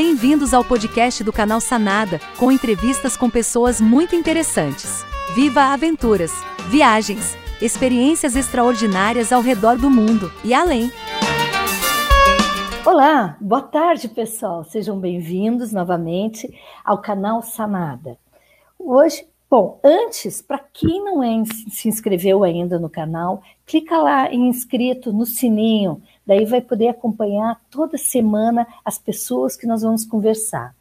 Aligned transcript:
Bem-vindos 0.00 0.54
ao 0.54 0.64
podcast 0.64 1.24
do 1.24 1.32
canal 1.32 1.60
Sanada, 1.60 2.20
com 2.38 2.52
entrevistas 2.52 3.16
com 3.16 3.28
pessoas 3.28 3.80
muito 3.80 4.14
interessantes. 4.14 5.04
Viva 5.34 5.72
aventuras, 5.72 6.30
viagens, 6.70 7.36
experiências 7.60 8.36
extraordinárias 8.36 9.32
ao 9.32 9.42
redor 9.42 9.76
do 9.76 9.90
mundo 9.90 10.30
e 10.44 10.54
além. 10.54 10.92
Olá, 12.86 13.36
boa 13.40 13.60
tarde, 13.60 14.08
pessoal. 14.08 14.62
Sejam 14.62 15.00
bem-vindos 15.00 15.72
novamente 15.72 16.48
ao 16.84 17.02
canal 17.02 17.42
Sanada. 17.42 18.16
Hoje, 18.78 19.26
bom, 19.50 19.80
antes, 19.82 20.40
para 20.40 20.60
quem 20.60 21.02
não 21.02 21.24
é, 21.24 21.42
se 21.72 21.88
inscreveu 21.88 22.44
ainda 22.44 22.78
no 22.78 22.88
canal, 22.88 23.42
clica 23.66 23.98
lá 23.98 24.32
em 24.32 24.46
inscrito 24.46 25.12
no 25.12 25.26
sininho 25.26 26.00
Daí 26.28 26.44
vai 26.44 26.60
poder 26.60 26.88
acompanhar 26.88 27.58
toda 27.70 27.96
semana 27.96 28.66
as 28.84 28.98
pessoas 28.98 29.56
que 29.56 29.66
nós 29.66 29.80
vamos 29.80 30.04
conversar. 30.04 30.74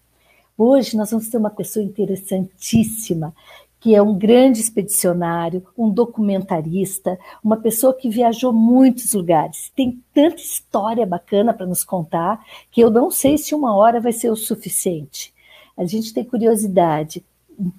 Hoje 0.57 0.97
nós 0.97 1.09
vamos 1.09 1.29
ter 1.29 1.37
uma 1.37 1.49
pessoa 1.49 1.85
interessantíssima, 1.85 3.33
que 3.79 3.95
é 3.95 4.01
um 4.01 4.13
grande 4.13 4.59
expedicionário, 4.59 5.65
um 5.77 5.89
documentarista, 5.89 7.17
uma 7.41 7.55
pessoa 7.55 7.93
que 7.93 8.09
viajou 8.09 8.51
muitos 8.51 9.13
lugares. 9.13 9.71
Tem 9.73 10.03
tanta 10.13 10.41
história 10.41 11.05
bacana 11.05 11.53
para 11.53 11.65
nos 11.65 11.85
contar 11.85 12.45
que 12.69 12.81
eu 12.81 12.89
não 12.89 13.09
sei 13.09 13.37
se 13.37 13.55
uma 13.55 13.73
hora 13.73 14.01
vai 14.01 14.11
ser 14.11 14.29
o 14.29 14.35
suficiente. 14.35 15.33
A 15.77 15.85
gente 15.85 16.13
tem 16.13 16.25
curiosidade 16.25 17.23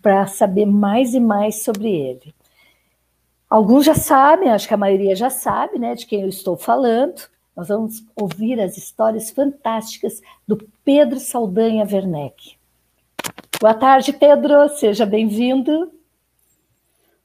para 0.00 0.26
saber 0.26 0.64
mais 0.64 1.12
e 1.12 1.20
mais 1.20 1.62
sobre 1.62 1.90
ele. 1.90 2.34
Alguns 3.50 3.84
já 3.84 3.94
sabem, 3.94 4.48
acho 4.48 4.66
que 4.66 4.72
a 4.72 4.78
maioria 4.78 5.14
já 5.14 5.28
sabe, 5.28 5.78
né, 5.78 5.94
de 5.94 6.06
quem 6.06 6.22
eu 6.22 6.28
estou 6.30 6.56
falando. 6.56 7.28
Nós 7.58 7.66
vamos 7.66 8.04
ouvir 8.14 8.60
as 8.60 8.76
histórias 8.76 9.30
fantásticas 9.30 10.22
do 10.46 10.56
Pedro 10.84 11.18
Saldanha 11.18 11.84
Werneck. 11.84 12.56
Boa 13.60 13.74
tarde, 13.74 14.12
Pedro, 14.12 14.68
seja 14.68 15.04
bem-vindo. 15.04 15.90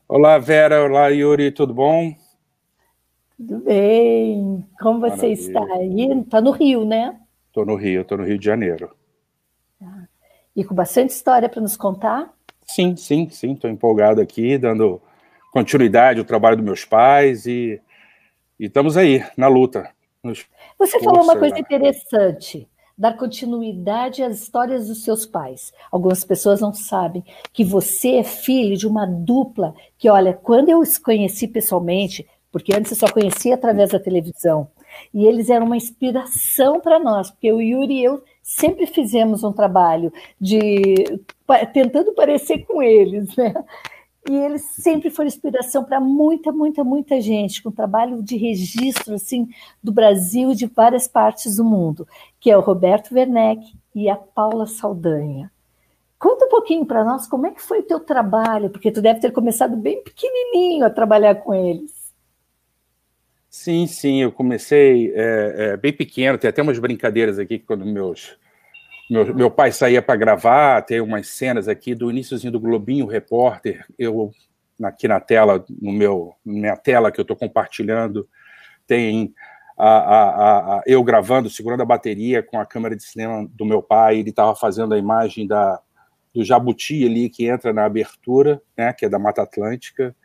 Olá, 0.07 0.39
Vera, 0.39 0.83
olá, 0.83 1.09
Yuri, 1.09 1.52
tudo 1.52 1.72
bom? 1.72 2.16
Tudo 3.38 3.59
bem. 3.59 4.66
Como 4.81 5.02
você 5.02 5.27
Maravilha. 5.27 5.33
está 5.33 5.63
aí? 5.75 6.22
Está 6.22 6.41
no 6.41 6.50
Rio, 6.50 6.83
né? 6.83 7.16
Estou 7.50 7.63
no 7.63 7.75
Rio, 7.75 8.02
estou 8.02 8.17
no 8.17 8.23
Rio 8.23 8.39
de 8.39 8.45
Janeiro. 8.45 8.89
Ah, 9.79 10.07
e 10.55 10.63
com 10.63 10.73
bastante 10.73 11.11
história 11.11 11.47
para 11.47 11.61
nos 11.61 11.77
contar? 11.77 12.33
Sim, 12.66 12.95
sim, 12.95 13.29
sim. 13.29 13.52
Estou 13.53 13.69
empolgado 13.69 14.19
aqui, 14.19 14.57
dando 14.57 15.00
continuidade 15.52 16.17
ao 16.17 16.25
trabalho 16.25 16.57
dos 16.57 16.66
meus 16.66 16.85
pais 16.85 17.45
e, 17.45 17.79
e 18.59 18.66
estamos 18.66 18.97
aí, 18.97 19.23
na 19.38 19.47
luta. 19.47 19.92
Você 20.79 21.02
falou 21.02 21.21
uma 21.21 21.38
coisa 21.38 21.59
interessante, 21.59 22.66
dar 22.97 23.17
continuidade 23.17 24.23
às 24.23 24.39
histórias 24.39 24.88
dos 24.88 25.03
seus 25.03 25.25
pais. 25.25 25.73
Algumas 25.91 26.23
pessoas 26.23 26.61
não 26.61 26.73
sabem 26.73 27.23
que 27.52 27.63
você 27.63 28.16
é 28.16 28.23
filho 28.23 28.77
de 28.77 28.88
uma 28.88 29.05
dupla 29.05 29.75
que, 29.97 30.09
olha, 30.09 30.33
quando 30.33 30.69
eu 30.69 30.79
os 30.79 30.97
conheci 30.97 31.45
pessoalmente, 31.45 32.25
porque 32.53 32.73
antes 32.73 32.91
eu 32.91 32.97
só 32.97 33.11
conhecia 33.11 33.55
através 33.55 33.89
da 33.89 33.99
televisão, 33.99 34.69
e 35.13 35.25
eles 35.25 35.49
eram 35.49 35.66
uma 35.66 35.75
inspiração 35.75 36.79
para 36.79 36.99
nós, 36.99 37.29
porque 37.29 37.51
o 37.51 37.59
Yuri 37.59 37.95
e 37.95 38.03
eu 38.05 38.23
sempre 38.41 38.85
fizemos 38.85 39.44
um 39.44 39.51
trabalho 39.51 40.13
de 40.39 41.19
tentando 41.73 42.13
parecer 42.13 42.59
com 42.66 42.81
eles, 42.81 43.35
né? 43.35 43.53
E 44.29 44.35
eles 44.35 44.61
sempre 44.75 45.09
foram 45.09 45.27
inspiração 45.27 45.83
para 45.83 45.99
muita, 45.99 46.52
muita, 46.52 46.83
muita 46.83 47.19
gente, 47.19 47.61
com 47.61 47.69
trabalho 47.69 48.23
de 48.23 48.38
registro 48.38 49.16
assim 49.16 49.49
do 49.81 49.91
Brasil 49.91 50.52
e 50.52 50.55
de 50.55 50.66
várias 50.66 51.07
partes 51.07 51.57
do 51.57 51.66
mundo, 51.66 52.07
que 52.39 52.49
é 52.49 52.57
o 52.57 52.61
Roberto 52.61 53.13
Werneck 53.13 53.73
e 53.94 54.09
a 54.09 54.16
Paula 54.16 54.66
Saldanha. 54.66 55.51
Conta 56.17 56.45
um 56.45 56.49
pouquinho 56.49 56.85
para 56.85 57.03
nós 57.03 57.27
como 57.27 57.47
é 57.47 57.51
que 57.51 57.61
foi 57.61 57.79
o 57.79 57.83
teu 57.83 57.99
trabalho, 57.99 58.69
porque 58.69 58.91
tu 58.91 59.01
deve 59.01 59.19
ter 59.19 59.31
começado 59.31 59.75
bem 59.75 60.01
pequenininho 60.01 60.85
a 60.85 60.90
trabalhar 60.90 61.35
com 61.35 61.53
eles. 61.53 61.91
Sim, 63.50 63.85
sim, 63.88 64.22
eu 64.22 64.31
comecei 64.31 65.11
é, 65.13 65.55
é, 65.57 65.78
bem 65.78 65.91
pequeno, 65.91 66.38
tem 66.38 66.50
até 66.50 66.61
umas 66.61 66.79
brincadeiras 66.79 67.38
aqui 67.38 67.59
quando 67.59 67.85
meus 67.85 68.38
meu, 69.09 69.36
meu 69.36 69.52
pai 69.52 69.72
saía 69.72 70.02
para 70.02 70.16
gravar, 70.16 70.81
tem 70.81 71.02
umas 71.02 71.28
cenas 71.28 71.68
aqui 71.68 71.94
do 71.94 72.09
iníciozinho 72.09 72.52
do 72.52 72.59
Globinho 72.59 73.06
Repórter. 73.06 73.86
Eu 73.97 74.31
aqui 74.81 75.08
na 75.08 75.19
tela, 75.19 75.64
no 75.69 75.91
meu 75.91 76.34
minha 76.44 76.75
tela 76.75 77.12
que 77.12 77.19
eu 77.19 77.24
estou 77.24 77.38
compartilhando, 77.38 78.28
tem 78.88 79.34
a, 79.78 79.88
a, 79.88 80.58
a, 80.78 80.84
eu 80.86 81.03
gravando, 81.03 81.50
segurando 81.50 81.81
a 81.81 81.86
bateria 81.86 82.41
com 82.41 82.59
a 82.59 82.66
câmera 82.66 82.96
de 82.96 83.03
cinema 83.03 83.47
do 83.53 83.66
meu 83.66 83.81
pai. 83.81 84.19
Ele 84.19 84.30
estava 84.30 84.56
fazendo 84.56 84.94
a 84.94 84.97
imagem 84.97 85.47
da 85.47 85.80
do 86.34 86.44
jabuti 86.44 87.06
ali 87.06 87.30
que 87.30 87.46
entra 87.46 87.72
na 87.72 87.85
abertura, 87.85 88.59
né, 88.75 88.91
que 88.91 89.06
é 89.06 89.09
da 89.09 89.20
Mata 89.20 89.44
Atlântica. 89.44 90.16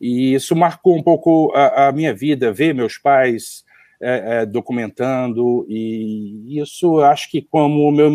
E 0.00 0.34
isso 0.34 0.56
marcou 0.56 0.96
um 0.96 1.02
pouco 1.02 1.52
a, 1.54 1.86
a 1.86 1.92
minha 1.92 2.12
vida, 2.12 2.52
ver 2.52 2.74
meus 2.74 2.98
pais 2.98 3.64
é, 4.04 4.42
é, 4.42 4.46
documentando, 4.46 5.64
e 5.68 6.58
isso 6.60 6.98
acho 7.00 7.30
que 7.30 7.40
como 7.40 7.88
o 7.88 7.92
meu, 7.92 8.10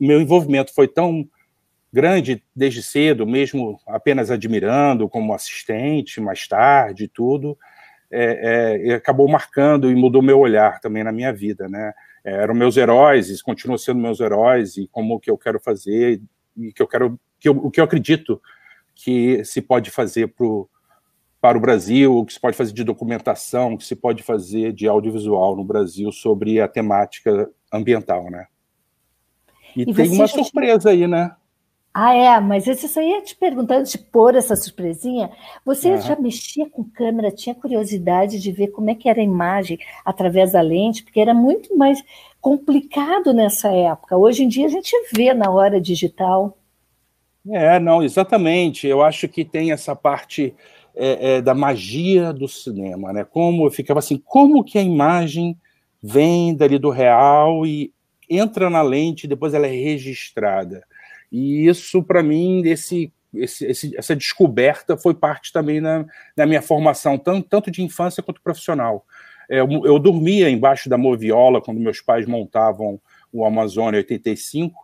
meu 0.00 0.20
envolvimento 0.20 0.74
foi 0.74 0.88
tão 0.88 1.28
grande 1.92 2.42
desde 2.54 2.82
cedo, 2.82 3.24
mesmo 3.24 3.78
apenas 3.86 4.32
admirando 4.32 5.08
como 5.08 5.32
assistente, 5.32 6.20
mais 6.20 6.48
tarde, 6.48 7.06
tudo, 7.06 7.56
é, 8.10 8.88
é, 8.90 8.94
acabou 8.94 9.28
marcando 9.28 9.88
e 9.90 9.94
mudou 9.94 10.20
meu 10.20 10.40
olhar 10.40 10.80
também 10.80 11.04
na 11.04 11.12
minha 11.12 11.32
vida, 11.32 11.68
né? 11.68 11.92
É, 12.24 12.32
eram 12.32 12.52
meus 12.52 12.76
heróis, 12.76 13.40
continuam 13.40 13.78
sendo 13.78 14.00
meus 14.00 14.18
heróis, 14.18 14.76
e 14.76 14.88
como 14.88 15.20
que 15.20 15.30
eu 15.30 15.38
quero 15.38 15.60
fazer, 15.60 16.20
e 16.56 16.72
que 16.72 16.82
eu 16.82 16.86
quero, 16.88 17.18
que 17.38 17.48
eu, 17.48 17.52
o 17.52 17.70
que 17.70 17.80
eu 17.80 17.84
acredito 17.84 18.42
que 18.92 19.44
se 19.44 19.62
pode 19.62 19.90
fazer 19.92 20.26
para 20.34 20.46
para 21.40 21.56
o 21.56 21.60
Brasil, 21.60 22.16
o 22.16 22.26
que 22.26 22.32
se 22.32 22.40
pode 22.40 22.56
fazer 22.56 22.72
de 22.72 22.84
documentação, 22.84 23.74
o 23.74 23.78
que 23.78 23.84
se 23.84 23.94
pode 23.94 24.22
fazer 24.22 24.72
de 24.72 24.88
audiovisual 24.88 25.56
no 25.56 25.64
Brasil 25.64 26.10
sobre 26.10 26.60
a 26.60 26.66
temática 26.66 27.48
ambiental, 27.72 28.30
né? 28.30 28.46
E, 29.76 29.82
e 29.82 29.94
tem 29.94 30.10
uma 30.10 30.26
surpresa 30.26 30.90
aí, 30.90 31.06
né? 31.06 31.32
Ah, 31.94 32.14
é, 32.14 32.40
mas 32.40 32.66
eu 32.66 32.76
só 32.76 33.00
ia 33.00 33.22
te 33.22 33.34
perguntando, 33.34 33.88
de 33.88 33.98
pôr 33.98 34.34
essa 34.34 34.54
surpresinha, 34.54 35.30
você 35.64 35.90
uhum. 35.90 36.00
já 36.00 36.16
mexia 36.16 36.68
com 36.68 36.84
câmera, 36.84 37.30
tinha 37.30 37.54
curiosidade 37.54 38.40
de 38.40 38.52
ver 38.52 38.68
como 38.68 38.90
é 38.90 38.94
que 38.94 39.08
era 39.08 39.20
a 39.20 39.24
imagem 39.24 39.78
através 40.04 40.52
da 40.52 40.60
lente, 40.60 41.02
porque 41.02 41.20
era 41.20 41.34
muito 41.34 41.76
mais 41.76 42.02
complicado 42.40 43.32
nessa 43.32 43.68
época. 43.68 44.16
Hoje 44.16 44.44
em 44.44 44.48
dia 44.48 44.66
a 44.66 44.70
gente 44.70 44.94
vê 45.12 45.34
na 45.34 45.50
hora 45.50 45.80
digital. 45.80 46.56
É, 47.50 47.80
não, 47.80 48.02
exatamente. 48.02 48.86
Eu 48.86 49.02
acho 49.02 49.26
que 49.26 49.44
tem 49.44 49.72
essa 49.72 49.96
parte 49.96 50.54
é, 50.98 51.36
é, 51.36 51.40
da 51.40 51.54
magia 51.54 52.32
do 52.32 52.48
cinema, 52.48 53.12
né? 53.12 53.24
Como 53.24 53.64
eu 53.64 53.70
ficava 53.70 54.00
assim, 54.00 54.20
como 54.24 54.64
que 54.64 54.78
a 54.78 54.82
imagem 54.82 55.56
vem 56.02 56.54
dali 56.54 56.76
do 56.76 56.90
real 56.90 57.64
e 57.64 57.92
entra 58.28 58.68
na 58.68 58.82
lente 58.82 59.24
e 59.24 59.28
depois 59.28 59.54
ela 59.54 59.66
é 59.66 59.70
registrada. 59.70 60.84
E 61.30 61.68
isso, 61.68 62.02
para 62.02 62.20
mim, 62.20 62.62
esse, 62.66 63.12
esse, 63.32 63.96
essa 63.96 64.16
descoberta 64.16 64.96
foi 64.96 65.14
parte 65.14 65.52
também 65.52 65.80
na, 65.80 66.04
na 66.36 66.46
minha 66.46 66.60
formação, 66.60 67.16
tanto, 67.16 67.48
tanto 67.48 67.70
de 67.70 67.82
infância 67.82 68.22
quanto 68.22 68.42
profissional. 68.42 69.06
É, 69.48 69.60
eu, 69.60 69.68
eu 69.84 69.98
dormia 70.00 70.50
embaixo 70.50 70.88
da 70.88 70.98
moviola 70.98 71.62
quando 71.62 71.80
meus 71.80 72.00
pais 72.00 72.26
montavam 72.26 73.00
o 73.32 73.44
Amazônia 73.44 73.98
85, 73.98 74.74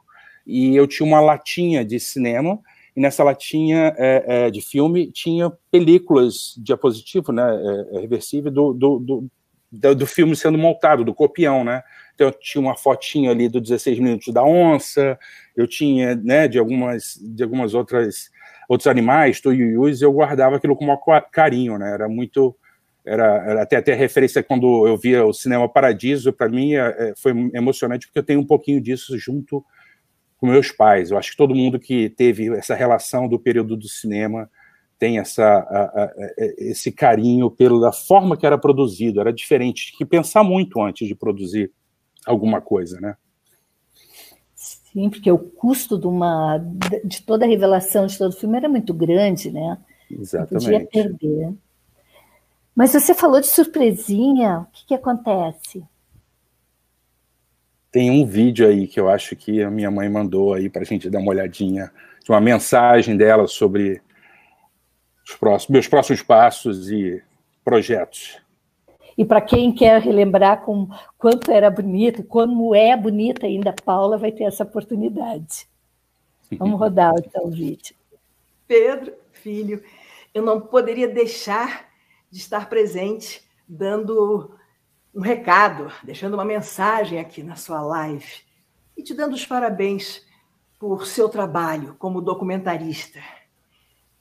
e 0.47 0.77
eu 0.77 0.87
tinha 0.87 1.07
uma 1.07 1.21
latinha 1.21 1.85
de 1.85 1.99
cinema 1.99 2.61
e 2.97 3.01
nessa 3.01 3.25
latinha 3.25 3.95
é, 3.99 4.25
é, 4.27 4.51
de 4.51 4.61
filme 4.61 5.11
tinha 5.11 5.51
películas 5.71 6.55
diapositivo, 6.57 7.33
né, 7.33 7.43
é, 7.43 7.97
é 7.97 8.01
reversível, 8.01 8.51
do, 8.51 8.73
do, 8.73 9.31
do, 9.73 9.95
do, 9.95 10.07
filme 10.07 10.37
sendo 10.37 10.57
montado, 10.57 11.05
do 11.05 11.15
copião, 11.15 11.65
né, 11.65 11.83
então 12.15 12.29
eu 12.29 12.33
tinha 12.33 12.63
uma 12.63 12.77
fotinha 12.77 13.31
ali 13.31 13.49
do 13.49 13.61
16 13.61 13.99
minutos 13.99 14.33
da 14.33 14.45
onça, 14.45 15.19
eu 15.57 15.67
tinha, 15.67 16.15
né, 16.15 16.47
de 16.47 16.59
algumas, 16.59 17.19
de 17.21 17.43
algumas 17.43 17.75
outras, 17.75 18.31
outros 18.69 18.87
animais, 18.87 19.41
tuiuius, 19.41 20.01
eu 20.01 20.13
guardava 20.13 20.57
aquilo 20.57 20.77
com 20.77 20.85
maior 20.85 21.01
carinho, 21.33 21.77
né, 21.77 21.93
era 21.93 22.09
muito, 22.09 22.57
era, 23.05 23.27
era 23.45 23.63
até, 23.63 23.77
até 23.77 23.93
referência 23.93 24.41
quando 24.41 24.87
eu 24.87 24.97
via 24.97 25.25
o 25.25 25.33
Cinema 25.33 25.69
Paradiso, 25.69 26.33
para 26.33 26.49
mim 26.49 26.75
é, 26.75 26.79
é, 26.97 27.13
foi 27.17 27.33
emocionante, 27.53 28.07
porque 28.07 28.21
eu 28.21 28.25
tenho 28.25 28.39
um 28.39 28.47
pouquinho 28.47 28.81
disso 28.81 29.19
junto 29.19 29.65
com 30.45 30.51
meus 30.51 30.71
pais. 30.71 31.11
Eu 31.11 31.17
acho 31.17 31.31
que 31.31 31.39
todo 31.39 31.55
mundo 31.55 31.81
que 31.81 32.11
teve 32.11 32.55
essa 32.55 32.75
relação 32.75 33.27
do 33.27 33.39
período 33.39 33.79
do 33.79 33.89
cinema 33.89 34.51
tem 34.99 35.19
essa, 35.19 35.43
a, 35.43 36.05
a, 36.05 36.13
esse 36.59 36.93
carinho 36.93 37.51
pela 37.51 37.91
forma 37.93 38.37
que 38.37 38.45
era 38.45 38.59
produzido. 38.59 39.21
Era 39.23 39.33
diferente, 39.33 39.87
tinha 39.87 39.99
que 39.99 40.05
pensar 40.05 40.45
muito 40.45 40.83
antes 40.83 41.09
de 41.09 41.15
produzir 41.15 41.73
alguma 42.27 42.61
coisa, 42.61 43.01
né? 43.01 43.17
Sim, 44.55 45.09
porque 45.09 45.33
o 45.33 45.39
custo 45.39 45.99
de 45.99 46.07
uma 46.07 46.59
de 47.03 47.23
toda 47.23 47.47
a 47.47 47.49
revelação 47.49 48.07
de 48.07 48.19
todo 48.19 48.31
o 48.31 48.37
filme 48.37 48.59
era 48.59 48.69
muito 48.69 48.93
grande, 48.93 49.51
né? 49.51 49.79
Exatamente. 50.11 50.53
Não 50.53 50.61
podia 50.61 50.87
perder. 50.87 51.55
Mas 52.77 52.93
você 52.93 53.15
falou 53.15 53.41
de 53.41 53.47
surpresinha, 53.47 54.61
o 54.61 54.67
que, 54.73 54.89
que 54.89 54.95
acontece? 54.95 55.83
Tem 57.95 58.11
um 58.11 58.27
vídeo 58.27 58.67
aí 58.67 58.89
que 58.89 58.99
eu 58.99 59.09
acho 59.09 59.37
que 59.37 59.63
a 59.63 59.71
minha 59.71 59.89
mãe 59.89 60.09
mandou 60.09 60.53
aí 60.53 60.69
para 60.69 60.83
a 60.83 60.85
gente 60.85 61.09
dar 61.09 61.21
uma 61.21 61.31
olhadinha, 61.31 61.93
de 62.25 62.29
uma 62.33 62.41
mensagem 62.41 63.17
dela 63.17 63.47
sobre 63.47 64.03
os 65.25 65.37
próximos, 65.37 65.71
meus 65.71 65.87
próximos 65.87 66.21
passos 66.21 66.91
e 66.91 67.23
projetos. 67.65 68.43
E 69.17 69.25
para 69.25 69.41
quem 69.41 69.73
quer 69.73 70.01
relembrar 70.03 70.63
com 70.63 70.89
quanto 71.17 71.53
era 71.53 71.71
bonita, 71.71 72.21
como 72.25 72.75
é 72.75 72.97
bonita 72.97 73.47
ainda 73.47 73.71
a 73.71 73.83
Paula, 73.85 74.19
vai 74.19 74.33
ter 74.33 74.43
essa 74.43 74.65
oportunidade. 74.65 75.69
Vamos 76.59 76.81
rodar 76.81 77.15
então 77.17 77.45
o 77.45 77.51
vídeo. 77.53 77.95
Pedro, 78.67 79.15
filho, 79.31 79.81
eu 80.35 80.43
não 80.43 80.61
poderia 80.61 81.07
deixar 81.07 81.87
de 82.29 82.39
estar 82.41 82.69
presente, 82.69 83.41
dando 83.69 84.51
um 85.15 85.21
recado, 85.21 85.93
deixando 86.03 86.35
uma 86.35 86.45
mensagem 86.45 87.21
aqui 87.21 87.43
na 87.43 87.55
sua 87.55 87.81
live 87.81 88.43
e 88.97 89.03
te 89.03 89.15
dando 89.15 89.35
os 89.35 89.47
parabéns 89.47 90.27
por 90.79 91.07
seu 91.07 91.29
trabalho 91.29 91.95
como 91.99 92.21
documentarista. 92.21 93.21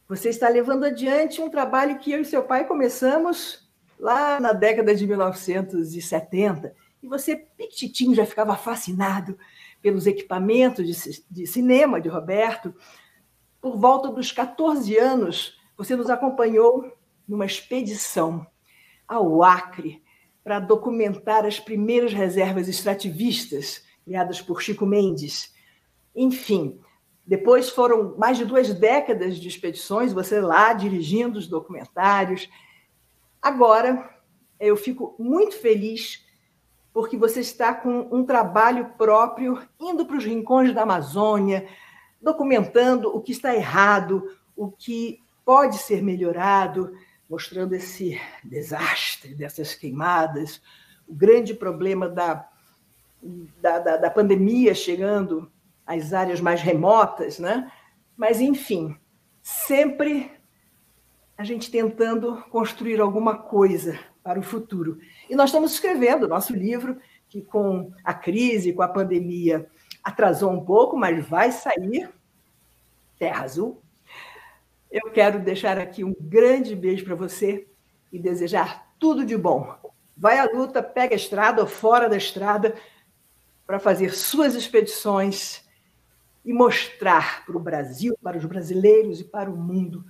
Você 0.07 0.29
está 0.29 0.47
levando 0.47 0.83
adiante 0.83 1.41
um 1.41 1.49
trabalho 1.49 1.97
que 1.97 2.11
eu 2.11 2.21
e 2.21 2.25
seu 2.25 2.43
pai 2.43 2.67
começamos 2.67 3.67
lá 3.99 4.39
na 4.39 4.53
década 4.53 4.93
de 4.93 5.07
1970. 5.07 6.75
E 7.01 7.07
você, 7.07 7.35
piquititinho, 7.35 8.13
já 8.13 8.25
ficava 8.25 8.55
fascinado 8.55 9.37
pelos 9.81 10.05
equipamentos 10.05 10.85
de, 10.85 11.23
de 11.29 11.47
cinema 11.47 11.99
de 11.99 12.07
Roberto. 12.07 12.73
Por 13.59 13.77
volta 13.77 14.09
dos 14.09 14.31
14 14.31 14.95
anos, 14.97 15.59
você 15.75 15.95
nos 15.95 16.09
acompanhou 16.09 16.95
numa 17.27 17.45
expedição 17.45 18.45
ao 19.07 19.41
Acre 19.41 20.02
para 20.43 20.59
documentar 20.59 21.45
as 21.45 21.59
primeiras 21.59 22.13
reservas 22.13 22.67
extrativistas 22.67 23.83
criadas 24.03 24.41
por 24.41 24.61
Chico 24.61 24.85
Mendes. 24.85 25.53
Enfim, 26.15 26.79
depois 27.25 27.69
foram 27.69 28.15
mais 28.17 28.37
de 28.37 28.45
duas 28.45 28.73
décadas 28.73 29.37
de 29.37 29.47
expedições, 29.47 30.11
você 30.11 30.41
lá 30.41 30.73
dirigindo 30.73 31.39
os 31.39 31.47
documentários. 31.47 32.49
Agora, 33.41 34.09
eu 34.59 34.75
fico 34.75 35.15
muito 35.17 35.55
feliz 35.55 36.23
porque 36.93 37.17
você 37.17 37.39
está 37.39 37.73
com 37.73 38.07
um 38.11 38.23
trabalho 38.23 38.91
próprio, 38.97 39.59
indo 39.79 40.05
para 40.05 40.17
os 40.17 40.25
rincões 40.25 40.73
da 40.73 40.83
Amazônia, 40.83 41.67
documentando 42.21 43.09
o 43.09 43.19
que 43.19 43.31
está 43.31 43.55
errado, 43.55 44.23
o 44.55 44.69
que 44.69 45.19
pode 45.43 45.77
ser 45.77 46.03
melhorado, 46.03 46.93
mostrando 47.33 47.73
esse 47.73 48.21
desastre 48.43 49.33
dessas 49.33 49.73
queimadas, 49.73 50.61
o 51.07 51.15
grande 51.15 51.55
problema 51.55 52.07
da, 52.07 52.47
da, 53.59 53.79
da, 53.79 53.97
da 53.97 54.11
pandemia 54.11 54.75
chegando 54.75 55.51
às 55.83 56.13
áreas 56.13 56.39
mais 56.39 56.61
remotas, 56.61 57.39
né? 57.39 57.71
Mas, 58.15 58.39
enfim, 58.39 58.95
sempre 59.41 60.31
a 61.35 61.43
gente 61.43 61.71
tentando 61.71 62.39
construir 62.51 63.01
alguma 63.01 63.35
coisa 63.35 63.99
para 64.23 64.39
o 64.39 64.43
futuro. 64.43 64.99
E 65.27 65.35
nós 65.35 65.49
estamos 65.49 65.73
escrevendo 65.73 66.27
nosso 66.27 66.55
livro, 66.55 66.99
que 67.27 67.41
com 67.41 67.91
a 68.03 68.13
crise, 68.13 68.73
com 68.73 68.83
a 68.83 68.87
pandemia, 68.87 69.67
atrasou 70.03 70.51
um 70.51 70.63
pouco, 70.63 70.95
mas 70.95 71.27
vai 71.27 71.51
sair. 71.51 72.11
Terra 73.17 73.43
Azul. 73.43 73.81
Eu 74.93 75.09
quero 75.09 75.39
deixar 75.39 75.79
aqui 75.79 76.03
um 76.03 76.13
grande 76.19 76.75
beijo 76.75 77.03
para 77.03 77.15
você 77.15 77.67
e 78.11 78.19
desejar 78.19 78.93
tudo 78.99 79.25
de 79.25 79.35
bom. 79.35 79.75
Vai 80.15 80.37
à 80.37 80.45
luta, 80.45 80.83
pega 80.83 81.15
a 81.15 81.17
estrada 81.17 81.61
ou 81.61 81.67
fora 81.67 82.07
da 82.07 82.15
estrada 82.15 82.75
para 83.65 83.79
fazer 83.79 84.13
suas 84.13 84.53
expedições 84.53 85.67
e 86.45 86.53
mostrar 86.53 87.43
para 87.43 87.57
o 87.57 87.59
Brasil, 87.59 88.15
para 88.21 88.37
os 88.37 88.45
brasileiros 88.45 89.19
e 89.19 89.23
para 89.23 89.49
o 89.49 89.57
mundo 89.57 90.05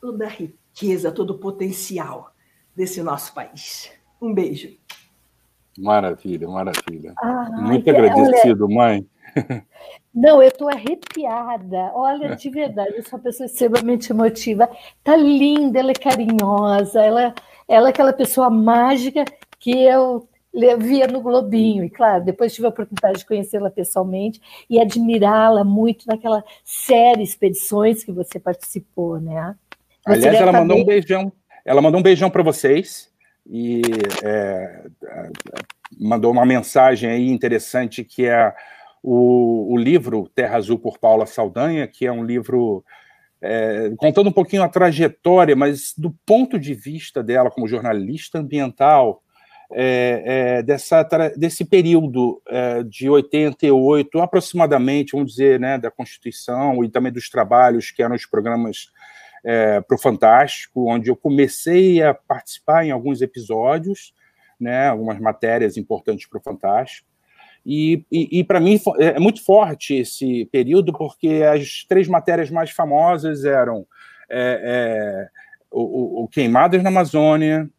toda 0.00 0.24
a 0.24 0.30
riqueza, 0.30 1.12
todo 1.12 1.32
o 1.32 1.38
potencial 1.38 2.34
desse 2.74 3.02
nosso 3.02 3.34
país. 3.34 3.92
Um 4.18 4.32
beijo. 4.32 4.74
Maravilha, 5.76 6.48
maravilha. 6.48 7.12
Ah, 7.18 7.50
Muito 7.60 7.90
agradecido, 7.90 8.64
olha, 8.64 8.74
mãe. 8.74 9.10
Não, 10.14 10.42
eu 10.42 10.48
estou 10.48 10.68
arrepiada. 10.68 11.90
Olha, 11.94 12.36
de 12.36 12.50
verdade, 12.50 12.96
eu 12.96 13.02
sou 13.02 13.18
uma 13.18 13.24
pessoa 13.24 13.46
extremamente 13.46 14.12
emotiva. 14.12 14.68
Tá 15.02 15.16
linda, 15.16 15.78
ela 15.78 15.90
é 15.90 15.94
carinhosa, 15.94 17.00
ela, 17.00 17.34
ela 17.66 17.88
é 17.88 17.90
aquela 17.90 18.12
pessoa 18.12 18.50
mágica 18.50 19.24
que 19.58 19.70
eu 19.70 20.28
via 20.78 21.06
no 21.06 21.20
Globinho. 21.20 21.84
E, 21.84 21.90
claro, 21.90 22.24
depois 22.24 22.54
tive 22.54 22.66
a 22.66 22.70
oportunidade 22.70 23.20
de 23.20 23.26
conhecê-la 23.26 23.70
pessoalmente 23.70 24.40
e 24.68 24.80
admirá-la 24.80 25.64
muito 25.64 26.06
naquela 26.06 26.44
série 26.64 27.22
Expedições 27.22 28.04
que 28.04 28.12
você 28.12 28.38
participou, 28.38 29.18
né? 29.18 29.54
Você 30.06 30.28
Aliás, 30.28 30.36
ela 30.36 30.52
mandou 30.52 30.78
um 30.78 30.84
beijão. 30.84 31.32
Ela 31.64 31.80
mandou 31.80 32.00
um 32.00 32.02
beijão 32.02 32.28
para 32.28 32.42
vocês 32.42 33.10
e 33.48 33.82
é, 34.22 34.84
é, 35.04 35.30
mandou 35.98 36.30
uma 36.30 36.44
mensagem 36.44 37.08
aí 37.08 37.28
interessante 37.28 38.04
que 38.04 38.26
é 38.26 38.52
o, 39.02 39.74
o, 39.74 39.76
livro 39.76 40.30
Terra 40.34 40.56
Azul 40.56 40.78
por 40.78 40.98
Paula 40.98 41.26
Saldanha, 41.26 41.86
que 41.86 42.06
é 42.06 42.12
um 42.12 42.24
livro 42.24 42.84
é, 43.40 43.90
contando 43.96 44.28
um 44.28 44.32
pouquinho 44.32 44.62
a 44.62 44.68
trajetória, 44.68 45.56
mas 45.56 45.92
do 45.96 46.12
ponto 46.24 46.58
de 46.58 46.74
vista 46.74 47.22
dela 47.22 47.50
como 47.50 47.66
jornalista 47.66 48.38
ambiental, 48.38 49.22
é, 49.74 50.22
é, 50.24 50.62
dessa, 50.62 51.02
desse 51.36 51.64
período 51.64 52.42
é, 52.46 52.82
de 52.82 53.08
88, 53.08 54.20
aproximadamente, 54.20 55.12
vamos 55.12 55.32
dizer, 55.32 55.58
né, 55.58 55.78
da 55.78 55.90
Constituição 55.90 56.84
e 56.84 56.88
também 56.88 57.10
dos 57.10 57.28
trabalhos 57.28 57.90
que 57.90 58.02
eram 58.02 58.14
os 58.14 58.26
programas 58.26 58.90
é, 59.44 59.80
para 59.80 59.94
o 59.94 59.98
Fantástico, 59.98 60.90
onde 60.90 61.10
eu 61.10 61.16
comecei 61.16 62.02
a 62.02 62.14
participar 62.14 62.84
em 62.84 62.90
alguns 62.90 63.22
episódios, 63.22 64.14
né, 64.60 64.88
algumas 64.88 65.18
matérias 65.18 65.76
importantes 65.76 66.28
para 66.28 66.38
o 66.38 66.42
Fantástico. 66.42 67.08
E, 67.64 68.04
e, 68.10 68.40
e 68.40 68.44
para 68.44 68.60
mim 68.60 68.80
é 68.98 69.18
muito 69.20 69.44
forte 69.44 69.94
esse 69.94 70.46
período, 70.46 70.92
porque 70.92 71.42
as 71.42 71.84
três 71.88 72.08
matérias 72.08 72.50
mais 72.50 72.70
famosas 72.70 73.44
eram 73.44 73.86
é, 74.28 74.60
é, 74.64 75.28
o, 75.70 76.24
o, 76.24 76.28
Queimadas 76.28 76.82
na 76.82 76.88
Amazônia, 76.88 77.70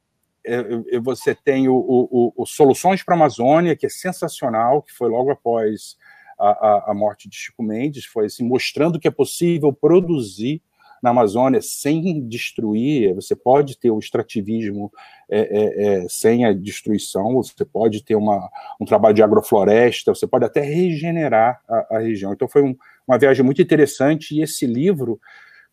é, 0.46 1.00
você 1.00 1.36
tem 1.36 1.68
o, 1.68 1.76
o, 1.76 2.34
o 2.36 2.46
Soluções 2.46 3.04
para 3.04 3.14
a 3.16 3.18
Amazônia, 3.18 3.76
que 3.76 3.86
é 3.86 3.90
sensacional, 3.90 4.82
que 4.82 4.94
foi 4.94 5.10
logo 5.10 5.32
após 5.32 5.98
a, 6.40 6.50
a, 6.50 6.92
a 6.92 6.94
morte 6.94 7.30
de 7.30 7.36
Chico 7.36 7.64
Mendes, 7.64 8.06
foi 8.06 8.26
assim, 8.26 8.44
mostrando 8.48 9.00
que 9.00 9.08
é 9.08 9.12
possível 9.12 9.74
produzir 9.74 10.62
na 11.04 11.10
Amazônia 11.10 11.62
sem 11.62 12.26
destruir, 12.26 13.14
você 13.14 13.36
pode 13.36 13.78
ter 13.78 13.92
o 13.92 14.00
extrativismo 14.00 14.90
é, 15.30 15.40
é, 15.40 15.86
é, 15.86 16.08
sem 16.08 16.46
a 16.46 16.54
destruição, 16.54 17.34
você 17.34 17.66
pode 17.66 18.02
ter 18.06 18.16
uma, 18.16 18.50
um 18.80 18.86
trabalho 18.86 19.14
de 19.14 19.22
agrofloresta, 19.22 20.16
você 20.16 20.26
pode 20.26 20.46
até 20.46 20.62
regenerar 20.62 21.62
a, 21.68 21.98
a 21.98 22.00
região. 22.00 22.32
Então 22.32 22.48
foi 22.48 22.64
um, 22.64 22.74
uma 23.06 23.18
viagem 23.18 23.44
muito 23.44 23.62
interessante 23.62 24.34
e 24.34 24.42
esse 24.42 24.66
livro 24.66 25.20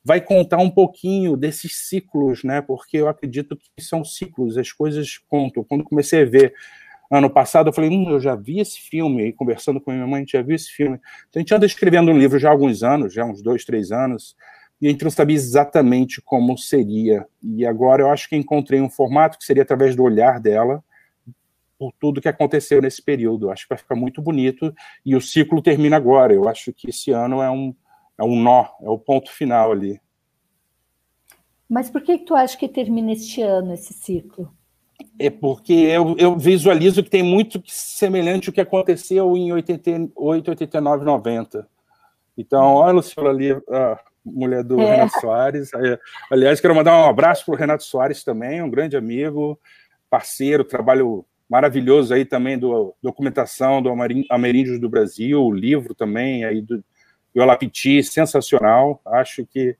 vai 0.04 0.20
contar 0.20 0.58
um 0.58 0.70
pouquinho 0.70 1.36
desses 1.36 1.76
ciclos, 1.88 2.42
né? 2.42 2.60
Porque 2.60 2.96
eu 2.96 3.06
acredito 3.06 3.56
que 3.56 3.84
são 3.84 4.04
ciclos, 4.04 4.58
as 4.58 4.72
coisas 4.72 5.16
contam. 5.28 5.62
Quando 5.62 5.84
comecei 5.84 6.22
a 6.22 6.26
ver 6.26 6.54
ano 7.08 7.30
passado, 7.30 7.68
eu 7.68 7.72
falei, 7.72 7.90
hum, 7.90 8.10
eu 8.10 8.18
já 8.18 8.34
vi 8.34 8.58
esse 8.58 8.80
filme, 8.80 9.28
e 9.28 9.32
conversando 9.32 9.80
com 9.80 9.92
minha 9.92 10.06
mãe, 10.06 10.18
a 10.18 10.20
gente 10.20 10.32
já 10.32 10.42
viu 10.42 10.56
esse 10.56 10.70
filme. 10.70 10.98
Então, 11.28 11.38
a 11.38 11.38
gente 11.40 11.54
anda 11.54 11.66
escrevendo 11.66 12.10
um 12.10 12.18
livro 12.18 12.38
já 12.38 12.48
há 12.48 12.52
alguns 12.52 12.82
anos, 12.82 13.12
já 13.12 13.24
uns 13.24 13.42
dois, 13.42 13.64
três 13.64 13.92
anos, 13.92 14.34
e 14.80 14.86
a 14.86 14.90
gente 14.90 15.04
não 15.04 15.10
sabia 15.10 15.36
exatamente 15.36 16.22
como 16.22 16.56
seria. 16.56 17.26
E 17.42 17.66
agora 17.66 18.02
eu 18.02 18.10
acho 18.10 18.28
que 18.28 18.36
encontrei 18.36 18.80
um 18.80 18.88
formato 18.88 19.38
que 19.38 19.44
seria 19.44 19.62
através 19.62 19.94
do 19.94 20.02
olhar 20.02 20.40
dela, 20.40 20.82
por 21.78 21.92
tudo 21.98 22.20
que 22.20 22.28
aconteceu 22.28 22.80
nesse 22.80 23.02
período. 23.02 23.46
Eu 23.46 23.50
acho 23.52 23.64
que 23.64 23.70
vai 23.70 23.78
ficar 23.78 23.94
muito 23.94 24.20
bonito 24.20 24.74
e 25.04 25.16
o 25.16 25.20
ciclo 25.20 25.62
termina 25.62 25.96
agora. 25.96 26.32
Eu 26.32 26.48
acho 26.48 26.72
que 26.72 26.90
esse 26.90 27.10
ano 27.10 27.42
é 27.42 27.50
um, 27.50 27.74
é 28.18 28.24
um 28.24 28.40
nó, 28.40 28.66
é 28.82 28.88
o 28.88 28.98
ponto 28.98 29.32
final 29.32 29.72
ali. 29.72 30.00
Mas 31.68 31.88
por 31.88 32.02
que, 32.02 32.18
tu 32.18 32.34
acha 32.34 32.56
que 32.56 32.68
termina 32.68 33.12
este 33.12 33.40
ano 33.40 33.72
esse 33.72 33.94
ciclo? 33.94 34.52
É 35.18 35.30
porque 35.30 35.72
eu, 35.72 36.16
eu 36.18 36.36
visualizo 36.36 37.02
que 37.02 37.08
tem 37.08 37.22
muito 37.22 37.62
semelhante 37.66 38.48
ao 38.48 38.52
que 38.52 38.60
aconteceu 38.60 39.34
em 39.36 39.52
88, 39.52 40.50
89, 40.50 41.04
90. 41.04 41.68
Então, 42.36 42.74
olha, 42.74 42.92
Luciano, 42.92 43.28
ali, 43.28 43.50
mulher 44.24 44.62
do 44.62 44.80
é. 44.80 44.96
Renato 44.96 45.20
Soares. 45.20 45.70
Aliás, 46.30 46.60
quero 46.60 46.74
mandar 46.74 46.96
um 46.98 47.08
abraço 47.08 47.44
para 47.44 47.54
o 47.54 47.56
Renato 47.56 47.84
Soares 47.84 48.24
também, 48.24 48.62
um 48.62 48.70
grande 48.70 48.96
amigo, 48.96 49.58
parceiro, 50.08 50.64
trabalho 50.64 51.24
maravilhoso 51.48 52.14
aí 52.14 52.24
também 52.24 52.56
do 52.56 52.94
documentação 53.02 53.82
do 53.82 53.90
Ameríndios 54.30 54.78
do 54.78 54.88
Brasil, 54.88 55.42
o 55.42 55.52
livro 55.52 55.94
também 55.94 56.44
aí 56.44 56.60
do 56.60 56.82
Yolapiti, 57.36 58.02
sensacional. 58.02 59.00
Acho 59.04 59.44
que 59.44 59.76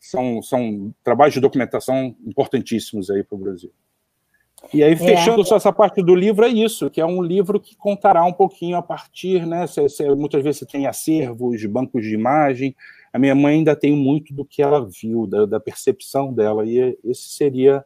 são, 0.00 0.42
são 0.42 0.94
trabalhos 1.02 1.34
de 1.34 1.40
documentação 1.40 2.14
importantíssimos 2.26 3.10
aí 3.10 3.22
para 3.22 3.36
o 3.36 3.38
Brasil. 3.38 3.72
E 4.72 4.82
aí, 4.82 4.92
é. 4.92 4.96
fechando 4.96 5.42
é. 5.42 5.44
só 5.44 5.56
essa 5.56 5.72
parte 5.72 6.02
do 6.02 6.14
livro, 6.14 6.44
é 6.44 6.48
isso, 6.48 6.88
que 6.88 7.00
é 7.00 7.06
um 7.06 7.22
livro 7.22 7.60
que 7.60 7.76
contará 7.76 8.24
um 8.24 8.32
pouquinho 8.32 8.76
a 8.76 8.82
partir, 8.82 9.46
né? 9.46 9.66
Muitas 10.16 10.42
vezes 10.42 10.60
você 10.60 10.66
tem 10.66 10.86
acervos, 10.86 11.64
bancos 11.66 12.02
de 12.02 12.14
imagem. 12.14 12.74
A 13.14 13.18
minha 13.18 13.32
mãe 13.32 13.58
ainda 13.58 13.76
tem 13.76 13.96
muito 13.96 14.34
do 14.34 14.44
que 14.44 14.60
ela 14.60 14.84
viu, 14.84 15.24
da, 15.24 15.46
da 15.46 15.60
percepção 15.60 16.32
dela, 16.32 16.66
e 16.66 16.98
esse 17.04 17.28
seria 17.28 17.84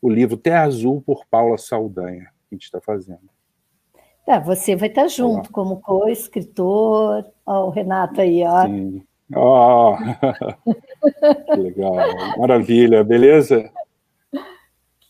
o 0.00 0.08
livro 0.08 0.36
Terra 0.36 0.62
Azul 0.62 1.02
por 1.04 1.26
Paula 1.28 1.58
Saldanha, 1.58 2.26
que 2.48 2.54
a 2.54 2.54
gente 2.54 2.66
está 2.66 2.80
fazendo. 2.80 3.28
É, 4.24 4.38
você 4.38 4.76
vai 4.76 4.88
estar 4.88 5.08
junto 5.08 5.40
Olá. 5.40 5.48
como 5.50 5.80
co-escritor. 5.80 7.24
Ó, 7.44 7.66
o 7.66 7.70
Renato 7.70 8.20
aí, 8.20 8.44
ó. 8.44 8.64
Sim. 8.64 9.02
Oh, 9.34 9.96
que 11.54 11.56
legal, 11.56 11.96
maravilha, 12.38 13.02
beleza? 13.02 13.68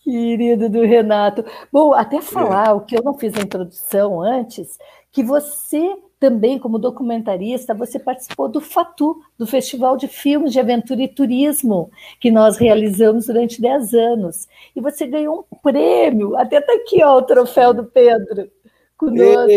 Querido 0.02 0.70
do 0.70 0.80
Renato. 0.80 1.44
Bom, 1.70 1.92
até 1.92 2.22
falar 2.22 2.68
é. 2.68 2.72
o 2.72 2.80
que 2.80 2.96
eu 2.96 3.02
não 3.02 3.18
fiz 3.18 3.36
a 3.36 3.42
introdução 3.42 4.22
antes, 4.22 4.78
que 5.10 5.22
você 5.22 5.94
também, 6.22 6.56
como 6.56 6.78
documentarista, 6.78 7.74
você 7.74 7.98
participou 7.98 8.48
do 8.48 8.60
FATU, 8.60 9.20
do 9.36 9.44
Festival 9.44 9.96
de 9.96 10.06
Filmes 10.06 10.52
de 10.52 10.60
Aventura 10.60 11.02
e 11.02 11.08
Turismo, 11.08 11.90
que 12.20 12.30
nós 12.30 12.56
realizamos 12.58 13.26
durante 13.26 13.60
10 13.60 13.92
anos. 13.92 14.46
E 14.76 14.80
você 14.80 15.04
ganhou 15.04 15.44
um 15.50 15.56
prêmio, 15.56 16.36
até 16.36 16.58
está 16.58 16.74
aqui 16.74 17.02
ó, 17.02 17.18
o 17.18 17.22
troféu 17.22 17.74
do 17.74 17.86
Pedro, 17.86 18.48
conosco. 18.96 19.50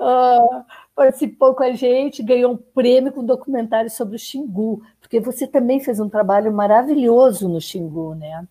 oh, 0.00 0.62
participou 0.92 1.54
com 1.54 1.62
a 1.62 1.70
gente, 1.70 2.20
ganhou 2.20 2.54
um 2.54 2.56
prêmio 2.56 3.12
com 3.12 3.20
um 3.20 3.26
documentário 3.26 3.90
sobre 3.90 4.16
o 4.16 4.18
Xingu, 4.18 4.82
porque 4.98 5.20
você 5.20 5.46
também 5.46 5.78
fez 5.78 6.00
um 6.00 6.08
trabalho 6.08 6.52
maravilhoso 6.52 7.48
no 7.48 7.60
Xingu, 7.60 8.16
né? 8.16 8.44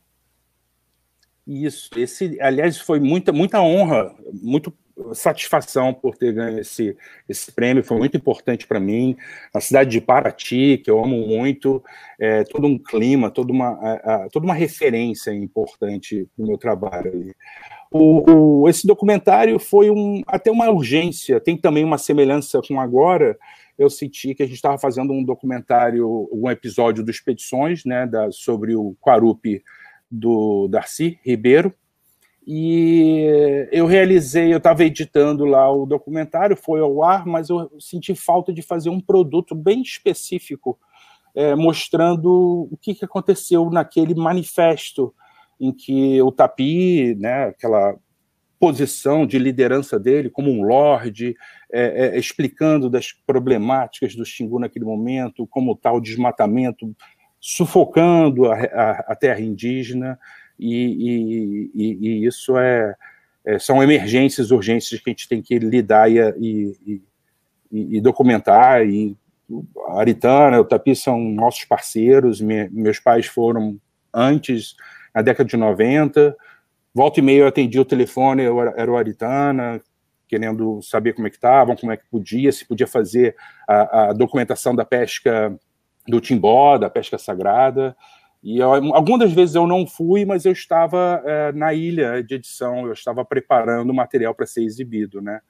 Isso, 1.46 1.90
esse, 1.98 2.40
aliás, 2.40 2.78
foi 2.78 2.98
muita, 3.02 3.34
muita 3.34 3.62
honra, 3.62 4.16
muito 4.32 4.72
satisfação 5.14 5.94
por 5.94 6.18
ter 6.18 6.34
ganho 6.34 6.60
esse, 6.60 6.96
esse 7.28 7.52
prêmio, 7.52 7.84
foi 7.84 7.98
muito 7.98 8.18
importante 8.18 8.66
para 8.68 8.80
mim. 8.80 9.16
A 9.54 9.60
cidade 9.60 9.92
de 9.92 10.02
Paraty, 10.02 10.82
que 10.84 10.90
eu 10.90 11.04
amo 11.04 11.28
muito, 11.28 11.84
é, 12.20 12.44
todo 12.44 12.68
um 12.68 12.78
clima, 12.78 13.30
toda 13.30 13.52
uma, 13.52 13.70
a, 13.70 13.94
a, 13.94 14.30
toda 14.30 14.46
uma 14.46 14.54
referência 14.54 15.32
importante 15.34 16.28
no 16.38 16.48
meu 16.48 16.58
trabalho. 16.58 17.34
O, 17.92 18.62
o, 18.64 18.70
esse 18.70 18.86
documentário 18.86 19.58
foi 19.60 19.90
um, 19.90 20.22
até 20.28 20.52
uma 20.52 20.70
urgência, 20.70 21.40
tem 21.40 21.56
também 21.56 21.84
uma 21.84 21.98
semelhança 21.98 22.62
com 22.68 22.80
agora. 22.80 23.38
Eu 23.78 23.90
senti 23.90 24.34
que 24.34 24.44
a 24.44 24.46
gente 24.46 24.56
estava 24.56 24.78
fazendo 24.78 25.14
um 25.14 25.24
documentário, 25.24 26.28
um 26.32 26.50
episódio 26.50 27.04
do 27.04 27.12
Expedições, 27.12 27.86
né, 27.86 28.08
da, 28.08 28.32
sobre 28.32 28.76
o 28.76 28.96
Quarupi 29.00 29.64
do 30.10 30.68
Darcy 30.68 31.20
Ribeiro, 31.24 31.74
e 32.50 33.68
eu 33.74 33.86
realizei, 33.86 34.54
eu 34.54 34.58
estava 34.58 34.86
editando 34.86 35.44
lá 35.44 35.70
o 35.70 35.86
documentário, 35.86 36.56
foi 36.56 36.80
ao 36.80 37.04
ar, 37.04 37.26
mas 37.26 37.50
eu 37.50 37.70
senti 37.78 38.16
falta 38.16 38.54
de 38.54 38.62
fazer 38.62 38.90
um 38.90 39.02
produto 39.02 39.54
bem 39.54 39.82
específico, 39.82 40.80
é, 41.36 41.54
mostrando 41.56 42.70
o 42.72 42.78
que, 42.82 42.96
que 42.96 43.04
aconteceu 43.04 43.70
naquele 43.70 44.16
manifesto 44.16 45.14
em 45.60 45.74
que 45.74 46.22
o 46.22 46.32
Tapi, 46.32 47.16
né, 47.16 47.48
aquela 47.48 47.98
posição 48.58 49.28
de 49.28 49.38
liderança 49.38 50.00
dele 50.00 50.30
como 50.30 50.50
um 50.50 50.62
lorde, 50.62 51.36
é, 51.70 52.16
é, 52.16 52.18
explicando 52.18 52.90
das 52.90 53.12
problemáticas 53.12 54.16
do 54.16 54.24
Xingu 54.24 54.58
naquele 54.58 54.86
momento, 54.86 55.46
como 55.48 55.76
tal 55.76 56.00
desmatamento 56.00 56.96
sufocando 57.42 58.50
a, 58.50 58.56
a, 58.56 58.92
a 59.10 59.16
terra 59.16 59.42
indígena, 59.42 60.18
e, 60.60 61.72
e, 61.74 61.98
e 62.02 62.26
isso 62.26 62.58
é, 62.58 62.96
é, 63.46 63.60
são 63.60 63.82
emergências, 63.82 64.52
urgências 64.52 65.00
que 65.00 65.10
a 65.10 65.12
gente 65.12 65.28
tem 65.28 65.42
que 65.42 65.58
lidar 65.60 66.10
e, 66.10 67.02
e 67.72 68.02
documentar, 68.02 68.86
e 68.88 69.16
a 69.88 70.00
Aritana, 70.00 70.60
o 70.60 70.66
Tapi 70.66 70.96
são 70.96 71.20
nossos 71.20 71.64
parceiros, 71.64 72.42
me, 72.42 72.70
meus 72.70 73.00
pais 73.00 73.26
foram 73.26 73.80
antes 74.14 74.76
na 75.14 75.22
década 75.22 75.48
de 75.48 75.56
90. 75.56 76.36
Volta 76.94 77.20
e 77.20 77.24
meia 77.24 77.42
eu 77.42 77.48
atendi 77.48 77.80
o 77.80 77.86
telefone, 77.86 78.44
eu 78.44 78.60
era 78.60 78.92
o 78.92 78.98
Aritana, 78.98 79.82
querendo 80.28 80.82
saber 80.82 81.14
como 81.14 81.28
é 81.28 81.30
que 81.30 81.38
estavam, 81.38 81.76
como 81.76 81.92
é 81.92 81.98
que 81.98 82.04
podia, 82.10 82.52
se 82.52 82.66
podia 82.66 82.88
fazer 82.88 83.36
a, 83.68 84.10
a 84.10 84.14
documentação 84.14 84.76
da 84.76 84.84
pesca 84.84 85.56
do 86.08 86.20
timbó, 86.20 86.78
da 86.78 86.90
pesca 86.90 87.18
sagrada. 87.18 87.96
E 88.48 88.60
eu, 88.60 88.72
algumas 88.96 89.34
vezes 89.34 89.56
eu 89.56 89.68
não 89.68 89.86
fui, 89.86 90.24
mas 90.24 90.46
eu 90.46 90.54
estava 90.54 91.22
é, 91.26 91.52
na 91.52 91.74
ilha 91.74 92.24
de 92.24 92.36
edição, 92.36 92.88
eu 92.88 92.94
estava 92.94 93.26
preparando 93.26 93.90
o 93.90 93.94
material 93.94 94.34
para 94.34 94.46
ser 94.46 94.64
exibido, 94.64 95.22
né? 95.22 95.42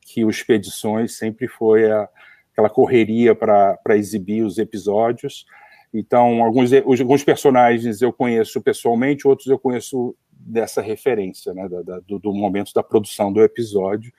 Que 0.00 0.24
o 0.24 0.30
Expedições 0.30 1.16
sempre 1.16 1.48
foi 1.48 1.90
a, 1.90 2.08
aquela 2.52 2.70
correria 2.70 3.34
para 3.34 3.96
exibir 3.96 4.44
os 4.44 4.56
episódios. 4.56 5.44
Então, 5.92 6.44
alguns, 6.44 6.72
alguns 6.72 7.24
personagens 7.24 8.00
eu 8.00 8.12
conheço 8.12 8.62
pessoalmente, 8.62 9.26
outros 9.26 9.48
eu 9.48 9.58
conheço 9.58 10.14
dessa 10.30 10.80
referência, 10.80 11.52
né, 11.52 11.68
da, 11.68 11.82
da, 11.82 12.00
do, 12.06 12.20
do, 12.20 12.32
momento 12.32 12.72
da 12.72 12.84
produção 12.84 13.32
do 13.32 13.42
episódio. 13.42 14.12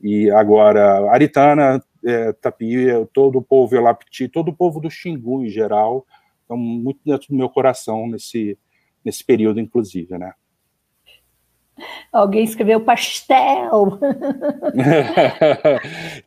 E 0.00 0.30
agora, 0.30 1.10
Aritana, 1.10 1.82
é, 2.06 2.32
Tapia, 2.34 3.04
todo 3.12 3.38
o 3.38 3.42
povo 3.42 3.74
Elapti, 3.74 4.28
todo 4.28 4.50
o 4.50 4.56
povo 4.56 4.78
do 4.78 4.88
Xingu 4.88 5.44
em 5.44 5.48
geral, 5.48 6.06
estão 6.50 6.56
muito 6.56 7.00
dentro 7.04 7.28
do 7.28 7.36
meu 7.36 7.48
coração 7.48 8.08
nesse, 8.08 8.58
nesse 9.04 9.24
período, 9.24 9.60
inclusive, 9.60 10.18
né. 10.18 10.32
Alguém 12.12 12.44
escreveu 12.44 12.80
pastel. 12.80 13.94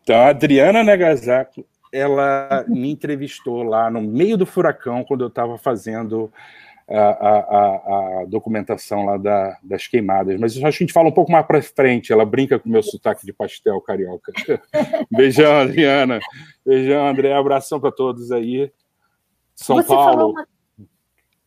então, 0.01 0.15
a 0.15 0.29
Adriana 0.29 0.83
Nagasaki 0.83 1.65
ela 1.91 2.65
me 2.67 2.89
entrevistou 2.89 3.61
lá 3.61 3.91
no 3.91 4.01
meio 4.01 4.35
do 4.35 4.47
furacão, 4.47 5.03
quando 5.03 5.21
eu 5.21 5.27
estava 5.27 5.59
fazendo 5.59 6.31
a, 6.89 6.99
a, 6.99 8.21
a, 8.21 8.25
documentação 8.25 9.05
lá 9.05 9.17
da, 9.17 9.57
das 9.61 9.87
queimadas. 9.87 10.39
Mas 10.39 10.53
acho 10.53 10.59
que 10.59 10.65
a 10.65 10.71
gente 10.71 10.93
fala 10.93 11.09
um 11.09 11.13
pouco 11.13 11.31
mais 11.31 11.45
para 11.45 11.61
frente. 11.61 12.11
Ela 12.11 12.25
brinca 12.25 12.57
com 12.57 12.67
o 12.67 12.71
meu 12.71 12.81
sotaque 12.81 13.25
de 13.25 13.31
pastel 13.31 13.79
carioca. 13.81 14.31
Beijão, 15.11 15.53
Adriana. 15.53 16.19
Beijão, 16.65 17.07
André. 17.07 17.33
Abração 17.33 17.79
para 17.79 17.91
todos 17.91 18.31
aí. 18.31 18.71
São 19.55 19.77
Você 19.77 19.87
Paulo. 19.87 20.31
Uma, 20.31 20.47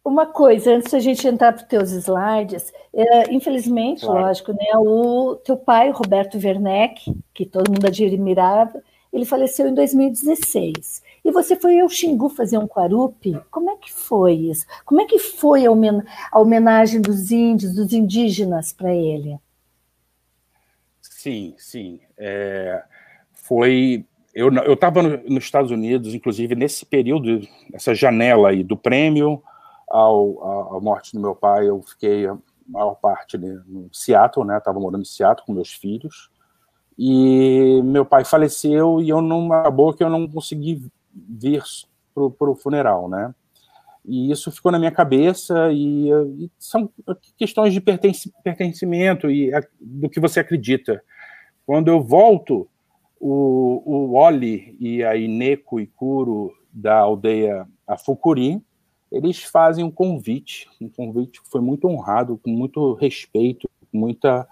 uma, 0.04 0.26
coisa, 0.26 0.74
antes 0.74 0.92
da 0.92 0.98
gente 1.00 1.26
entrar 1.26 1.52
para 1.52 1.62
os 1.62 1.68
teus 1.68 1.90
slides, 1.90 2.72
é, 2.94 3.32
infelizmente, 3.32 4.04
claro. 4.04 4.20
lógico, 4.20 4.52
né, 4.52 4.76
o 4.76 5.36
teu 5.36 5.56
pai, 5.56 5.90
Roberto 5.90 6.36
Werneck, 6.36 7.12
que 7.34 7.44
todo 7.44 7.70
mundo 7.70 7.86
admirava, 7.86 8.82
ele 9.12 9.24
faleceu 9.24 9.66
em 9.66 9.74
2016. 9.74 11.02
E 11.24 11.30
você 11.30 11.56
foi 11.56 11.80
ao 11.80 11.88
Xingu 11.88 12.28
fazer 12.28 12.58
um 12.58 12.68
quarupi? 12.68 13.40
Como 13.50 13.70
é 13.70 13.76
que 13.76 13.92
foi 13.92 14.34
isso? 14.34 14.66
Como 14.84 15.00
é 15.00 15.06
que 15.06 15.18
foi 15.18 15.64
a, 15.66 16.38
homenagem 16.38 17.00
dos 17.00 17.30
índios, 17.30 17.74
dos 17.74 17.92
indígenas 17.92 18.72
para 18.72 18.94
ele? 18.94 19.38
Sim, 21.00 21.54
sim. 21.58 22.00
É, 22.16 22.84
foi. 23.32 24.04
Eu 24.36 24.74
estava 24.74 25.02
no, 25.02 25.16
nos 25.30 25.44
Estados 25.44 25.70
Unidos, 25.70 26.12
inclusive 26.12 26.54
nesse 26.54 26.84
período, 26.84 27.40
essa 27.72 27.94
janela 27.94 28.50
aí 28.50 28.62
do 28.62 28.76
prêmio 28.76 29.42
ao, 29.88 30.76
à 30.76 30.80
morte 30.80 31.14
do 31.14 31.20
meu 31.20 31.34
pai, 31.34 31.66
eu 31.66 31.80
fiquei 31.80 32.26
a 32.26 32.36
maior 32.68 32.96
parte 32.96 33.38
né, 33.38 33.58
no 33.66 33.88
Seattle, 33.90 34.44
né? 34.44 34.58
Estava 34.58 34.78
morando 34.78 35.00
em 35.00 35.06
Seattle 35.06 35.46
com 35.46 35.54
meus 35.54 35.72
filhos. 35.72 36.30
E 36.98 37.80
meu 37.82 38.04
pai 38.04 38.26
faleceu 38.26 39.00
e 39.00 39.08
eu 39.08 39.22
não 39.22 39.50
acabou 39.50 39.94
que 39.94 40.04
eu 40.04 40.10
não 40.10 40.28
consegui 40.28 40.86
vir 41.14 41.62
para 42.14 42.50
o 42.50 42.54
funeral, 42.54 43.08
né? 43.08 43.34
E 44.04 44.30
isso 44.30 44.52
ficou 44.52 44.70
na 44.70 44.78
minha 44.78 44.92
cabeça 44.92 45.72
e, 45.72 46.10
e 46.10 46.50
são 46.58 46.90
questões 47.38 47.72
de 47.72 47.80
pertencimento 47.80 49.30
e 49.30 49.52
a, 49.54 49.62
do 49.80 50.10
que 50.10 50.20
você 50.20 50.40
acredita. 50.40 51.02
Quando 51.64 51.88
eu 51.88 52.02
volto, 52.02 52.68
o, 53.20 53.82
o 53.84 54.14
Oli 54.14 54.76
e 54.78 55.02
a 55.02 55.16
Ineko 55.16 55.80
Ikuro 55.80 56.52
da 56.72 56.98
aldeia 56.98 57.66
Afukuri, 57.86 58.62
eles 59.10 59.42
fazem 59.42 59.84
um 59.84 59.90
convite, 59.90 60.68
um 60.80 60.88
convite 60.88 61.42
que 61.42 61.48
foi 61.48 61.60
muito 61.60 61.88
honrado, 61.88 62.38
com 62.38 62.50
muito 62.50 62.94
respeito, 62.94 63.68
muita 63.92 64.46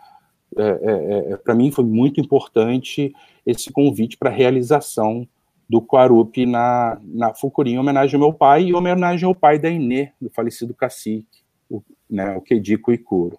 é, 0.57 0.63
é, 0.63 1.33
é 1.33 1.37
para 1.37 1.55
mim 1.55 1.71
foi 1.71 1.85
muito 1.85 2.21
importante 2.21 3.13
esse 3.45 3.73
convite 3.73 4.17
para 4.17 4.31
a 4.31 4.33
realização 4.33 5.29
do 5.69 5.83
Quarupi 5.83 6.47
na, 6.47 7.01
na 7.03 7.35
Fucuri, 7.35 7.73
em 7.73 7.79
homenagem 7.79 8.15
ao 8.15 8.21
meu 8.21 8.33
pai 8.33 8.65
e 8.65 8.75
homenagem 8.75 9.27
ao 9.27 9.35
pai 9.35 9.59
da 9.59 9.69
Inê, 9.69 10.13
do 10.21 10.31
falecido 10.31 10.75
cacique, 10.75 11.43
o, 11.69 11.83
né, 12.09 12.37
o 12.37 12.41
Kediko 12.41 12.93
Ikuro. 12.93 13.39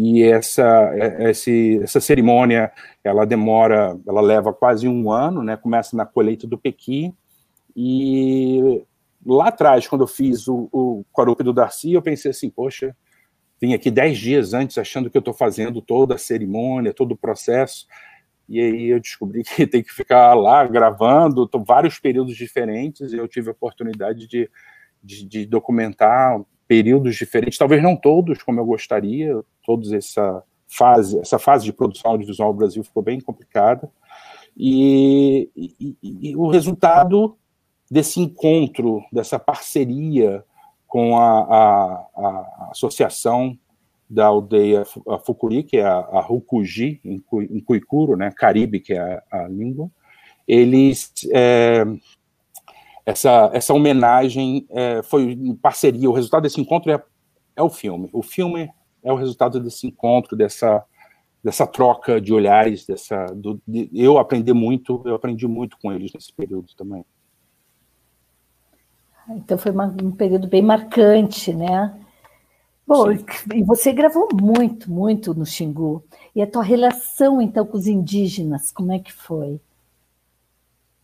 E 0.00 0.22
essa, 0.22 0.92
é, 0.94 1.30
esse, 1.30 1.80
essa 1.82 2.00
cerimônia, 2.00 2.70
ela 3.02 3.26
demora, 3.26 3.98
ela 4.06 4.20
leva 4.20 4.54
quase 4.54 4.86
um 4.86 5.10
ano, 5.10 5.42
né, 5.42 5.56
começa 5.56 5.96
na 5.96 6.06
colheita 6.06 6.46
do 6.46 6.56
Pequi, 6.56 7.12
e 7.74 8.84
lá 9.26 9.48
atrás, 9.48 9.88
quando 9.88 10.02
eu 10.02 10.06
fiz 10.06 10.46
o, 10.46 10.68
o 10.72 11.04
do 11.42 11.52
Darcy, 11.52 11.94
eu 11.94 12.00
pensei 12.00 12.30
assim, 12.30 12.48
poxa, 12.48 12.96
vim 13.60 13.74
aqui 13.74 13.90
dez 13.90 14.16
dias 14.18 14.54
antes 14.54 14.78
achando 14.78 15.10
que 15.10 15.16
eu 15.16 15.20
estou 15.20 15.34
fazendo 15.34 15.82
toda 15.82 16.14
a 16.14 16.18
cerimônia, 16.18 16.94
todo 16.94 17.10
o 17.10 17.18
processo, 17.18 17.84
e 18.48 18.60
aí 18.60 18.86
eu 18.90 19.00
descobri 19.00 19.42
que 19.42 19.66
tem 19.66 19.82
que 19.82 19.92
ficar 19.92 20.32
lá 20.34 20.64
gravando, 20.64 21.48
tô, 21.48 21.58
vários 21.58 21.98
períodos 21.98 22.36
diferentes, 22.36 23.12
e 23.12 23.16
eu 23.16 23.26
tive 23.26 23.48
a 23.48 23.52
oportunidade 23.52 24.28
de, 24.28 24.48
de, 25.02 25.24
de, 25.26 25.44
documentar 25.44 26.40
períodos 26.68 27.16
diferentes, 27.16 27.58
talvez 27.58 27.82
não 27.82 27.96
todos 27.96 28.42
como 28.42 28.60
eu 28.60 28.64
gostaria, 28.64 29.42
todos 29.64 29.92
essa 29.92 30.42
fase, 30.68 31.18
essa 31.18 31.38
fase 31.38 31.64
de 31.64 31.72
produção 31.72 32.10
audiovisual 32.12 32.52
no 32.52 32.58
Brasil 32.58 32.84
ficou 32.84 33.02
bem 33.02 33.20
complicada, 33.20 33.90
e, 34.56 35.48
e, 35.56 35.96
e 36.02 36.36
o 36.36 36.48
resultado 36.48 37.36
desse 37.90 38.20
encontro, 38.20 39.02
dessa 39.10 39.38
parceria 39.38 40.44
com 40.86 41.16
a, 41.16 41.40
a, 41.40 42.06
a 42.16 42.68
associação 42.72 43.56
da 44.08 44.26
aldeia 44.26 44.84
Fukuri, 45.24 45.62
que 45.62 45.76
é 45.76 45.84
a, 45.84 45.98
a 45.98 46.20
Rukuji, 46.20 47.00
em, 47.04 47.18
Kuikuro, 47.60 48.16
né, 48.16 48.30
Caribe, 48.30 48.80
que 48.80 48.94
é 48.94 49.22
a, 49.30 49.44
a 49.44 49.48
língua, 49.48 49.90
eles, 50.46 51.12
é, 51.30 51.84
essa, 53.08 53.48
essa 53.54 53.72
homenagem 53.72 54.66
é, 54.68 55.02
foi 55.02 55.32
em 55.32 55.54
parceria, 55.54 56.10
o 56.10 56.12
resultado 56.12 56.42
desse 56.42 56.60
encontro 56.60 56.92
é, 56.92 57.02
é 57.56 57.62
o 57.62 57.70
filme, 57.70 58.10
o 58.12 58.22
filme 58.22 58.70
é 59.02 59.10
o 59.10 59.16
resultado 59.16 59.58
desse 59.58 59.86
encontro, 59.86 60.36
dessa, 60.36 60.84
dessa 61.42 61.66
troca 61.66 62.20
de 62.20 62.34
olhares, 62.34 62.84
dessa, 62.84 63.24
do, 63.34 63.58
de, 63.66 63.88
eu 63.94 64.18
aprendi 64.18 64.52
muito, 64.52 65.00
eu 65.06 65.14
aprendi 65.14 65.48
muito 65.48 65.78
com 65.78 65.90
eles 65.90 66.12
nesse 66.12 66.30
período 66.34 66.74
também. 66.76 67.02
Então 69.30 69.56
foi 69.56 69.72
uma, 69.72 69.86
um 70.02 70.10
período 70.10 70.46
bem 70.46 70.60
marcante, 70.60 71.54
né? 71.54 71.98
Bom, 72.86 73.16
Sim. 73.16 73.24
e 73.54 73.62
você 73.62 73.90
gravou 73.90 74.28
muito, 74.34 74.90
muito 74.92 75.32
no 75.32 75.46
Xingu. 75.46 76.04
E 76.36 76.42
a 76.42 76.46
tua 76.46 76.62
relação, 76.62 77.40
então, 77.40 77.64
com 77.64 77.78
os 77.78 77.86
indígenas, 77.86 78.70
como 78.70 78.92
é 78.92 78.98
que 78.98 79.12
foi? 79.12 79.58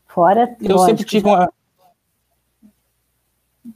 Fora. 0.06 0.54
Eu 0.60 0.76
lógico, 0.76 0.86
sempre 0.86 1.04
tive 1.04 1.26
uma. 1.26 1.50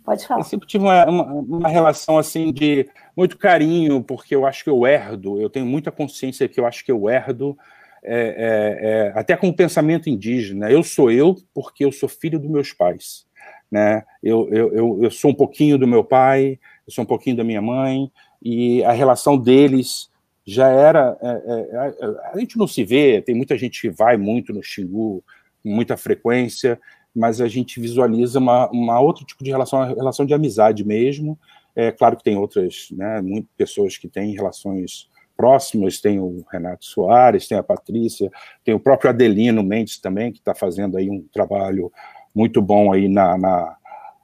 Pode 0.05 0.27
falar. 0.27 0.41
Eu 0.41 0.45
sempre 0.45 0.69
tive 0.69 0.85
uma, 0.85 1.07
uma, 1.07 1.25
uma, 1.25 1.69
relação 1.69 2.19
assim 2.19 2.53
de 2.53 2.89
muito 3.17 3.39
carinho, 3.39 4.03
porque 4.03 4.35
eu 4.35 4.45
acho 4.45 4.63
que 4.63 4.71
eu 4.71 4.87
herdo, 4.87 5.41
eu 5.41 5.49
tenho 5.49 5.65
muita 5.65 5.91
consciência 5.91 6.49
que 6.49 6.61
eu 6.61 6.67
acho 6.67 6.85
que 6.85 6.93
eu 6.93 7.09
herdo, 7.09 7.57
é, 8.03 8.15
é, 8.15 8.89
é, 8.89 9.13
até 9.19 9.37
com 9.37 9.49
o 9.49 9.57
pensamento 9.57 10.11
indígena. 10.11 10.71
Eu 10.71 10.83
sou 10.83 11.11
eu 11.11 11.37
porque 11.55 11.85
eu 11.85 11.93
sou 11.93 12.09
filho 12.09 12.39
dos 12.39 12.51
meus 12.51 12.73
pais. 12.73 13.27
Né? 13.71 14.03
Eu, 14.23 14.49
eu, 14.51 14.73
eu, 14.75 15.05
eu 15.05 15.11
sou 15.11 15.31
um 15.31 15.35
pouquinho 15.35 15.79
do 15.79 15.87
meu 15.87 16.05
pai, 16.05 16.59
eu 16.87 16.93
sou 16.93 17.05
um 17.05 17.07
pouquinho 17.07 17.37
da 17.37 17.45
minha 17.45 17.63
mãe, 17.63 18.11
e 18.43 18.85
a 18.85 18.93
relação 18.93 19.37
deles 19.37 20.11
já 20.47 20.69
era. 20.69 21.17
É, 21.23 21.29
é, 21.29 22.33
a 22.33 22.39
gente 22.39 22.57
não 22.57 22.67
se 22.67 22.85
vê, 22.85 23.21
tem 23.23 23.35
muita 23.35 23.57
gente 23.57 23.81
que 23.81 23.91
vai 23.91 24.17
muito 24.17 24.53
no 24.53 24.63
Xingu, 24.63 25.25
com 25.63 25.71
muita 25.71 25.97
frequência, 25.97 26.81
mas 27.19 27.41
a 27.41 27.49
gente 27.49 27.81
visualiza 27.81 28.39
uma, 28.39 28.71
uma 28.71 29.01
outro 29.01 29.25
tipo 29.25 29.43
de 29.43 29.51
relação, 29.51 29.85
relação 29.95 30.25
de 30.25 30.33
amizade 30.33 30.85
mesmo. 30.85 31.39
É 31.75 31.91
claro 31.91 32.17
que 32.17 32.23
tem 32.23 32.37
outras, 32.37 32.89
né, 32.93 33.21
muitas 33.21 33.51
pessoas 33.57 33.99
que 33.99 34.09
têm 34.09 34.35
relações 34.35 35.09
próximas, 35.37 36.01
tem 36.01 36.19
o 36.19 36.45
Renato 36.51 36.85
Soares, 36.85 37.47
tem 37.47 37.59
a 37.59 37.63
Patrícia, 37.63 38.31
tem 38.65 38.75
o 38.75 38.81
próprio 38.81 39.11
Adelino 39.11 39.63
Mendes 39.63 39.99
também, 40.01 40.33
que 40.33 40.39
está 40.39 40.55
fazendo 40.55 40.97
aí 40.97 41.11
um 41.11 41.25
trabalho 41.33 41.93
muito 42.35 42.63
bom 42.63 42.93
aí 42.93 43.09
na, 43.09 43.37
na, 43.37 43.77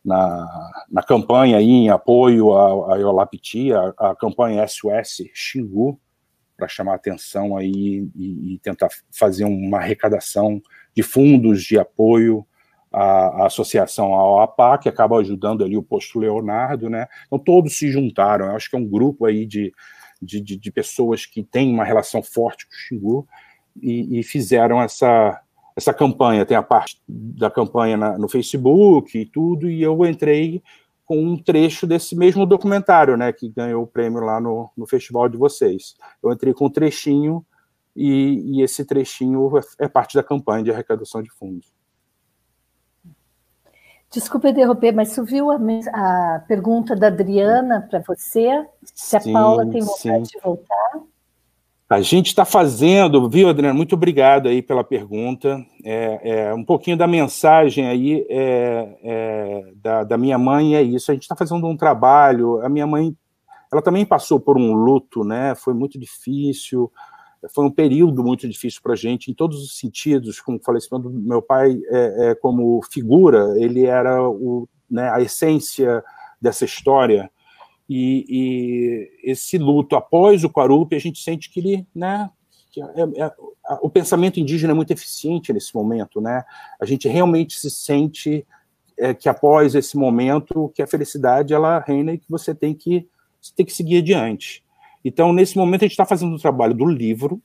na, 0.04 0.70
na 0.90 1.02
campanha 1.02 1.56
aí 1.56 1.68
em 1.68 1.88
apoio 1.88 2.52
a, 2.52 2.94
a 2.94 2.96
Iolapiti, 2.98 3.72
a, 3.72 3.94
a 3.98 4.16
campanha 4.16 4.66
SOS 4.66 5.28
Xingu, 5.32 5.98
para 6.56 6.68
chamar 6.68 6.94
atenção 6.94 7.56
aí 7.56 8.08
e, 8.14 8.54
e, 8.54 8.58
tentar 8.60 8.88
fazer 9.12 9.44
uma 9.44 9.78
arrecadação 9.78 10.62
de 10.94 11.02
fundos 11.02 11.62
de 11.64 11.78
apoio 11.78 12.46
à, 12.94 13.42
à 13.42 13.46
associação 13.46 14.14
a 14.14 14.36
OAPA, 14.36 14.78
que 14.78 14.88
acaba 14.88 15.18
ajudando 15.18 15.64
ali 15.64 15.76
o 15.76 15.82
posto 15.82 16.18
Leonardo, 16.18 16.88
né? 16.88 17.06
Então 17.26 17.38
todos 17.38 17.76
se 17.76 17.90
juntaram, 17.90 18.46
eu 18.46 18.56
acho 18.56 18.70
que 18.70 18.76
é 18.76 18.78
um 18.78 18.88
grupo 18.88 19.26
aí 19.26 19.44
de, 19.44 19.72
de, 20.22 20.40
de, 20.40 20.56
de 20.56 20.72
pessoas 20.72 21.26
que 21.26 21.42
têm 21.42 21.72
uma 21.72 21.84
relação 21.84 22.22
forte 22.22 22.66
com 22.66 22.72
o 22.72 22.76
Xingu 22.76 23.28
e, 23.82 24.20
e 24.20 24.22
fizeram 24.22 24.80
essa, 24.80 25.40
essa 25.76 25.92
campanha, 25.92 26.46
tem 26.46 26.56
a 26.56 26.62
parte 26.62 27.00
da 27.08 27.50
campanha 27.50 27.96
na, 27.96 28.16
no 28.16 28.28
Facebook 28.28 29.18
e 29.18 29.26
tudo, 29.26 29.68
e 29.68 29.82
eu 29.82 30.04
entrei 30.06 30.62
com 31.04 31.18
um 31.22 31.36
trecho 31.36 31.86
desse 31.86 32.16
mesmo 32.16 32.46
documentário, 32.46 33.16
né, 33.16 33.30
que 33.32 33.48
ganhou 33.48 33.82
o 33.82 33.86
prêmio 33.86 34.20
lá 34.20 34.40
no, 34.40 34.70
no 34.74 34.86
festival 34.86 35.28
de 35.28 35.36
vocês. 35.36 35.94
Eu 36.22 36.32
entrei 36.32 36.54
com 36.54 36.66
um 36.66 36.70
trechinho, 36.70 37.44
e, 37.94 38.56
e 38.56 38.62
esse 38.62 38.84
trechinho 38.84 39.56
é, 39.56 39.84
é 39.84 39.88
parte 39.88 40.14
da 40.14 40.22
campanha 40.22 40.64
de 40.64 40.70
arrecadação 40.70 41.22
de 41.22 41.30
fundos. 41.30 41.72
Desculpa 44.14 44.48
interromper, 44.48 44.92
mas 44.92 45.08
você 45.08 45.24
viu 45.24 45.50
a, 45.50 45.58
a 45.92 46.38
pergunta 46.46 46.94
da 46.94 47.08
Adriana 47.08 47.84
para 47.90 47.98
você? 47.98 48.64
Se 48.84 49.16
a 49.16 49.20
sim, 49.20 49.32
Paula 49.32 49.66
tem 49.66 49.80
vontade 49.80 50.28
sim. 50.28 50.38
de 50.38 50.40
voltar? 50.40 51.00
A 51.90 52.00
gente 52.00 52.28
está 52.28 52.44
fazendo, 52.44 53.28
viu, 53.28 53.48
Adriana? 53.48 53.74
Muito 53.74 53.96
obrigado 53.96 54.48
aí 54.48 54.62
pela 54.62 54.84
pergunta. 54.84 55.60
É, 55.84 56.46
é 56.48 56.54
um 56.54 56.64
pouquinho 56.64 56.96
da 56.96 57.08
mensagem 57.08 57.88
aí 57.88 58.24
é, 58.30 58.98
é, 59.02 59.72
da, 59.82 60.04
da, 60.04 60.16
minha 60.16 60.38
mãe 60.38 60.76
é 60.76 60.82
isso. 60.82 61.10
A 61.10 61.14
gente 61.14 61.24
está 61.24 61.34
fazendo 61.34 61.66
um 61.66 61.76
trabalho. 61.76 62.64
A 62.64 62.68
minha 62.68 62.86
mãe, 62.86 63.16
ela 63.72 63.82
também 63.82 64.06
passou 64.06 64.38
por 64.38 64.56
um 64.56 64.74
luto, 64.74 65.24
né? 65.24 65.56
Foi 65.56 65.74
muito 65.74 65.98
difícil. 65.98 66.90
Foi 67.52 67.64
um 67.64 67.70
período 67.70 68.22
muito 68.22 68.48
difícil 68.48 68.80
para 68.82 68.92
a 68.92 68.96
gente, 68.96 69.30
em 69.30 69.34
todos 69.34 69.62
os 69.62 69.78
sentidos. 69.78 70.40
Com 70.40 70.56
o 70.56 70.60
falecimento 70.60 71.08
do 71.08 71.18
meu 71.20 71.42
pai, 71.42 71.80
é, 71.88 72.30
é, 72.30 72.34
como 72.34 72.80
figura, 72.90 73.54
ele 73.56 73.84
era 73.84 74.22
o, 74.28 74.68
né, 74.90 75.10
a 75.10 75.20
essência 75.20 76.02
dessa 76.40 76.64
história. 76.64 77.30
E, 77.88 78.24
e, 78.28 79.30
esse 79.30 79.58
luto 79.58 79.96
após 79.96 80.44
o 80.44 80.50
Quarupi, 80.50 80.96
a 80.96 81.00
gente 81.00 81.22
sente 81.22 81.50
que 81.50 81.60
ele, 81.60 81.86
né, 81.94 82.30
que 82.72 82.80
é, 82.80 82.86
é, 83.24 83.32
o 83.82 83.90
pensamento 83.90 84.40
indígena 84.40 84.72
é 84.72 84.74
muito 84.74 84.92
eficiente 84.92 85.52
nesse 85.52 85.74
momento, 85.74 86.20
né? 86.20 86.44
A 86.80 86.84
gente 86.84 87.08
realmente 87.08 87.58
se 87.58 87.70
sente 87.70 88.46
é, 88.98 89.14
que 89.14 89.28
após 89.28 89.74
esse 89.74 89.96
momento, 89.96 90.72
que 90.74 90.82
a 90.82 90.86
felicidade 90.86 91.54
ela 91.54 91.78
reina 91.78 92.12
e 92.12 92.18
que 92.18 92.30
você 92.30 92.54
tem 92.54 92.74
que 92.74 93.08
você 93.40 93.52
tem 93.54 93.66
que 93.66 93.72
seguir 93.72 93.98
adiante. 93.98 94.63
Então, 95.04 95.32
nesse 95.32 95.56
momento, 95.56 95.82
a 95.82 95.84
gente 95.84 95.92
está 95.92 96.06
fazendo 96.06 96.34
o 96.34 96.40
trabalho 96.40 96.74
do 96.74 96.86
livro 96.86 97.40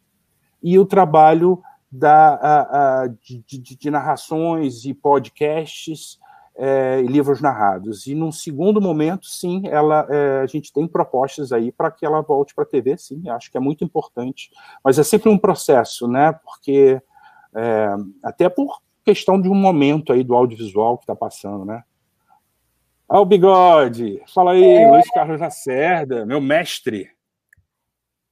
e 0.64 0.80
o 0.80 0.86
trabalho 0.86 1.62
da, 1.92 2.36
a, 2.36 3.02
a, 3.02 3.08
de, 3.08 3.44
de, 3.46 3.76
de 3.76 3.92
narrações 3.92 4.86
e 4.86 4.94
podcasts 4.94 6.20
é, 6.56 7.02
livros 7.02 7.42
narrados. 7.42 8.06
E 8.06 8.14
num 8.14 8.32
segundo 8.32 8.82
momento, 8.82 9.26
sim, 9.26 9.64
ela, 9.68 10.06
é, 10.10 10.42
a 10.42 10.46
gente 10.46 10.74
tem 10.74 10.86
propostas 10.86 11.54
aí 11.54 11.72
para 11.72 11.90
que 11.90 12.06
ela 12.06 12.22
volte 12.22 12.54
para 12.54 12.66
a 12.66 12.68
TV, 12.68 12.98
sim, 12.98 13.30
acho 13.30 13.50
que 13.50 13.58
é 13.58 13.62
muito 13.62 13.84
importante. 13.84 14.52
Mas 14.84 15.00
é 15.00 15.04
sempre 15.04 15.30
um 15.30 15.38
processo, 15.38 16.08
né? 16.08 16.34
Porque 16.44 17.02
é, 17.56 17.96
até 18.24 18.50
por 18.50 18.82
questão 19.06 19.42
de 19.42 19.48
um 19.48 19.56
momento 19.56 20.12
aí 20.12 20.24
do 20.24 20.36
audiovisual 20.36 20.98
que 20.98 21.04
está 21.04 21.16
passando, 21.16 21.64
né? 21.64 21.84
Ah, 23.08 23.22
o 23.22 23.26
bigode! 23.26 24.22
Fala 24.32 24.52
aí, 24.52 24.64
é. 24.64 24.92
Luiz 24.92 25.10
Carlos 25.12 25.40
Lacerda, 25.40 26.26
meu 26.26 26.40
mestre. 26.40 27.10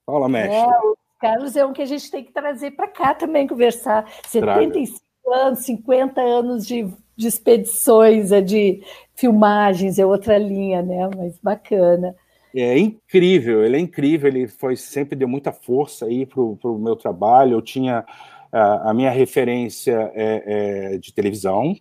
Fala, 0.07 0.27
mestre. 0.27 0.57
É, 0.57 0.65
o 0.65 0.97
Carlos 1.19 1.55
é 1.55 1.63
um 1.63 1.73
que 1.73 1.83
a 1.83 1.85
gente 1.85 2.09
tem 2.09 2.23
que 2.23 2.31
trazer 2.31 2.71
para 2.71 2.87
cá 2.87 3.13
também 3.13 3.45
conversar. 3.45 4.09
75 4.25 4.99
Traga. 5.23 5.47
anos, 5.47 5.59
50 5.59 6.21
anos 6.21 6.65
de 6.65 6.91
de 7.17 7.27
expedições, 7.27 8.31
é 8.31 8.39
de 8.39 8.83
filmagens, 9.15 9.97
é 9.97 10.05
outra 10.05 10.37
linha, 10.37 10.83
né? 10.83 11.09
Mas 11.17 11.39
bacana. 11.41 12.15
É 12.55 12.77
incrível, 12.77 13.65
ele 13.65 13.75
é 13.75 13.79
incrível, 13.79 14.29
ele 14.29 14.47
foi 14.47 14.75
sempre 14.75 15.15
deu 15.15 15.27
muita 15.27 15.51
força 15.51 16.05
aí 16.05 16.25
para 16.25 16.39
o 16.39 16.79
meu 16.79 16.95
trabalho. 16.95 17.53
Eu 17.53 17.61
tinha 17.61 18.05
a, 18.51 18.91
a 18.91 18.93
minha 18.93 19.09
referência 19.09 20.11
é, 20.13 20.93
é, 20.93 20.97
de 20.97 21.11
televisão 21.11 21.75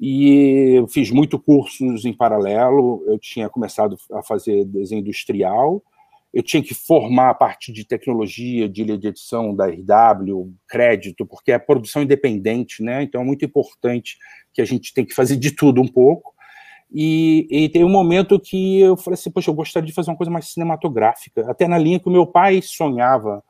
e 0.00 0.76
eu 0.78 0.88
fiz 0.88 1.10
muito 1.10 1.38
cursos 1.38 2.06
em 2.06 2.12
paralelo. 2.12 3.04
Eu 3.06 3.18
tinha 3.18 3.48
começado 3.50 3.96
a 4.12 4.22
fazer 4.22 4.64
desenho 4.64 5.00
industrial 5.00 5.82
eu 6.32 6.42
tinha 6.42 6.62
que 6.62 6.74
formar 6.74 7.30
a 7.30 7.34
parte 7.34 7.72
de 7.72 7.84
tecnologia, 7.84 8.68
de 8.68 8.82
ilha 8.82 8.96
de 8.96 9.08
edição 9.08 9.54
da 9.54 9.66
RW, 9.66 10.54
crédito, 10.68 11.26
porque 11.26 11.50
é 11.50 11.58
produção 11.58 12.02
independente, 12.02 12.82
né? 12.82 13.02
Então 13.02 13.20
é 13.20 13.24
muito 13.24 13.44
importante 13.44 14.16
que 14.52 14.62
a 14.62 14.64
gente 14.64 14.94
tem 14.94 15.04
que 15.04 15.14
fazer 15.14 15.36
de 15.36 15.50
tudo 15.50 15.80
um 15.80 15.88
pouco. 15.88 16.32
E, 16.92 17.46
e 17.50 17.68
tem 17.68 17.84
um 17.84 17.88
momento 17.88 18.38
que 18.38 18.80
eu 18.80 18.96
falei 18.96 19.14
assim, 19.14 19.30
poxa, 19.30 19.50
eu 19.50 19.54
gostaria 19.54 19.86
de 19.86 19.92
fazer 19.92 20.10
uma 20.10 20.16
coisa 20.16 20.30
mais 20.30 20.52
cinematográfica, 20.52 21.48
até 21.50 21.66
na 21.66 21.78
linha 21.78 22.00
que 22.00 22.08
o 22.08 22.12
meu 22.12 22.26
pai 22.26 22.60
sonhava 22.62 23.42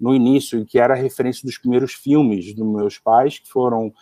no 0.00 0.14
início, 0.14 0.64
que 0.64 0.78
era 0.78 0.94
a 0.94 0.96
referência 0.96 1.42
dos 1.44 1.58
primeiros 1.58 1.92
filmes 1.92 2.54
dos 2.54 2.66
meus 2.66 2.98
pais, 2.98 3.38
que 3.38 3.48
foram 3.48 3.92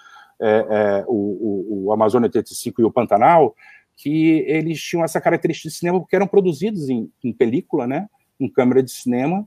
é, 0.40 0.48
é, 0.48 1.04
o, 1.08 1.84
o, 1.84 1.86
o 1.86 1.92
Amazônia 1.92 2.26
85 2.26 2.82
e 2.82 2.84
o 2.84 2.92
Pantanal, 2.92 3.54
que 3.96 4.44
eles 4.46 4.80
tinham 4.80 5.04
essa 5.04 5.20
característica 5.20 5.70
de 5.70 5.74
cinema 5.74 5.98
porque 5.98 6.16
eram 6.16 6.26
produzidos 6.26 6.90
em, 6.90 7.10
em 7.24 7.32
película, 7.32 7.86
né? 7.86 8.06
Com 8.38 8.50
câmera 8.50 8.82
de 8.82 8.90
cinema, 8.90 9.46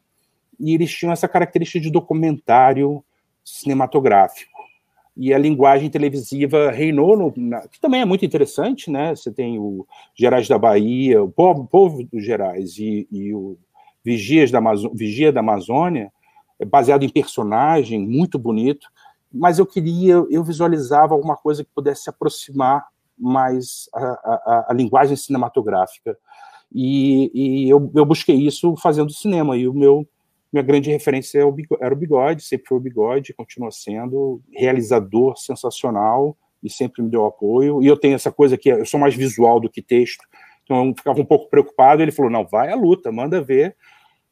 e 0.59 0.73
eles 0.73 0.91
tinham 0.91 1.11
essa 1.13 1.27
característica 1.27 1.79
de 1.79 1.91
documentário 1.91 3.03
cinematográfico. 3.43 4.59
E 5.15 5.33
a 5.33 5.37
linguagem 5.37 5.89
televisiva 5.89 6.71
reinou, 6.71 7.17
no, 7.17 7.33
na, 7.35 7.67
que 7.67 7.79
também 7.79 8.01
é 8.01 8.05
muito 8.05 8.25
interessante, 8.25 8.89
né? 8.89 9.15
Você 9.15 9.31
tem 9.31 9.59
o 9.59 9.85
Gerais 10.15 10.47
da 10.47 10.57
Bahia, 10.57 11.21
o 11.21 11.29
povo, 11.29 11.61
o 11.61 11.67
povo 11.67 12.03
dos 12.03 12.23
Gerais 12.23 12.77
e, 12.77 13.07
e 13.11 13.33
o 13.33 13.57
Vigias 14.03 14.49
da 14.49 14.61
Vigia 14.93 15.31
da 15.31 15.41
Amazônia, 15.41 16.11
é 16.59 16.65
baseado 16.65 17.03
em 17.03 17.09
personagem, 17.09 17.99
muito 17.99 18.39
bonito, 18.39 18.87
mas 19.31 19.59
eu 19.59 19.65
queria, 19.65 20.13
eu 20.29 20.43
visualizava 20.43 21.13
alguma 21.13 21.35
coisa 21.35 21.63
que 21.63 21.69
pudesse 21.73 22.03
se 22.03 22.09
aproximar 22.09 22.87
mais 23.17 23.89
a, 23.93 23.99
a, 24.01 24.65
a 24.69 24.73
linguagem 24.73 25.15
cinematográfica. 25.15 26.17
E, 26.71 27.31
e 27.33 27.69
eu, 27.69 27.91
eu, 27.95 28.05
busquei 28.05 28.35
isso 28.35 28.75
fazendo 28.77 29.11
cinema, 29.11 29.57
e 29.57 29.67
o 29.67 29.73
meu 29.73 30.07
minha 30.51 30.63
grande 30.63 30.89
referência 30.89 31.39
é 31.39 31.43
era 31.79 31.93
o 31.93 31.97
Bigode, 31.97 32.43
sempre 32.43 32.67
foi 32.67 32.77
o 32.77 32.81
Bigode, 32.81 33.33
continua 33.33 33.69
sendo 33.71 34.41
realizador 34.51 35.37
sensacional 35.37 36.35
e 36.63 36.69
sempre 36.69 37.03
me 37.03 37.09
deu 37.09 37.25
apoio. 37.25 37.83
E 37.83 37.87
eu 37.87 37.95
tenho 37.95 38.15
essa 38.15 38.31
coisa 38.31 38.57
que 38.57 38.69
eu 38.69 38.85
sou 38.85 38.99
mais 38.99 39.13
visual 39.15 39.59
do 39.59 39.69
que 39.69 39.81
texto, 39.81 40.25
então 40.63 40.87
eu 40.87 40.93
ficava 40.95 41.21
um 41.21 41.25
pouco 41.25 41.49
preocupado. 41.49 42.01
Ele 42.01 42.11
falou: 42.11 42.31
não, 42.31 42.45
vai 42.45 42.71
à 42.71 42.75
luta, 42.75 43.11
manda 43.11 43.41
ver, 43.41 43.75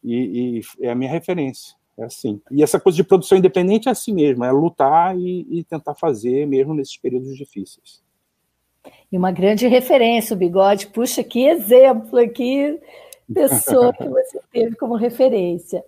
e, 0.03 0.61
e 0.81 0.85
é 0.85 0.91
a 0.91 0.95
minha 0.95 1.11
referência. 1.11 1.75
É 1.97 2.03
assim. 2.03 2.39
E 2.51 2.61
essa 2.61 2.79
coisa 2.79 2.95
de 2.95 3.03
produção 3.03 3.37
independente 3.37 3.87
é 3.87 3.91
assim 3.91 4.13
mesmo, 4.13 4.43
é 4.43 4.51
lutar 4.51 5.17
e, 5.17 5.47
e 5.49 5.63
tentar 5.63 5.95
fazer 5.95 6.45
mesmo 6.45 6.73
nesses 6.73 6.95
períodos 6.97 7.35
difíceis. 7.35 8.03
E 9.11 9.17
uma 9.17 9.31
grande 9.31 9.67
referência, 9.67 10.33
o 10.33 10.37
Bigode, 10.37 10.87
puxa, 10.87 11.23
que 11.23 11.47
exemplo 11.47 12.19
aqui, 12.19 12.79
pessoa 13.33 13.93
que 13.93 14.07
você 14.07 14.39
teve 14.51 14.75
como 14.75 14.95
referência. 14.95 15.83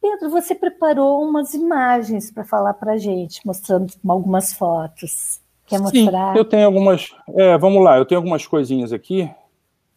Pedro, 0.00 0.30
você 0.30 0.54
preparou 0.54 1.22
umas 1.22 1.54
imagens 1.54 2.30
para 2.30 2.44
falar 2.44 2.74
para 2.74 2.94
a 2.94 2.98
gente, 2.98 3.46
mostrando 3.46 3.92
algumas 4.06 4.52
fotos. 4.52 5.40
Quer 5.66 5.78
mostrar? 5.78 6.32
Sim, 6.32 6.38
eu 6.38 6.44
tenho 6.44 6.66
algumas. 6.66 7.14
É, 7.36 7.56
vamos 7.56 7.82
lá, 7.82 7.96
eu 7.96 8.04
tenho 8.04 8.18
algumas 8.18 8.46
coisinhas 8.46 8.92
aqui, 8.92 9.30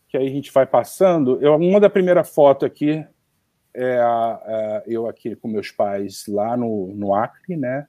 que 0.08 0.16
aí 0.16 0.28
a 0.28 0.30
gente 0.30 0.52
vai 0.52 0.66
passando. 0.66 1.40
Eu, 1.42 1.56
uma 1.56 1.80
da 1.80 1.90
primeira 1.90 2.24
foto 2.24 2.66
aqui 2.66 3.06
é 3.74 3.98
a, 4.00 4.06
a, 4.08 4.84
eu 4.86 5.08
aqui 5.08 5.36
com 5.36 5.48
meus 5.48 5.72
pais 5.72 6.26
lá 6.28 6.56
no, 6.56 6.94
no 6.96 7.14
Acre, 7.14 7.58
né? 7.58 7.88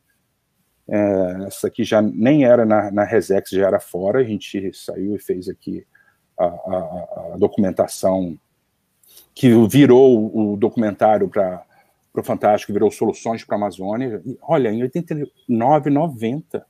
É, 0.89 1.47
essa 1.47 1.67
aqui 1.67 1.85
já 1.85 2.01
nem 2.01 2.45
era 2.45 2.65
na, 2.65 2.91
na 2.91 3.05
Resex, 3.05 3.51
já 3.51 3.67
era 3.67 3.81
fora. 3.81 4.21
A 4.21 4.25
gente 4.25 4.73
saiu 4.73 5.17
e 5.17 5.19
fez 5.19 5.49
aqui 5.49 5.85
a, 6.39 6.45
a, 6.45 7.31
a 7.35 7.37
documentação 7.39 8.39
que 9.35 9.51
virou 9.69 10.53
o 10.53 10.57
documentário 10.57 11.29
para 11.29 11.65
o 12.15 12.23
Fantástico, 12.23 12.73
virou 12.73 12.91
Soluções 12.91 13.45
para 13.45 13.57
a 13.57 13.59
Amazônia. 13.59 14.23
E, 14.25 14.39
olha, 14.43 14.71
em 14.71 14.83
89, 14.83 15.91
90, 15.91 16.67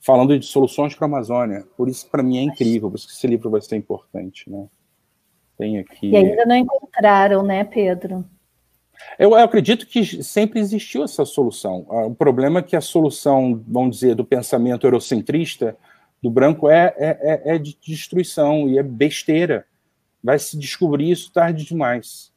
falando 0.00 0.38
de 0.38 0.46
soluções 0.46 0.94
para 0.94 1.06
a 1.06 1.08
Amazônia. 1.08 1.64
Por 1.76 1.88
isso, 1.88 2.08
para 2.10 2.22
mim, 2.22 2.38
é 2.38 2.42
incrível, 2.42 2.90
por 2.90 2.96
isso 2.96 3.06
que 3.06 3.12
esse 3.12 3.26
livro 3.26 3.50
vai 3.50 3.60
ser 3.60 3.76
importante. 3.76 4.50
Né? 4.50 4.66
Tem 5.56 5.78
aqui... 5.78 6.10
E 6.10 6.16
ainda 6.16 6.44
não 6.46 6.56
encontraram, 6.56 7.42
né, 7.42 7.62
Pedro? 7.62 8.24
Eu, 9.18 9.30
eu, 9.30 9.36
acredito 9.36 9.86
que 9.86 10.22
sempre 10.22 10.60
existiu 10.60 11.04
essa 11.04 11.24
solução. 11.24 11.86
Ah, 11.90 12.06
o 12.06 12.14
problema 12.14 12.60
é 12.60 12.62
que 12.62 12.76
a 12.76 12.80
solução, 12.80 13.62
vamos 13.66 13.96
dizer, 13.96 14.14
do 14.14 14.24
pensamento 14.24 14.86
eurocentrista 14.86 15.76
do 16.22 16.30
branco 16.30 16.68
é, 16.68 16.94
é, 16.96 17.18
é, 17.20 17.54
é 17.54 17.58
de 17.58 17.76
destruição 17.80 18.68
e 18.68 18.78
é 18.78 18.82
besteira. 18.82 19.64
Vai 20.22 20.38
se 20.38 20.58
descobrir 20.58 21.10
isso 21.10 21.32
tarde 21.32 21.64
demais. 21.64 22.32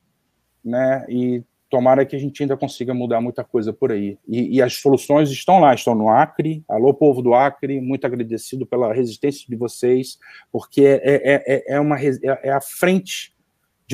Né? 0.63 1.05
E 1.09 1.43
tomara 1.69 2.05
que 2.05 2.15
a 2.15 2.19
gente 2.19 2.41
ainda 2.41 2.55
consiga 2.55 2.93
mudar 2.93 3.19
muita 3.19 3.43
coisa 3.43 3.73
por 3.73 3.91
aí. 3.91 4.17
E, 4.27 4.57
e, 4.57 4.61
as 4.61 4.75
soluções 4.75 5.31
estão 5.31 5.59
lá, 5.59 5.73
estão 5.73 5.95
no 5.95 6.07
Acre. 6.07 6.63
Alô, 6.69 6.93
povo 6.93 7.21
do 7.21 7.33
Acre, 7.33 7.81
muito 7.81 8.05
agradecido 8.05 8.63
pela 8.63 8.93
resistência 8.93 9.45
de 9.49 9.55
vocês, 9.55 10.19
porque 10.51 10.85
é, 10.85 11.01
é, 11.03 11.43
é, 11.47 11.75
é 11.75 11.79
uma, 11.79 11.99
é, 11.99 12.11
é 12.43 12.51
a 12.51 12.61
frente 12.61 13.32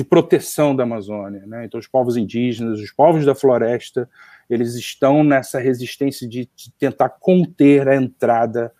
de 0.00 0.04
proteção 0.04 0.74
da 0.74 0.84
Amazônia. 0.84 1.44
Né? 1.46 1.66
Então, 1.66 1.78
os 1.78 1.86
povos 1.86 2.16
indígenas, 2.16 2.80
os 2.80 2.90
povos 2.90 3.26
da 3.26 3.34
floresta, 3.34 4.08
eles 4.48 4.74
estão 4.74 5.22
nessa 5.22 5.60
resistência 5.60 6.26
de, 6.26 6.48
tentar 6.78 7.10
conter 7.10 7.86
a 7.86 7.94
entrada 7.94 8.72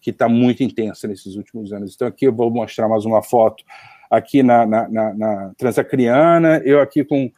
que 0.00 0.08
está 0.08 0.26
muito 0.26 0.62
intensa 0.62 1.06
nesses 1.06 1.36
últimos 1.36 1.70
anos. 1.70 1.94
Então, 1.94 2.08
aqui 2.08 2.26
eu 2.26 2.32
vou 2.32 2.50
mostrar 2.50 2.88
mais 2.88 3.04
uma 3.04 3.22
foto 3.22 3.62
aqui 4.10 4.42
na, 4.42 4.64
na, 4.64 4.88
na, 4.88 5.14
na 5.14 5.52
Transacriana, 5.58 6.62
eu 6.64 6.80
aqui 6.80 7.04
com 7.04 7.30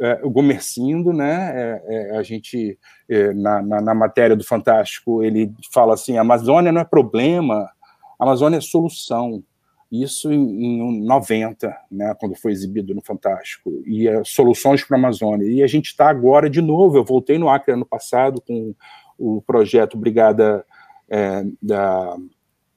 é, 0.00 0.20
o 0.22 0.30
Gomercindo, 0.30 1.12
né? 1.12 1.52
É, 1.52 1.82
é, 1.88 2.18
a 2.18 2.22
gente, 2.22 2.78
é, 3.08 3.32
na, 3.32 3.60
na, 3.62 3.94
matéria 3.94 4.36
do 4.36 4.44
Fantástico, 4.44 5.24
ele 5.24 5.52
fala 5.72 5.94
assim: 5.94 6.18
a 6.18 6.20
Amazônia 6.20 6.70
não 6.70 6.82
é 6.82 6.84
problema, 6.84 7.68
a 8.16 8.24
Amazônia 8.24 8.58
é 8.58 8.60
solução. 8.60 9.42
Isso 9.90 10.32
em, 10.32 10.64
em 10.64 11.02
90, 11.02 11.76
né, 11.90 12.14
quando 12.18 12.36
foi 12.36 12.52
exibido 12.52 12.94
no 12.94 13.02
Fantástico, 13.02 13.82
e 13.84 14.06
é, 14.06 14.22
soluções 14.24 14.84
para 14.84 14.96
a 14.96 15.00
Amazônia. 15.00 15.50
E 15.50 15.62
a 15.62 15.66
gente 15.66 15.86
está 15.86 16.08
agora 16.08 16.48
de 16.48 16.62
novo. 16.62 16.96
Eu 16.96 17.04
voltei 17.04 17.38
no 17.38 17.48
Acre 17.48 17.74
ano 17.74 17.84
passado 17.84 18.40
com 18.40 18.72
o 19.18 19.42
projeto 19.42 19.98
Brigada 19.98 20.64
é, 21.08 21.44
da 21.60 22.16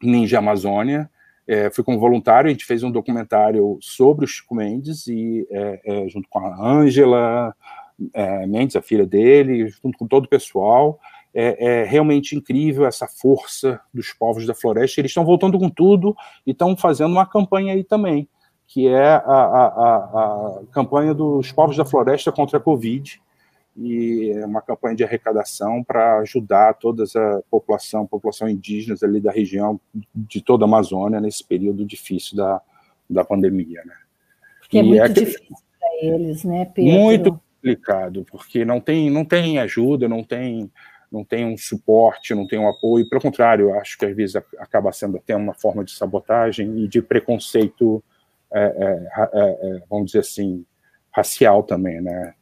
Ninja 0.02 0.40
Amazônia. 0.40 1.10
É, 1.46 1.70
fui 1.70 1.84
como 1.84 2.00
voluntário, 2.00 2.48
a 2.48 2.52
gente 2.52 2.66
fez 2.66 2.84
um 2.84 2.92
documentário 2.92 3.78
sobre 3.80 4.26
o 4.26 4.28
Chico 4.28 4.56
Mendes, 4.56 5.06
e, 5.08 5.46
é, 5.52 5.82
é, 5.86 6.10
junto 6.10 6.28
com 6.30 6.40
a 6.40 6.68
Ângela 6.68 7.54
é, 8.14 8.48
Mendes, 8.48 8.76
a 8.76 8.82
filha 8.82 9.06
dele, 9.06 9.68
junto 9.68 9.98
com 9.98 10.08
todo 10.08 10.26
o 10.26 10.30
pessoal 10.30 11.00
é, 11.34 11.82
é, 11.82 11.84
realmente 11.84 12.36
incrível 12.36 12.86
essa 12.86 13.08
força 13.08 13.82
dos 13.94 14.14
povos 14.14 14.46
da 14.46 14.54
floresta. 14.54 15.02
Eles 15.02 15.10
estão 15.10 15.26
voltando 15.26 15.58
com 15.58 15.70
tudo 15.70 16.16
e 16.46 16.52
estão 16.52 16.78
fazendo 16.78 17.12
uma 17.12 17.26
campanha 17.26 17.74
aí 17.74 17.84
também, 17.84 18.30
que 18.68 18.88
é 18.88 19.04
a, 19.04 19.18
a, 19.18 19.66
a, 19.66 19.96
a 19.96 20.62
campanha 20.72 21.14
dos 21.14 21.52
povos 21.52 21.76
da 21.76 21.86
floresta 21.86 22.32
contra 22.32 22.58
a 22.58 22.62
Covid. 22.62 23.22
E 23.76 24.32
é 24.36 24.46
uma 24.46 24.62
campanha 24.62 24.96
de 24.96 25.04
arrecadação 25.04 25.84
para 25.84 26.20
ajudar 26.20 26.76
toda 26.76 27.04
a 27.04 27.42
população, 27.50 28.06
população 28.06 28.48
indígena 28.48 28.96
ali 29.02 29.20
da 29.20 29.32
região, 29.32 29.80
de 30.14 30.42
toda 30.42 30.64
a 30.64 30.68
Amazônia, 30.68 31.20
nesse 31.20 31.44
período 31.44 31.84
difícil 31.84 32.38
da, 32.38 32.62
da 33.10 33.26
pandemia. 33.26 33.82
Né? 33.84 33.96
Porque 34.60 34.78
é 34.78 34.84
muito 34.84 35.02
é 35.02 35.10
difícil 35.10 35.56
para 35.80 36.08
eles, 36.08 36.44
né, 36.44 36.66
Pedro? 36.66 36.92
Muito 36.92 37.42
complicado, 37.56 38.24
porque 38.30 38.64
não 38.64 38.80
tem, 38.80 39.10
não 39.10 39.26
tem 39.26 39.58
ajuda, 39.58 40.08
não 40.08 40.24
tem 40.24 40.70
não 41.14 41.24
tem 41.24 41.46
um 41.46 41.56
suporte, 41.56 42.34
não 42.34 42.48
tem 42.48 42.58
um 42.58 42.68
apoio. 42.68 43.08
Pelo 43.08 43.22
contrário, 43.22 43.72
acho 43.76 43.96
que 44.00 44.06
às 44.06 44.16
vezes 44.16 44.36
acaba 44.58 44.92
sendo 44.92 45.18
até 45.18 45.36
uma 45.36 45.54
forma 45.54 45.84
de 45.84 45.92
sabotagem 45.92 46.80
e 46.80 46.88
de 46.88 47.04
preconceito, 47.04 48.04
é, 48.52 48.64
é, 48.64 49.30
é, 49.34 49.76
é, 49.78 49.84
vamos 49.88 50.08
dizer 50.08 50.20
assim, 50.20 50.66
racial 51.12 51.62
também, 51.62 52.02
né? 52.02 52.34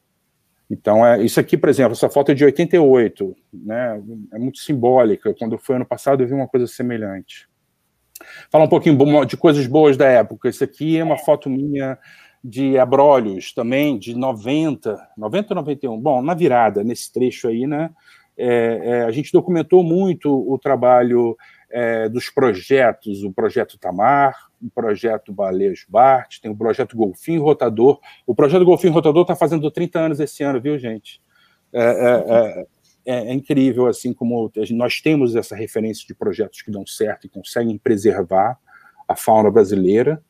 Então, 0.69 1.05
é, 1.05 1.21
isso 1.21 1.37
aqui, 1.37 1.57
por 1.57 1.67
exemplo, 1.67 1.91
essa 1.91 2.09
foto 2.09 2.31
é 2.31 2.33
de 2.33 2.45
88, 2.45 3.35
né? 3.53 4.01
É 4.33 4.39
muito 4.39 4.59
simbólica. 4.59 5.35
Quando 5.37 5.57
foi 5.57 5.75
ano 5.75 5.85
passado, 5.85 6.23
eu 6.23 6.27
vi 6.27 6.33
uma 6.33 6.47
coisa 6.47 6.65
semelhante. 6.65 7.49
Falar 8.49 8.63
um 8.63 8.69
pouquinho 8.69 9.25
de 9.25 9.35
coisas 9.35 9.67
boas 9.67 9.97
da 9.97 10.05
época. 10.05 10.47
Isso 10.47 10.63
aqui 10.63 10.97
é 10.97 11.03
uma 11.03 11.17
foto 11.17 11.49
minha 11.49 11.99
de 12.41 12.77
Abrolhos 12.77 13.53
também, 13.53 13.99
de 13.99 14.15
90, 14.15 15.09
90 15.17 15.53
ou 15.53 15.55
91. 15.55 15.99
Bom, 15.99 16.21
na 16.21 16.33
virada, 16.33 16.83
nesse 16.85 17.11
trecho 17.11 17.49
aí, 17.49 17.67
né? 17.67 17.89
É, 18.37 18.81
é, 18.83 19.03
a 19.03 19.11
gente 19.11 19.31
documentou 19.31 19.83
muito 19.83 20.31
o 20.31 20.57
trabalho 20.57 21.37
é, 21.69 22.09
dos 22.09 22.29
projetos, 22.29 23.23
o 23.23 23.31
projeto 23.31 23.77
Tamar, 23.77 24.35
o 24.61 24.69
projeto 24.69 25.33
Baleias 25.33 25.85
Bart, 25.87 26.39
tem 26.39 26.51
o 26.51 26.55
projeto 26.55 26.95
Golfinho 26.95 27.41
Rotador. 27.41 27.99
O 28.25 28.35
projeto 28.35 28.65
Golfinho 28.65 28.93
Rotador 28.93 29.23
está 29.23 29.35
fazendo 29.35 29.69
30 29.69 29.99
anos 29.99 30.19
esse 30.19 30.43
ano, 30.43 30.61
viu, 30.61 30.77
gente? 30.77 31.21
É, 31.73 31.81
é, 31.83 32.65
é, 33.05 33.29
é, 33.29 33.33
incrível, 33.33 33.87
assim, 33.87 34.13
como 34.13 34.51
nós 34.71 35.01
temos 35.01 35.35
essa 35.35 35.55
referência 35.55 36.05
de 36.05 36.13
projetos 36.13 36.61
que 36.61 36.71
dão 36.71 36.85
certo 36.85 37.25
e 37.25 37.29
conseguem 37.29 37.77
preservar 37.77 38.57
a 39.07 39.15
fauna 39.15 39.49
brasileira. 39.49 40.21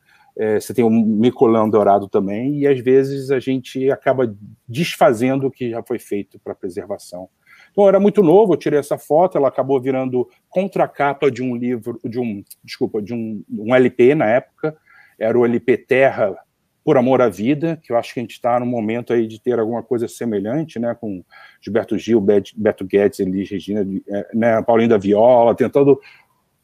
você 0.60 0.72
tem 0.72 0.84
o 0.84 0.90
Micolão 0.90 1.68
Dourado 1.68 2.08
também, 2.08 2.60
e 2.60 2.66
às 2.66 2.80
vezes 2.80 3.30
a 3.30 3.38
gente 3.38 3.90
acaba 3.90 4.34
desfazendo 4.66 5.46
o 5.46 5.50
que 5.50 5.70
já 5.70 5.82
foi 5.82 5.98
feito 5.98 6.38
para 6.38 6.54
preservação. 6.54 7.28
Então, 7.72 7.84
eu 7.84 7.88
era 7.88 7.98
muito 7.98 8.22
novo, 8.22 8.52
eu 8.52 8.56
tirei 8.56 8.78
essa 8.78 8.98
foto, 8.98 9.36
ela 9.36 9.48
acabou 9.48 9.80
virando 9.80 10.28
contracapa 10.50 11.30
de 11.30 11.42
um 11.42 11.56
livro, 11.56 11.98
de 12.04 12.20
um, 12.20 12.44
desculpa, 12.62 13.00
de 13.00 13.14
um, 13.14 13.42
um 13.50 13.74
LP 13.74 14.14
na 14.14 14.26
época, 14.26 14.76
era 15.18 15.38
o 15.38 15.44
LP 15.44 15.78
Terra 15.78 16.36
por 16.84 16.98
Amor 16.98 17.22
à 17.22 17.28
Vida, 17.28 17.80
que 17.82 17.92
eu 17.92 17.96
acho 17.96 18.12
que 18.12 18.20
a 18.20 18.22
gente 18.22 18.32
está 18.32 18.58
no 18.60 18.66
momento 18.66 19.12
aí 19.12 19.26
de 19.26 19.40
ter 19.40 19.58
alguma 19.58 19.82
coisa 19.82 20.06
semelhante, 20.06 20.78
né, 20.78 20.94
com 20.94 21.24
Gilberto 21.60 21.96
Gil, 21.96 22.20
Beto 22.20 22.84
Guedes, 22.84 23.20
Elis 23.20 23.48
Regina, 23.48 23.86
é, 24.08 24.28
né, 24.34 24.62
Paulinho 24.62 24.90
da 24.90 24.98
Viola, 24.98 25.54
tentando 25.54 25.98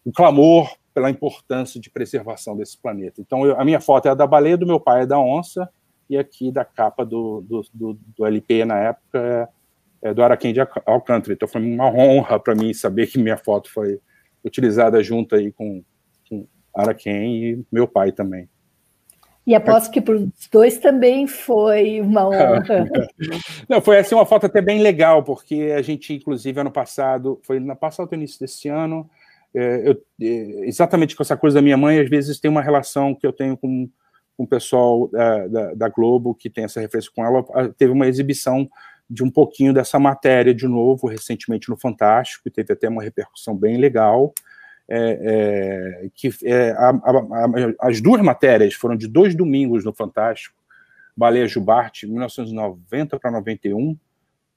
o 0.05 0.13
clamor 0.13 0.77
pela 0.93 1.09
importância 1.09 1.81
de 1.81 1.89
preservação 1.89 2.57
desse 2.57 2.77
planeta. 2.77 3.21
Então, 3.21 3.47
eu, 3.47 3.59
a 3.59 3.65
minha 3.65 3.81
foto 3.81 4.09
é 4.09 4.11
a 4.11 4.15
da 4.15 4.27
baleia, 4.27 4.57
do 4.57 4.67
meu 4.67 4.81
pai 4.81 5.03
é 5.03 5.07
da 5.07 5.19
onça, 5.19 5.71
e 6.11 6.19
aqui 6.19 6.51
da 6.51 6.65
capa 6.65 7.05
do, 7.05 7.43
do, 7.43 7.63
do, 7.73 7.99
do 8.17 8.27
LP 8.27 8.65
na 8.65 8.79
época 8.79 9.49
é, 10.03 10.11
é 10.11 10.15
do 10.15 10.23
Araquém 10.23 10.53
de 10.53 10.61
Alcântara. 10.87 11.33
Então 11.33 11.49
foi 11.49 11.63
uma 11.63 11.91
honra 11.91 12.39
para 12.39 12.55
mim 12.55 12.73
saber 12.73 13.07
que 13.07 13.19
minha 13.19 13.37
foto 13.37 13.71
foi 13.71 14.01
utilizada 14.45 15.03
junto 15.03 15.35
aí 15.35 15.53
com, 15.53 15.83
com 16.29 16.47
Araquém 16.75 17.45
e 17.45 17.65
meu 17.71 17.87
pai 17.87 18.13
também. 18.13 18.49
E 19.49 19.55
aposto 19.55 19.91
que 19.91 20.03
para 20.03 20.15
os 20.15 20.29
dois 20.53 20.77
também 20.77 21.27
foi 21.27 22.03
uma 22.03 22.29
honra. 22.29 22.87
Não, 23.67 23.81
foi 23.81 23.99
assim 23.99 24.15
uma 24.15 24.27
foto 24.27 24.45
até 24.45 24.61
bem 24.61 24.83
legal, 24.83 25.23
porque 25.23 25.73
a 25.75 25.81
gente, 25.81 26.13
inclusive, 26.13 26.61
ano 26.61 26.71
passado, 26.71 27.41
foi 27.43 27.59
no 27.59 27.75
passado 27.75 28.15
início 28.15 28.39
desse 28.39 28.69
ano, 28.69 29.09
é, 29.55 29.89
eu, 29.89 30.03
é, 30.21 30.69
exatamente 30.69 31.17
com 31.17 31.23
essa 31.23 31.35
coisa 31.35 31.55
da 31.55 31.63
minha 31.63 31.79
mãe, 31.79 31.99
às 31.99 32.11
vezes 32.11 32.39
tem 32.39 32.51
uma 32.51 32.61
relação 32.61 33.15
que 33.15 33.27
eu 33.27 33.33
tenho 33.33 33.57
com, 33.57 33.89
com 34.37 34.45
o 34.45 34.47
pessoal 34.47 35.09
da, 35.09 35.47
da, 35.49 35.75
da 35.75 35.89
Globo, 35.89 36.35
que 36.35 36.51
tem 36.51 36.65
essa 36.65 36.79
referência 36.79 37.11
com 37.17 37.25
ela, 37.25 37.43
teve 37.71 37.91
uma 37.91 38.07
exibição 38.07 38.69
de 39.09 39.25
um 39.25 39.31
pouquinho 39.31 39.73
dessa 39.73 39.99
matéria 39.99 40.55
de 40.55 40.69
novo, 40.69 41.07
recentemente 41.07 41.69
no 41.71 41.77
Fantástico, 41.77 42.47
e 42.47 42.51
teve 42.51 42.73
até 42.73 42.89
uma 42.89 43.03
repercussão 43.03 43.57
bem 43.57 43.79
legal, 43.79 44.35
é, 44.89 46.01
é, 46.05 46.09
que 46.15 46.31
é, 46.45 46.71
a, 46.73 46.91
a, 46.91 47.11
a, 47.11 47.89
as 47.89 48.01
duas 48.01 48.21
matérias 48.23 48.75
foram 48.75 48.97
de 48.97 49.07
dois 49.07 49.35
domingos 49.35 49.85
no 49.85 49.93
Fantástico, 49.93 50.57
Baleia 51.17 51.49
Jubarte, 51.49 52.07
1990 52.07 53.19
para 53.19 53.31
91, 53.31 53.97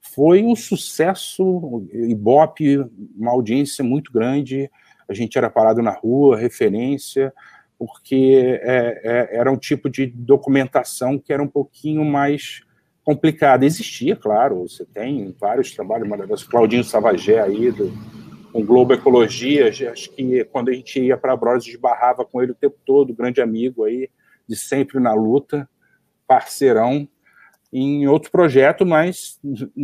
foi 0.02 0.44
um 0.44 0.56
sucesso, 0.56 1.86
Ibope, 1.94 2.78
uma 3.16 3.32
audiência 3.32 3.84
muito 3.84 4.12
grande, 4.12 4.70
a 5.08 5.14
gente 5.14 5.38
era 5.38 5.50
parado 5.50 5.82
na 5.82 5.92
rua, 5.92 6.38
referência, 6.38 7.34
porque 7.78 8.60
é, 8.62 9.02
é, 9.04 9.38
era 9.38 9.52
um 9.52 9.58
tipo 9.58 9.90
de 9.90 10.06
documentação 10.06 11.18
que 11.18 11.34
era 11.34 11.42
um 11.42 11.48
pouquinho 11.48 12.06
mais 12.06 12.62
complicada. 13.04 13.66
Existia, 13.66 14.16
claro, 14.16 14.68
você 14.68 14.86
tem 14.86 15.36
vários 15.40 15.72
trabalhos 15.72 16.08
maravilhosos, 16.08 16.48
Claudinho 16.48 16.84
Savagé 16.84 17.40
aí, 17.40 17.72
do, 17.72 17.92
com 18.52 18.66
Globo 18.66 18.94
Ecologia, 18.94 19.70
acho 19.70 20.12
que 20.12 20.44
quando 20.46 20.70
a 20.70 20.74
gente 20.74 21.00
ia 21.00 21.18
para 21.18 21.34
a 21.34 21.38
Bros, 21.38 21.66
esbarrava 21.66 22.26
com 22.26 22.42
ele 22.42 22.52
o 22.52 22.56
tempo 22.56 22.78
todo, 22.86 23.14
grande 23.14 23.42
amigo 23.42 23.86
aí, 23.86 24.10
de 24.48 24.56
sempre 24.56 25.00
na 25.00 25.14
luta, 25.14 25.68
parceirão, 26.28 27.08
em 27.74 28.06
outro 28.08 28.30
projeto, 28.30 28.86
mas 28.86 29.40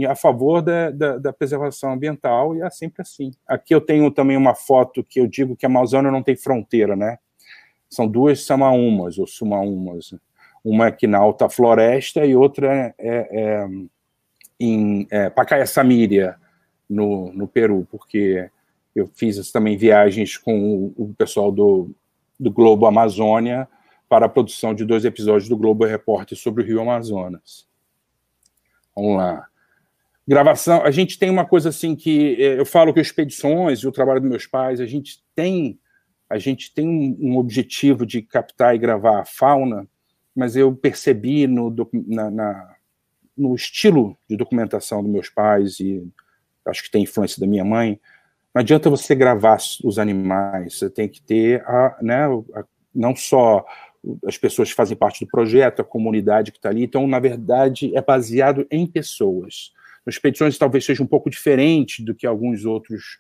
a 0.09 0.15
favor 0.15 0.61
da, 0.61 0.91
da, 0.91 1.17
da, 1.17 1.33
preservação 1.33 1.93
ambiental, 1.93 2.53
e 2.55 2.61
é 2.61 2.69
sempre 2.69 3.01
assim. 3.01 3.31
Aqui 3.47 3.73
eu 3.73 3.79
tenho 3.79 4.11
também 4.11 4.35
uma 4.35 4.53
foto 4.53 5.03
que 5.03 5.21
eu 5.21 5.27
digo 5.27 5.55
que 5.55 5.65
a 5.65 5.69
Amazônia 5.69 6.11
não 6.11 6.21
tem 6.21 6.35
fronteira, 6.35 6.97
né? 6.97 7.17
São 7.89 8.05
duas 8.05 8.43
samaumas, 8.45 9.17
ou 9.17 9.25
sumaumas. 9.25 10.13
Uma 10.69 10.87
aqui 10.87 11.07
na 11.07 11.17
Alta 11.17 11.49
Floresta 11.49 12.25
e 12.25 12.35
outra 12.35 12.93
é, 12.97 13.27
é 13.31 13.67
em 14.59 15.07
é, 15.11 15.29
Pacaiaçamíria, 15.29 16.37
no, 16.89 17.31
no 17.33 17.47
Peru, 17.47 17.87
porque 17.91 18.49
eu 18.95 19.07
fiz 19.13 19.51
também 19.51 19.77
viagens 19.77 20.37
com 20.37 20.93
o, 20.97 21.13
pessoal 21.17 21.51
do, 21.51 21.91
do 22.39 22.51
Globo 22.51 22.85
Amazônia 22.85 23.67
para 24.09 24.25
a 24.25 24.29
produção 24.29 24.73
de 24.73 24.85
dois 24.85 25.05
episódios 25.05 25.49
do 25.49 25.57
Globo 25.57 25.85
Repórter 25.85 26.37
sobre 26.37 26.63
o 26.63 26.65
Rio 26.65 26.81
Amazonas. 26.81 27.67
Vamos 28.95 29.17
lá. 29.17 29.47
Gravação, 30.27 30.83
a 30.83 30.91
gente 30.91 31.19
tem 31.19 31.29
uma 31.29 31.45
coisa 31.45 31.69
assim 31.69 31.95
que 31.95 32.35
eu 32.39 32.65
falo 32.65 32.93
que 32.93 32.99
expedições 32.99 33.79
e 33.79 33.87
o 33.87 33.91
trabalho 33.91 34.19
dos 34.19 34.29
meus 34.29 34.45
pais, 34.45 34.81
a 34.81 34.85
gente 34.85 35.23
tem 35.35 35.79
a 36.29 36.37
gente 36.37 36.73
tem 36.73 37.15
um 37.21 37.37
objetivo 37.37 38.05
de 38.05 38.21
captar 38.21 38.75
e 38.75 38.77
gravar 38.77 39.21
a 39.21 39.25
fauna, 39.25 39.87
mas 40.37 40.55
eu 40.55 40.71
percebi 40.75 41.47
no, 41.47 41.73
na, 42.07 42.29
na, 42.29 42.75
no 43.35 43.55
estilo 43.55 44.15
de 44.29 44.37
documentação 44.37 45.01
dos 45.01 45.11
meus 45.11 45.29
pais 45.29 45.79
e 45.79 46.07
acho 46.63 46.83
que 46.83 46.91
tem 46.91 47.01
influência 47.01 47.39
da 47.39 47.47
minha 47.47 47.65
mãe, 47.65 47.99
não 48.53 48.61
adianta 48.61 48.87
você 48.87 49.15
gravar 49.15 49.57
os 49.83 49.97
animais, 49.97 50.77
você 50.77 50.91
tem 50.91 51.09
que 51.09 51.21
ter 51.21 51.63
a, 51.65 51.97
né, 52.03 52.25
a, 52.53 52.63
não 52.93 53.15
só 53.15 53.65
as 54.27 54.37
pessoas 54.37 54.69
que 54.69 54.75
fazem 54.75 54.95
parte 54.95 55.25
do 55.25 55.29
projeto, 55.29 55.81
a 55.81 55.85
comunidade 55.85 56.51
que 56.51 56.59
está 56.59 56.69
ali. 56.69 56.83
Então, 56.83 57.07
na 57.07 57.19
verdade, 57.19 57.95
é 57.97 58.01
baseado 58.01 58.67
em 58.69 58.85
pessoas. 58.85 59.73
As 60.05 60.13
expedições 60.13 60.57
talvez 60.57 60.85
seja 60.85 61.01
um 61.01 61.07
pouco 61.07 61.31
diferente 61.31 62.03
do 62.03 62.13
que 62.13 62.27
alguns 62.27 62.63
outros 62.63 63.17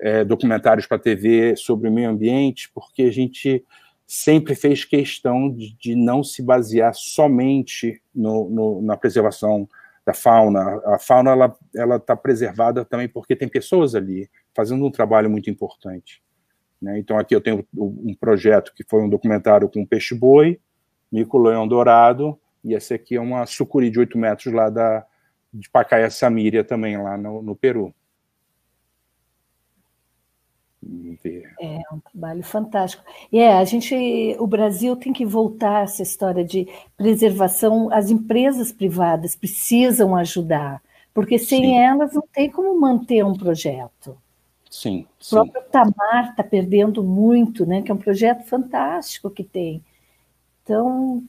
é, 0.00 0.24
documentários 0.24 0.86
para 0.86 0.98
TV 0.98 1.56
sobre 1.56 1.88
o 1.88 1.92
meio 1.92 2.10
ambiente, 2.10 2.70
porque 2.72 3.02
a 3.02 3.12
gente 3.12 3.64
sempre 4.12 4.56
fez 4.56 4.84
questão 4.84 5.48
de, 5.48 5.72
de 5.76 5.94
não 5.94 6.24
se 6.24 6.42
basear 6.42 6.92
somente 6.92 8.02
no, 8.12 8.50
no, 8.50 8.82
na 8.82 8.96
preservação 8.96 9.68
da 10.04 10.12
fauna. 10.12 10.82
A 10.84 10.98
fauna 10.98 11.30
ela 11.30 11.56
ela 11.76 11.94
está 11.94 12.16
preservada 12.16 12.84
também 12.84 13.08
porque 13.08 13.36
tem 13.36 13.48
pessoas 13.48 13.94
ali 13.94 14.28
fazendo 14.52 14.84
um 14.84 14.90
trabalho 14.90 15.30
muito 15.30 15.48
importante. 15.48 16.20
Né? 16.82 16.98
Então 16.98 17.20
aqui 17.20 17.36
eu 17.36 17.40
tenho 17.40 17.64
um 17.72 18.12
projeto 18.18 18.72
que 18.74 18.82
foi 18.82 19.00
um 19.00 19.08
documentário 19.08 19.68
com 19.68 19.86
peixe-boi, 19.86 20.58
mico-leão 21.12 21.68
dourado, 21.68 22.36
e 22.64 22.74
esse 22.74 22.92
aqui 22.92 23.14
é 23.14 23.20
uma 23.20 23.46
sucuri 23.46 23.90
de 23.90 24.00
8 24.00 24.18
metros 24.18 24.52
lá 24.52 24.68
da, 24.68 25.06
de 25.54 25.70
Pacaya 25.70 26.10
Samíria 26.10 26.64
também, 26.64 27.00
lá 27.00 27.16
no, 27.16 27.42
no 27.42 27.54
Peru. 27.54 27.94
É 31.60 31.80
um 31.92 32.00
trabalho 32.00 32.42
fantástico. 32.42 33.04
E 33.30 33.38
é, 33.38 33.52
a 33.52 33.64
gente, 33.64 33.94
o 34.38 34.46
Brasil 34.46 34.96
tem 34.96 35.12
que 35.12 35.26
voltar 35.26 35.78
a 35.78 35.82
essa 35.82 36.02
história 36.02 36.44
de 36.44 36.66
preservação. 36.96 37.92
As 37.92 38.10
empresas 38.10 38.72
privadas 38.72 39.36
precisam 39.36 40.16
ajudar, 40.16 40.82
porque 41.12 41.38
sem 41.38 41.64
Sim. 41.64 41.78
elas 41.78 42.14
não 42.14 42.24
tem 42.32 42.50
como 42.50 42.78
manter 42.80 43.24
um 43.24 43.34
projeto. 43.34 44.16
Sim. 44.70 45.04
sim. 45.18 45.36
O 45.36 45.44
próprio 45.44 45.62
Tamar 45.70 46.30
está 46.30 46.44
perdendo 46.44 47.02
muito, 47.02 47.66
né? 47.66 47.82
Que 47.82 47.90
é 47.90 47.94
um 47.94 47.98
projeto 47.98 48.44
fantástico 48.44 49.28
que 49.28 49.42
tem. 49.42 49.84
Então. 50.70 51.24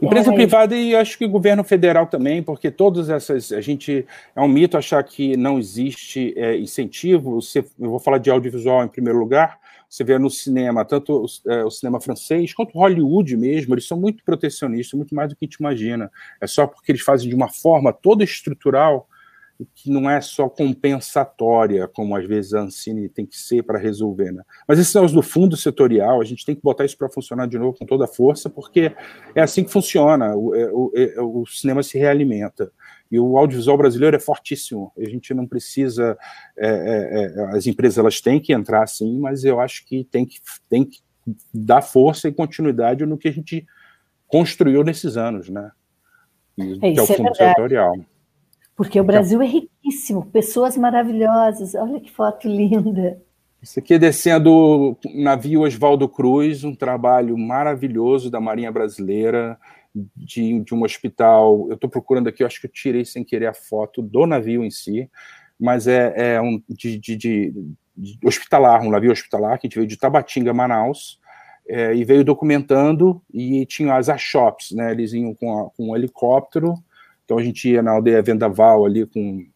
Empresa 0.00 0.32
é, 0.32 0.34
privada 0.34 0.76
e 0.76 0.94
acho 0.94 1.18
que 1.18 1.26
governo 1.26 1.62
federal 1.62 2.06
também, 2.06 2.42
porque 2.42 2.70
todas 2.70 3.10
essas. 3.10 3.52
A 3.52 3.60
gente. 3.60 4.06
É 4.34 4.40
um 4.40 4.48
mito 4.48 4.78
achar 4.78 5.02
que 5.02 5.36
não 5.36 5.58
existe 5.58 6.32
é, 6.36 6.56
incentivo. 6.56 7.40
Você, 7.40 7.58
eu 7.78 7.90
vou 7.90 7.98
falar 7.98 8.18
de 8.18 8.30
audiovisual 8.30 8.84
em 8.84 8.88
primeiro 8.88 9.18
lugar. 9.18 9.58
Você 9.88 10.04
vê 10.04 10.18
no 10.18 10.30
cinema, 10.30 10.84
tanto 10.84 11.24
o, 11.24 11.50
é, 11.50 11.64
o 11.64 11.70
cinema 11.70 12.00
francês 12.00 12.52
quanto 12.52 12.78
Hollywood 12.78 13.36
mesmo, 13.38 13.72
eles 13.72 13.86
são 13.86 13.98
muito 13.98 14.22
protecionistas, 14.22 14.92
muito 14.92 15.14
mais 15.14 15.30
do 15.30 15.36
que 15.36 15.46
a 15.46 15.48
gente 15.48 15.54
imagina. 15.54 16.10
É 16.40 16.46
só 16.46 16.66
porque 16.66 16.92
eles 16.92 17.00
fazem 17.00 17.28
de 17.28 17.34
uma 17.34 17.48
forma 17.48 17.90
toda 17.90 18.22
estrutural 18.22 19.08
que 19.74 19.90
não 19.90 20.08
é 20.08 20.20
só 20.20 20.48
compensatória, 20.48 21.88
como 21.88 22.14
às 22.16 22.24
vezes 22.24 22.54
a 22.54 22.60
Ancine 22.60 23.08
tem 23.08 23.26
que 23.26 23.36
ser 23.36 23.62
para 23.64 23.78
resolver. 23.78 24.30
Né? 24.30 24.42
Mas 24.66 24.78
esses 24.78 24.92
são 24.92 25.04
os 25.04 25.12
do 25.12 25.22
fundo 25.22 25.56
setorial, 25.56 26.20
a 26.20 26.24
gente 26.24 26.44
tem 26.44 26.54
que 26.54 26.62
botar 26.62 26.84
isso 26.84 26.96
para 26.96 27.08
funcionar 27.08 27.46
de 27.48 27.58
novo 27.58 27.76
com 27.76 27.84
toda 27.84 28.04
a 28.04 28.08
força, 28.08 28.48
porque 28.48 28.94
é 29.34 29.40
assim 29.40 29.64
que 29.64 29.72
funciona, 29.72 30.34
o, 30.36 30.54
é, 30.54 30.70
o, 30.72 30.92
é, 30.94 31.20
o 31.20 31.44
cinema 31.46 31.82
se 31.82 31.98
realimenta. 31.98 32.70
E 33.10 33.18
o 33.18 33.36
audiovisual 33.36 33.76
brasileiro 33.76 34.16
é 34.16 34.20
fortíssimo, 34.20 34.92
a 34.96 35.08
gente 35.08 35.34
não 35.34 35.46
precisa, 35.46 36.16
é, 36.56 36.68
é, 36.68 37.24
é, 37.24 37.56
as 37.56 37.66
empresas 37.66 37.98
elas 37.98 38.20
têm 38.20 38.38
que 38.38 38.52
entrar 38.52 38.86
sim, 38.86 39.18
mas 39.18 39.44
eu 39.44 39.58
acho 39.60 39.84
que 39.86 40.04
tem 40.04 40.24
que, 40.24 40.38
tem 40.68 40.84
que 40.84 41.00
dar 41.52 41.82
força 41.82 42.28
e 42.28 42.32
continuidade 42.32 43.04
no 43.04 43.18
que 43.18 43.28
a 43.28 43.32
gente 43.32 43.66
construiu 44.28 44.84
nesses 44.84 45.16
anos, 45.16 45.48
né? 45.48 45.72
E, 46.56 46.78
que 46.78 46.98
é 46.98 47.02
o 47.02 47.06
fundo 47.06 47.34
setorial. 47.34 47.96
Porque 48.78 48.96
o 48.96 49.02
então. 49.02 49.12
Brasil 49.12 49.42
então, 49.42 49.58
é 49.58 49.60
riquíssimo, 49.60 50.26
pessoas 50.26 50.76
maravilhosas. 50.76 51.74
Olha 51.74 51.98
que 51.98 52.12
foto 52.12 52.46
linda. 52.46 53.20
Isso 53.60 53.80
aqui 53.80 53.94
é 53.94 53.98
descendo 53.98 54.52
o 54.52 54.96
navio 55.16 55.62
Oswaldo 55.62 56.08
Cruz, 56.08 56.62
um 56.62 56.72
trabalho 56.72 57.36
maravilhoso 57.36 58.30
da 58.30 58.40
Marinha 58.40 58.70
Brasileira, 58.70 59.58
de, 59.92 60.60
de 60.60 60.72
um 60.72 60.84
hospital. 60.84 61.66
Eu 61.68 61.74
estou 61.74 61.90
procurando 61.90 62.28
aqui, 62.28 62.44
acho 62.44 62.60
que 62.60 62.68
eu 62.68 62.72
tirei 62.72 63.04
sem 63.04 63.24
querer 63.24 63.46
a 63.46 63.52
foto 63.52 64.00
do 64.00 64.24
navio 64.28 64.62
em 64.62 64.70
si, 64.70 65.10
mas 65.58 65.88
é, 65.88 66.34
é 66.36 66.40
um 66.40 66.62
de, 66.68 67.00
de, 67.00 67.16
de, 67.16 67.74
de 67.96 68.18
hospitalar, 68.24 68.80
um 68.82 68.90
navio 68.90 69.10
hospitalar 69.10 69.58
que 69.58 69.66
a 69.66 69.68
gente 69.68 69.76
veio 69.76 69.88
de 69.88 69.96
Tabatinga, 69.96 70.54
Manaus, 70.54 71.18
é, 71.68 71.96
e 71.96 72.04
veio 72.04 72.24
documentando, 72.24 73.20
e 73.34 73.66
tinha 73.66 73.96
as 73.96 74.08
shops, 74.20 74.70
né? 74.70 74.92
Eles 74.92 75.12
iam 75.12 75.34
com, 75.34 75.58
a, 75.58 75.70
com 75.70 75.90
um 75.90 75.96
helicóptero 75.96 76.74
então 77.28 77.36
a 77.36 77.42
gente 77.42 77.68
ia 77.68 77.82
na 77.82 77.90
aldeia 77.90 78.22
Vendaval 78.22 78.86
ali 78.86 79.04
com 79.04 79.46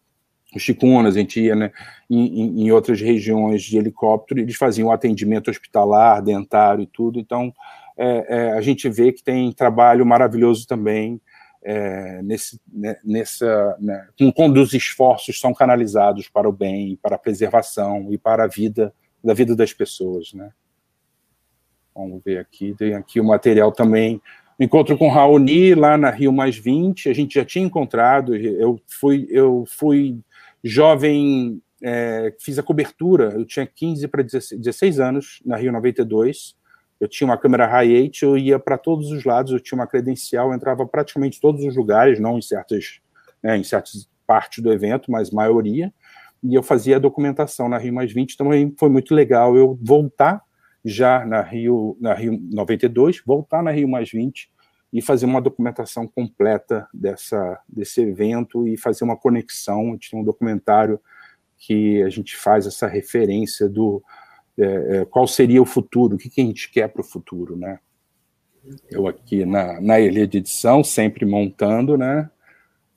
os 0.55 0.61
chicunas, 0.61 1.15
a 1.15 1.19
gente 1.19 1.41
ia 1.41 1.55
né, 1.55 1.71
em, 2.07 2.61
em, 2.61 2.71
outras 2.71 3.01
regiões 3.01 3.63
de 3.63 3.75
helicóptero, 3.79 4.39
eles 4.39 4.55
faziam 4.55 4.91
atendimento 4.91 5.49
hospitalar, 5.49 6.21
dentário 6.21 6.83
e 6.83 6.85
tudo. 6.85 7.19
Então 7.19 7.51
é, 7.97 8.25
é, 8.29 8.51
a 8.51 8.61
gente 8.61 8.87
vê 8.87 9.11
que 9.11 9.23
tem 9.23 9.51
trabalho 9.51 10.05
maravilhoso 10.05 10.67
também 10.67 11.19
é, 11.63 12.21
nesse, 12.21 12.61
né, 12.71 12.95
nessa, 13.03 13.75
né, 13.79 14.07
quando 14.35 14.57
os 14.57 14.75
esforços 14.75 15.39
são 15.39 15.51
canalizados 15.51 16.29
para 16.29 16.47
o 16.47 16.51
bem, 16.51 16.95
para 17.01 17.15
a 17.15 17.19
preservação 17.19 18.09
e 18.11 18.19
para 18.19 18.43
a 18.43 18.47
vida 18.47 18.93
da 19.23 19.33
vida 19.33 19.55
das 19.55 19.73
pessoas, 19.73 20.31
né? 20.33 20.51
Vamos 21.95 22.21
ver 22.23 22.37
aqui, 22.37 22.75
tem 22.77 22.93
aqui 22.93 23.19
o 23.19 23.23
material 23.23 23.71
também 23.71 24.21
encontro 24.59 24.97
com 24.97 25.09
Raoni 25.09 25.75
lá 25.75 25.97
na 25.97 26.09
Rio 26.09 26.31
Mais 26.31 26.57
20, 26.57 27.09
a 27.09 27.13
gente 27.13 27.35
já 27.35 27.45
tinha 27.45 27.65
encontrado, 27.65 28.35
eu 28.35 28.79
fui, 28.87 29.27
eu 29.29 29.63
fui 29.67 30.19
jovem, 30.63 31.61
é, 31.81 32.33
fiz 32.39 32.57
a 32.57 32.63
cobertura, 32.63 33.33
eu 33.35 33.45
tinha 33.45 33.65
15 33.65 34.07
para 34.07 34.23
16 34.23 34.99
anos, 34.99 35.41
na 35.45 35.57
Rio 35.57 35.71
92, 35.71 36.55
eu 36.99 37.07
tinha 37.07 37.27
uma 37.27 37.37
câmera 37.37 37.67
high-8, 37.67 38.23
eu 38.23 38.37
ia 38.37 38.57
para 38.57 38.77
todos 38.77 39.11
os 39.11 39.25
lados, 39.25 39.51
eu 39.51 39.59
tinha 39.59 39.77
uma 39.77 39.87
credencial, 39.87 40.53
entrava 40.53 40.85
praticamente 40.85 41.41
todos 41.41 41.63
os 41.65 41.75
lugares, 41.75 42.19
não 42.19 42.37
em 42.37 42.41
certas, 42.41 42.99
né, 43.41 43.57
em 43.57 43.63
certas 43.63 44.07
partes 44.25 44.63
do 44.63 44.71
evento, 44.71 45.11
mas 45.11 45.31
maioria, 45.31 45.93
e 46.41 46.55
eu 46.55 46.63
fazia 46.63 46.97
a 46.97 46.99
documentação 46.99 47.67
na 47.67 47.77
Rio 47.77 47.93
Mais 47.93 48.11
20, 48.11 48.37
também 48.37 48.73
foi 48.77 48.89
muito 48.89 49.13
legal 49.13 49.57
eu 49.57 49.77
voltar 49.81 50.41
já 50.83 51.25
na 51.25 51.41
Rio, 51.41 51.97
na 51.99 52.13
Rio 52.13 52.39
92, 52.51 53.21
voltar 53.25 53.63
na 53.63 53.71
Rio 53.71 53.87
Mais 53.87 54.11
20 54.11 54.51
e 54.91 55.01
fazer 55.01 55.25
uma 55.25 55.41
documentação 55.41 56.07
completa 56.07 56.87
dessa, 56.93 57.59
desse 57.67 58.01
evento 58.01 58.67
e 58.67 58.77
fazer 58.77 59.03
uma 59.03 59.17
conexão. 59.17 59.89
A 59.89 59.91
gente 59.93 60.11
tem 60.11 60.19
um 60.19 60.23
documentário 60.23 60.99
que 61.57 62.03
a 62.03 62.09
gente 62.09 62.35
faz 62.35 62.67
essa 62.67 62.87
referência 62.87 63.67
do 63.67 64.03
é, 64.57 64.97
é, 64.97 65.05
qual 65.05 65.27
seria 65.27 65.61
o 65.61 65.65
futuro, 65.65 66.15
o 66.15 66.17
que, 66.17 66.29
que 66.29 66.41
a 66.41 66.43
gente 66.43 66.69
quer 66.69 66.89
para 66.89 67.01
o 67.01 67.05
futuro, 67.05 67.55
né? 67.57 67.79
Eu 68.89 69.07
aqui 69.07 69.45
na, 69.45 69.81
na 69.81 69.99
ilha 69.99 70.27
de 70.27 70.37
edição, 70.37 70.83
sempre 70.83 71.25
montando, 71.25 71.97
né? 71.97 72.29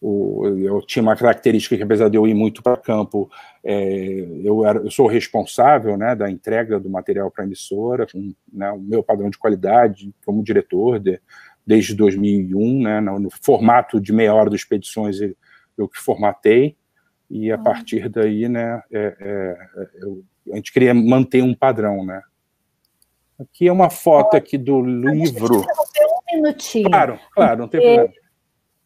O, 0.01 0.47
eu 0.47 0.83
tinha 0.83 1.03
uma 1.03 1.17
característica 1.17 1.77
que, 1.77 1.83
apesar 1.83 2.11
de 2.11 2.17
eu 2.17 2.27
ir 2.27 2.35
muito 2.35 2.63
para 2.63 2.77
campo, 2.77 3.31
é, 3.65 4.27
eu, 4.45 4.65
era, 4.65 4.79
eu 4.81 4.91
sou 4.91 5.07
responsável 5.07 5.97
né, 5.97 6.15
da 6.15 6.31
entrega 6.31 6.79
do 6.79 6.91
material 6.91 7.31
para 7.31 7.45
a 7.45 7.47
emissora, 7.47 8.07
com 8.07 8.35
né, 8.53 8.71
o 8.73 8.79
meu 8.79 9.03
padrão 9.03 9.31
de 9.31 9.39
qualidade 9.39 10.15
como 10.25 10.45
diretor 10.45 10.99
de, 10.99 11.19
desde 11.67 11.95
2001, 11.95 12.83
né, 12.83 13.01
no, 13.01 13.19
no, 13.19 13.31
formato 13.31 13.99
de 13.99 14.13
meia 14.13 14.35
hora 14.35 14.51
do 14.51 14.57
Expedições 14.57 15.21
eu, 15.21 15.35
eu 15.79 15.89
que 15.89 15.99
formatei, 15.99 16.77
e 17.31 17.51
a 17.51 17.59
partir 17.59 18.09
daí 18.09 18.49
né, 18.49 18.83
é, 18.93 19.17
é, 19.19 19.57
eu, 20.03 20.23
a 20.53 20.57
gente 20.57 20.73
queria 20.73 20.93
manter 20.93 21.43
um 21.43 21.55
padrão. 21.55 22.05
Né. 22.05 22.21
Aqui 23.41 23.67
é 23.67 23.73
uma 23.73 23.89
foto 23.89 24.37
aqui 24.37 24.59
do 24.59 24.81
livro. 24.81 25.63
Um 25.63 26.37
minutinho. 26.37 26.91
Claro, 26.91 27.19
claro, 27.33 27.61
não 27.61 27.69
tem 27.69 27.81
problema 27.81 28.26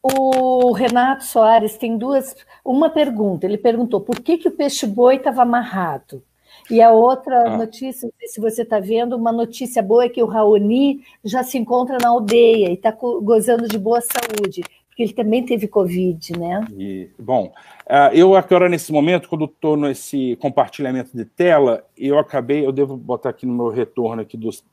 o 0.01 0.71
Renato 0.71 1.23
Soares 1.23 1.77
tem 1.77 1.97
duas. 1.97 2.35
Uma 2.65 2.89
pergunta: 2.89 3.45
ele 3.45 3.57
perguntou 3.57 4.01
por 4.01 4.19
que, 4.19 4.37
que 4.37 4.47
o 4.47 4.51
peixe-boi 4.51 5.15
estava 5.17 5.43
amarrado. 5.43 6.23
E 6.69 6.81
a 6.81 6.91
outra 6.91 7.53
ah. 7.53 7.57
notícia, 7.57 8.07
não 8.07 8.13
sei 8.17 8.27
se 8.27 8.39
você 8.39 8.61
está 8.61 8.79
vendo, 8.79 9.15
uma 9.15 9.31
notícia 9.31 9.81
boa 9.81 10.05
é 10.05 10.09
que 10.09 10.21
o 10.21 10.27
Raoni 10.27 11.01
já 11.23 11.43
se 11.43 11.57
encontra 11.57 11.97
na 12.01 12.09
aldeia 12.09 12.69
e 12.69 12.73
está 12.73 12.91
gozando 12.91 13.67
de 13.67 13.77
boa 13.77 13.99
saúde, 13.99 14.63
porque 14.87 15.03
ele 15.03 15.13
também 15.13 15.43
teve 15.43 15.67
Covid, 15.67 16.37
né? 16.39 16.65
E, 16.77 17.09
bom, 17.19 17.51
uh, 17.87 18.13
eu 18.13 18.35
agora 18.35 18.69
nesse 18.69 18.91
momento, 18.91 19.27
quando 19.27 19.45
estou 19.45 19.75
nesse 19.75 20.37
compartilhamento 20.37 21.15
de 21.15 21.25
tela, 21.25 21.83
eu 21.97 22.17
acabei, 22.17 22.65
eu 22.65 22.71
devo 22.71 22.95
botar 22.95 23.29
aqui 23.29 23.45
no 23.45 23.53
meu 23.53 23.69
retorno 23.69 24.21
aqui 24.21 24.37
dos. 24.37 24.63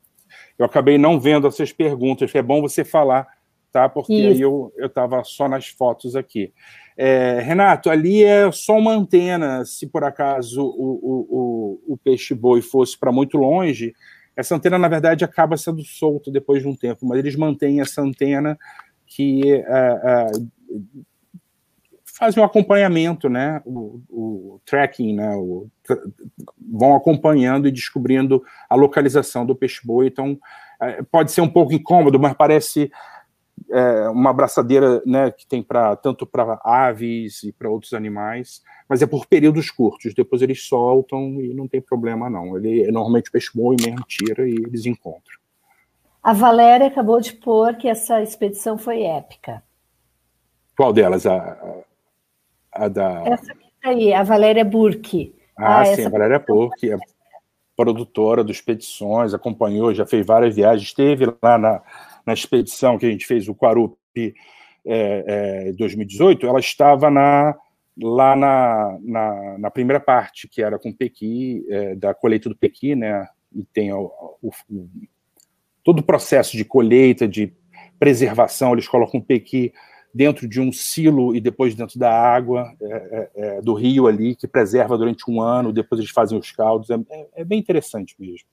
Eu 0.59 0.67
acabei 0.67 0.99
não 0.99 1.19
vendo 1.19 1.49
essas 1.49 1.73
perguntas, 1.73 2.33
é 2.35 2.43
bom 2.43 2.61
você 2.61 2.85
falar 2.85 3.38
tá? 3.73 3.89
Porque 3.89 4.15
Isso. 4.15 4.29
aí 4.29 4.41
eu 4.41 4.73
estava 4.79 5.23
só 5.25 5.49
nas 5.49 5.69
fotos 5.69 6.17
aqui. 6.17 6.53
É, 6.97 7.41
Renato, 7.41 7.91
ali 7.91 8.25
é 8.25 8.51
só 8.51 8.77
uma 8.77 8.93
antena. 8.93 9.65
Se 9.65 9.87
por 9.87 10.05
acaso 10.05 10.63
o, 10.63 11.01
o, 11.03 11.27
o, 11.87 11.95
o 11.95 11.97
peixe-boi 11.97 12.61
fosse 12.61 12.99
para 12.99 13.13
muito 13.13 13.37
longe, 13.37 13.95
essa 14.37 14.55
antena, 14.55 14.79
na 14.79 14.89
verdade, 14.89 15.25
acaba 15.25 15.57
sendo 15.57 15.85
solta 15.85 16.31
depois 16.31 16.63
de 16.63 16.69
um 16.69 16.75
tempo, 16.75 17.05
mas 17.07 17.19
eles 17.19 17.35
mantêm 17.37 17.81
essa 17.81 18.01
antena 18.01 18.59
que 19.07 19.53
é, 19.53 19.63
é, 19.65 20.27
faz 22.05 22.37
um 22.37 22.43
acompanhamento, 22.43 23.29
né? 23.29 23.63
O, 23.65 24.01
o 24.09 24.61
tracking, 24.65 25.15
né? 25.15 25.35
O, 25.37 25.69
vão 26.71 26.95
acompanhando 26.97 27.69
e 27.69 27.73
descobrindo 27.73 28.43
a 28.69 28.75
localização 28.75 29.47
do 29.47 29.55
peixe-boi. 29.55 30.09
Então, 30.09 30.39
é, 30.81 31.03
pode 31.03 31.31
ser 31.33 31.41
um 31.41 31.49
pouco 31.49 31.73
incômodo, 31.73 32.19
mas 32.19 32.35
parece 32.35 32.91
é, 33.71 34.09
uma 34.09 34.31
abraçadeira 34.31 35.03
né, 35.05 35.31
que 35.31 35.47
tem 35.47 35.63
para 35.63 35.95
tanto 35.97 36.27
para 36.27 36.61
aves 36.65 37.43
e 37.43 37.53
para 37.53 37.69
outros 37.69 37.93
animais, 37.93 38.63
mas 38.89 39.03
é 39.03 39.07
por 39.07 39.27
períodos 39.27 39.71
curtos. 39.71 40.15
Depois 40.15 40.43
eles 40.43 40.67
soltam 40.67 41.41
e 41.41 41.53
não 41.55 41.69
tem 41.69 41.81
problema 41.81 42.31
não. 42.31 42.57
Ele 42.57 42.91
normalmente 42.91 43.31
peixe 43.31 43.51
bom 43.55 43.73
e 43.73 43.77
mesmo 43.77 44.05
tira 44.07 44.49
e 44.49 44.55
eles 44.55 44.87
encontram. 44.87 45.39
A 46.23 46.33
Valéria 46.33 46.87
acabou 46.87 47.21
de 47.21 47.33
pôr 47.33 47.77
que 47.77 47.89
essa 47.89 48.23
expedição 48.23 48.77
foi 48.77 49.03
épica. 49.03 49.63
Qual 50.77 50.93
delas? 50.93 51.27
A, 51.27 51.37
a, 52.73 52.85
a 52.85 52.89
da. 52.89 53.23
Essa 53.27 53.53
aqui 53.53 53.67
tá 53.83 53.91
aí, 53.91 54.13
a 54.13 54.23
Valéria 54.23 54.65
Burke. 54.65 55.35
Ah, 55.57 55.81
ah 55.81 55.85
sim, 55.85 56.05
a 56.05 56.09
Valéria 56.09 56.39
Burke, 56.39 56.93
é 56.93 56.97
produtora 57.77 58.43
do 58.43 58.51
Expedições, 58.51 59.33
acompanhou, 59.33 59.95
já 59.95 60.05
fez 60.05 60.27
várias 60.27 60.57
viagens, 60.57 60.89
esteve 60.89 61.33
lá 61.41 61.57
na, 61.57 61.81
na 62.29 62.35
expedição 62.35 62.99
que 62.99 63.07
a 63.07 63.11
gente 63.11 63.27
fez, 63.27 63.49
o 63.49 63.55
Quarupi 63.55 64.35
é, 64.87 65.69
é, 65.69 65.73
2018, 65.73 66.47
ela 66.47 66.61
estava 66.61 67.11
na, 67.11 67.57
lá 67.99 68.37
na, 68.37 68.99
na, 69.01 69.59
na, 69.59 69.71
primeira 69.71 69.99
parte, 69.99 70.47
que 70.47 70.63
era 70.63 70.79
com 70.79 70.93
Pequi, 70.93 71.65
é, 71.71 71.95
da 71.95 72.13
colheita 72.13 72.51
do 72.51 72.57
Pequi, 72.57 72.95
né? 72.95 73.27
E 73.55 73.65
tem 73.65 73.91
o, 73.95 74.13
o, 74.43 74.51
o, 74.71 74.89
todo 75.83 76.01
o 76.01 76.03
processo 76.03 76.55
de 76.55 76.67
colheita, 76.67 77.27
de 77.27 77.51
preservação, 77.99 78.75
eles 78.75 78.87
colocam 78.87 79.21
o 79.21 79.25
Pequi 79.25 79.73
dentro 80.13 80.47
de 80.47 80.61
um 80.61 80.71
silo 80.71 81.35
e 81.35 81.41
depois 81.41 81.75
dentro 81.75 81.99
da 81.99 82.13
água 82.13 82.75
é, 82.83 82.93
é, 82.93 83.31
é 83.37 83.63
do 83.63 83.73
rio 83.73 84.07
ali, 84.07 84.37
que 84.37 84.47
preserva 84.47 84.99
durante 84.99 85.31
um 85.31 85.41
ano, 85.41 85.73
depois 85.73 85.99
eles 85.99 86.11
fazem 86.11 86.39
os 86.39 86.53
caldos, 86.53 86.91
é, 86.91 86.99
é 87.37 87.45
bem 87.45 87.59
interessante 87.59 88.15
mesmo. 88.19 88.47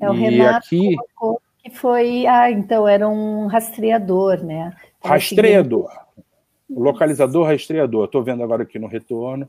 É, 0.00 0.08
o 0.08 0.14
e 0.14 0.18
Renato 0.18 0.66
aqui... 0.66 0.94
colocou 1.16 1.49
que 1.62 1.70
foi, 1.70 2.26
ah, 2.26 2.50
então 2.50 2.88
era 2.88 3.08
um 3.08 3.46
rastreador, 3.46 4.42
né? 4.42 4.74
rastreador. 5.02 5.90
Localizador 6.68 7.46
rastreador. 7.46 8.04
Estou 8.04 8.22
vendo 8.22 8.42
agora 8.42 8.62
aqui 8.62 8.78
no 8.78 8.86
retorno. 8.86 9.48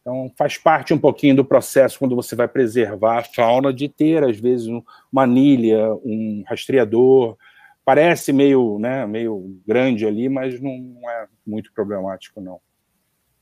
Então, 0.00 0.32
faz 0.36 0.58
parte 0.58 0.92
um 0.92 0.98
pouquinho 0.98 1.36
do 1.36 1.44
processo 1.44 1.98
quando 1.98 2.16
você 2.16 2.34
vai 2.34 2.48
preservar 2.48 3.18
a 3.18 3.24
fauna 3.24 3.72
de 3.72 3.88
ter, 3.88 4.24
às 4.24 4.38
vezes, 4.38 4.66
uma 5.12 5.22
anilha, 5.22 5.94
um 6.04 6.42
rastreador. 6.46 7.36
Parece 7.84 8.32
meio, 8.32 8.78
né, 8.78 9.06
meio 9.06 9.60
grande 9.66 10.06
ali, 10.06 10.28
mas 10.28 10.60
não 10.60 10.72
é 11.08 11.26
muito 11.46 11.72
problemático, 11.72 12.40
não. 12.40 12.60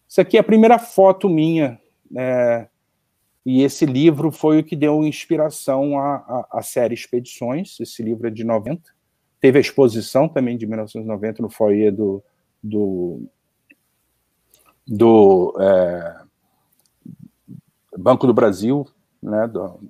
Isso 0.07 0.21
aqui 0.21 0.37
é 0.37 0.41
a 0.41 0.45
primeira 0.45 0.79
foto 0.79 1.29
minha. 1.29 1.81
Né, 2.11 2.69
e 3.45 3.63
esse 3.63 3.87
livro 3.87 4.31
foi 4.31 4.61
o 4.61 4.65
que 4.65 4.77
deu 4.77 5.03
inspiração 5.03 5.99
à, 5.99 6.17
à, 6.17 6.59
à, 6.59 6.63
série 6.63 6.95
Expedições. 6.95 7.79
Esse 7.81 8.03
livro 8.03 8.27
é 8.27 8.31
de 8.31 8.45
90. 8.45 8.83
Teve 9.41 9.59
a 9.59 9.61
exposição 9.61 10.29
também 10.29 10.59
de 10.59 10.67
1990 10.67 11.43
no 11.43 11.49
foyer 11.49 11.95
do, 11.95 12.23
do, 12.63 13.23
do 14.87 15.57
é, 15.59 16.17
Banco 17.97 18.27
do 18.27 18.35
Brasil, 18.35 18.87
né, 19.23 19.49
do, 19.49 19.81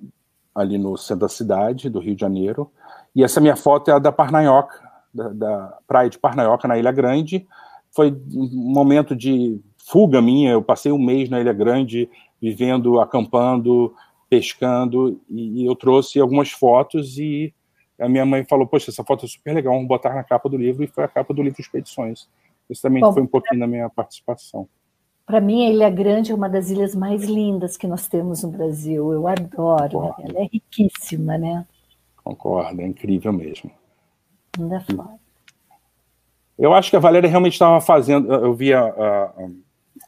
ali 0.55 0.77
no 0.77 0.97
centro 0.97 1.21
da 1.21 1.29
cidade, 1.29 1.89
do 1.89 1.99
Rio 1.99 2.15
de 2.15 2.21
Janeiro. 2.21 2.71
E 3.13 3.21
essa 3.21 3.41
minha 3.41 3.57
foto 3.57 3.91
é 3.91 3.93
a 3.93 3.99
da 3.99 4.13
Parnaioca, 4.13 4.79
da, 5.13 5.29
da 5.29 5.77
praia 5.85 6.09
de 6.09 6.17
Parnaioca, 6.17 6.69
na 6.69 6.77
Ilha 6.77 6.91
Grande. 6.93 7.45
Foi 7.91 8.11
um 8.33 8.71
momento 8.71 9.13
de 9.13 9.59
fuga 9.77 10.21
minha. 10.21 10.51
Eu 10.51 10.63
passei 10.63 10.93
um 10.93 10.97
mês 10.97 11.29
na 11.29 11.41
Ilha 11.41 11.51
Grande 11.51 12.09
vivendo, 12.41 12.99
acampando, 12.99 13.93
pescando, 14.29 15.21
e, 15.29 15.65
eu 15.65 15.75
trouxe 15.75 16.19
algumas 16.19 16.51
fotos 16.51 17.17
e 17.17 17.53
a 17.99 18.09
minha 18.09 18.25
mãe 18.25 18.43
falou, 18.43 18.65
poxa, 18.65 18.89
essa 18.89 19.03
foto 19.03 19.25
é 19.25 19.27
super 19.27 19.53
legal, 19.53 19.73
vamos 19.73 19.87
botar 19.87 20.15
na 20.15 20.23
capa 20.23 20.49
do 20.49 20.57
livro, 20.57 20.83
e 20.83 20.87
foi 20.87 21.03
a 21.03 21.07
capa 21.07 21.33
do 21.33 21.43
livro 21.43 21.61
Expedições. 21.61 22.27
Isso 22.69 22.81
também 22.81 23.01
Bom, 23.01 23.13
foi 23.13 23.21
um 23.21 23.27
pouquinho 23.27 23.59
da 23.59 23.67
minha 23.67 23.89
participação. 23.89 24.67
Para 25.25 25.39
mim, 25.39 25.67
a 25.67 25.69
Ilha 25.69 25.89
Grande 25.89 26.31
é 26.31 26.35
uma 26.35 26.49
das 26.49 26.69
ilhas 26.69 26.95
mais 26.95 27.23
lindas 27.23 27.77
que 27.77 27.87
nós 27.87 28.07
temos 28.07 28.43
no 28.43 28.49
Brasil. 28.49 29.13
Eu 29.13 29.27
adoro. 29.27 29.89
Concordo. 29.91 30.23
Ela 30.29 30.39
é 30.39 30.49
riquíssima, 30.51 31.37
né? 31.37 31.65
Concordo, 32.23 32.81
é 32.81 32.87
incrível 32.87 33.31
mesmo. 33.31 33.71
Ainda 34.57 34.79
fora. 34.81 35.19
Eu 36.57 36.73
acho 36.73 36.89
que 36.89 36.95
a 36.95 36.99
Valéria 36.99 37.29
realmente 37.29 37.53
estava 37.53 37.79
fazendo. 37.81 38.33
Eu 38.33 38.53
vi 38.53 38.73
a, 38.73 39.33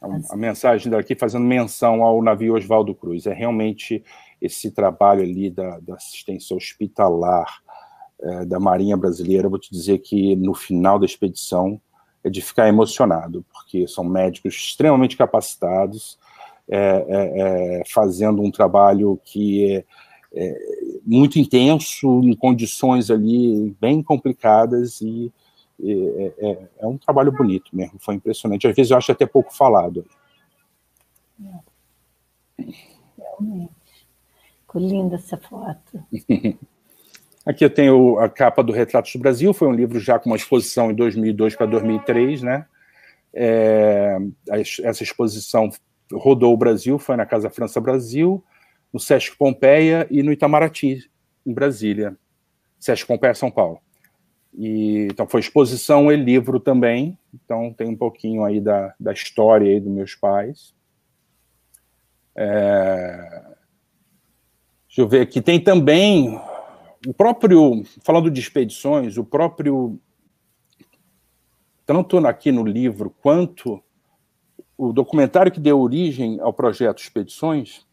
a, 0.02 0.36
mensagem 0.36 0.90
daqui 0.90 1.14
fazendo 1.14 1.44
menção 1.44 2.02
ao 2.02 2.22
navio 2.22 2.54
Oswaldo 2.54 2.94
Cruz. 2.94 3.26
É 3.26 3.32
realmente 3.32 4.02
esse 4.40 4.70
trabalho 4.70 5.22
ali 5.22 5.50
da, 5.50 5.78
da 5.80 5.94
assistência 5.94 6.56
hospitalar 6.56 7.62
é, 8.20 8.44
da 8.44 8.60
Marinha 8.60 8.96
Brasileira. 8.96 9.48
vou 9.48 9.58
te 9.58 9.70
dizer 9.70 9.98
que 9.98 10.36
no 10.36 10.54
final 10.54 10.98
da 10.98 11.06
expedição 11.06 11.80
é 12.22 12.30
de 12.30 12.40
ficar 12.40 12.68
emocionado, 12.68 13.44
porque 13.52 13.86
são 13.86 14.04
médicos 14.04 14.54
extremamente 14.54 15.16
capacitados, 15.16 16.18
é, 16.68 16.78
é, 16.78 17.80
é 17.80 17.82
fazendo 17.92 18.40
um 18.42 18.50
trabalho 18.50 19.20
que 19.24 19.74
é, 19.74 19.84
é 20.34 20.58
muito 21.04 21.38
intenso, 21.38 22.22
em 22.24 22.34
condições 22.34 23.10
ali 23.10 23.76
bem 23.78 24.02
complicadas, 24.02 25.00
e 25.02 25.30
é, 25.82 26.32
é, 26.38 26.68
é, 26.78 26.86
um 26.86 26.96
trabalho 26.96 27.32
bonito 27.32 27.74
mesmo, 27.74 27.98
foi 27.98 28.14
impressionante. 28.14 28.66
Às 28.66 28.74
vezes 28.74 28.90
eu 28.90 28.96
acho 28.96 29.12
até 29.12 29.26
pouco 29.26 29.54
falado. 29.54 30.06
Realmente. 32.58 33.72
Ficou 34.60 34.80
linda 34.80 35.16
essa 35.16 35.36
foto. 35.36 36.04
Aqui 37.46 37.62
eu 37.62 37.70
tenho 37.70 38.18
a 38.18 38.28
capa 38.28 38.62
do 38.62 38.72
Retratos 38.72 39.12
do 39.12 39.18
Brasil, 39.18 39.52
foi 39.52 39.68
um 39.68 39.72
livro 39.72 40.00
já 40.00 40.18
com 40.18 40.30
uma 40.30 40.36
exposição 40.36 40.90
em 40.90 40.94
2002 40.94 41.54
para 41.54 41.66
2003, 41.66 42.42
né? 42.42 42.66
É, 43.34 44.16
essa 44.48 45.02
exposição 45.02 45.68
rodou 46.10 46.54
o 46.54 46.56
Brasil, 46.56 46.98
foi 46.98 47.16
na 47.16 47.26
Casa 47.26 47.50
França 47.50 47.80
Brasil, 47.80 48.42
no 48.92 48.98
Sesc 48.98 49.36
Pompeia 49.36 50.06
e 50.10 50.22
no 50.22 50.32
Itamaraty, 50.32 51.10
em 51.44 51.52
Brasília. 51.52 52.16
Sesc 52.78 53.06
Pompeia, 53.06 53.34
São 53.34 53.50
Paulo. 53.50 53.83
E, 54.56 55.08
então 55.10 55.26
foi 55.26 55.40
exposição 55.40 56.12
e 56.12 56.16
livro 56.16 56.60
também, 56.60 57.18
então 57.32 57.72
tem 57.72 57.88
um 57.88 57.96
pouquinho 57.96 58.44
aí 58.44 58.60
da, 58.60 58.94
da 58.98 59.12
história 59.12 59.68
aí 59.68 59.80
dos 59.80 59.92
meus 59.92 60.14
pais. 60.14 60.74
É, 62.36 63.42
deixa 64.86 65.00
eu 65.00 65.08
ver 65.08 65.22
aqui, 65.22 65.40
tem 65.40 65.58
também 65.58 66.40
o 67.06 67.12
próprio, 67.12 67.82
falando 68.02 68.30
de 68.30 68.40
expedições, 68.40 69.18
o 69.18 69.24
próprio, 69.24 69.98
tanto 71.84 72.18
aqui 72.26 72.52
no 72.52 72.64
livro, 72.64 73.14
quanto 73.22 73.82
o 74.78 74.92
documentário 74.92 75.52
que 75.52 75.60
deu 75.60 75.80
origem 75.80 76.40
ao 76.40 76.52
projeto 76.52 77.02
Expedições, 77.02 77.86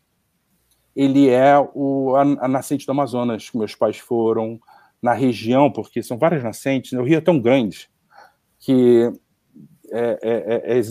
ele 0.95 1.29
é 1.29 1.57
o, 1.73 2.15
a, 2.15 2.21
a 2.21 2.47
nascente 2.47 2.85
do 2.85 2.91
Amazonas, 2.91 3.49
que 3.49 3.57
meus 3.57 3.75
pais 3.75 3.97
foram 3.97 4.59
na 5.01 5.13
região, 5.13 5.71
porque 5.71 6.03
são 6.03 6.17
várias 6.17 6.43
nascentes, 6.43 6.91
né? 6.91 6.99
o 6.99 7.03
rio 7.03 7.17
é 7.17 7.21
tão 7.21 7.39
grande 7.39 7.89
que 8.59 9.11
é, 9.91 10.19
é, 10.21 10.77
é, 10.77 10.79
é, 10.79 10.81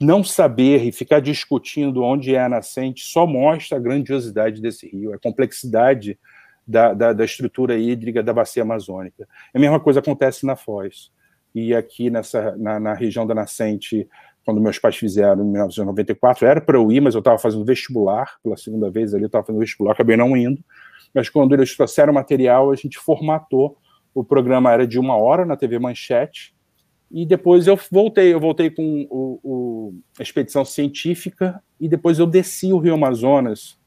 não 0.00 0.24
saber 0.24 0.82
e 0.82 0.90
ficar 0.90 1.20
discutindo 1.20 2.02
onde 2.02 2.34
é 2.34 2.42
a 2.42 2.48
nascente 2.48 3.04
só 3.04 3.26
mostra 3.26 3.78
a 3.78 3.80
grandiosidade 3.80 4.60
desse 4.60 4.88
rio, 4.88 5.14
a 5.14 5.18
complexidade 5.18 6.18
da, 6.66 6.92
da, 6.92 7.12
da, 7.12 7.24
estrutura 7.24 7.76
hídrica 7.76 8.22
da 8.22 8.32
bacia 8.32 8.62
amazônica. 8.62 9.28
A 9.54 9.58
mesma 9.58 9.78
coisa 9.78 10.00
acontece 10.00 10.46
na 10.46 10.56
Foz. 10.56 11.12
E 11.54 11.74
aqui 11.74 12.10
nessa, 12.10 12.56
na, 12.56 12.80
na 12.80 12.94
região 12.94 13.26
da 13.26 13.34
nascente, 13.34 14.08
quando 14.44 14.60
meus 14.60 14.78
pais 14.78 14.96
fizeram 14.96 15.42
em 15.42 15.50
1994, 15.50 16.46
era 16.46 16.60
para 16.60 16.76
eu 16.76 16.90
ir, 16.90 17.00
mas 17.00 17.14
eu 17.14 17.20
estava 17.20 17.38
fazendo 17.38 17.64
vestibular, 17.64 18.36
pela 18.42 18.56
segunda 18.56 18.90
vez 18.90 19.14
ali, 19.14 19.24
eu 19.24 19.26
estava 19.26 19.44
fazendo 19.44 19.60
vestibular, 19.60 19.92
acabei 19.92 20.16
não 20.16 20.36
indo. 20.36 20.62
Mas 21.14 21.28
quando 21.28 21.54
eles 21.54 21.76
trouxeram 21.76 22.12
material, 22.12 22.70
a 22.70 22.76
gente 22.76 22.98
formatou. 22.98 23.76
O 24.14 24.24
programa 24.24 24.72
era 24.72 24.86
de 24.86 24.98
uma 24.98 25.16
hora 25.16 25.44
na 25.44 25.56
TV 25.56 25.78
Manchete, 25.78 26.54
e 27.10 27.26
depois 27.26 27.66
eu 27.66 27.78
voltei, 27.90 28.32
eu 28.32 28.38
voltei 28.38 28.70
com 28.70 29.06
o, 29.10 29.40
o, 29.42 29.94
a 30.18 30.22
expedição 30.22 30.64
científica, 30.64 31.60
e 31.80 31.88
depois 31.88 32.18
eu 32.18 32.26
desci 32.26 32.72
o 32.72 32.78
Rio 32.78 32.94
Amazonas, 32.94 33.78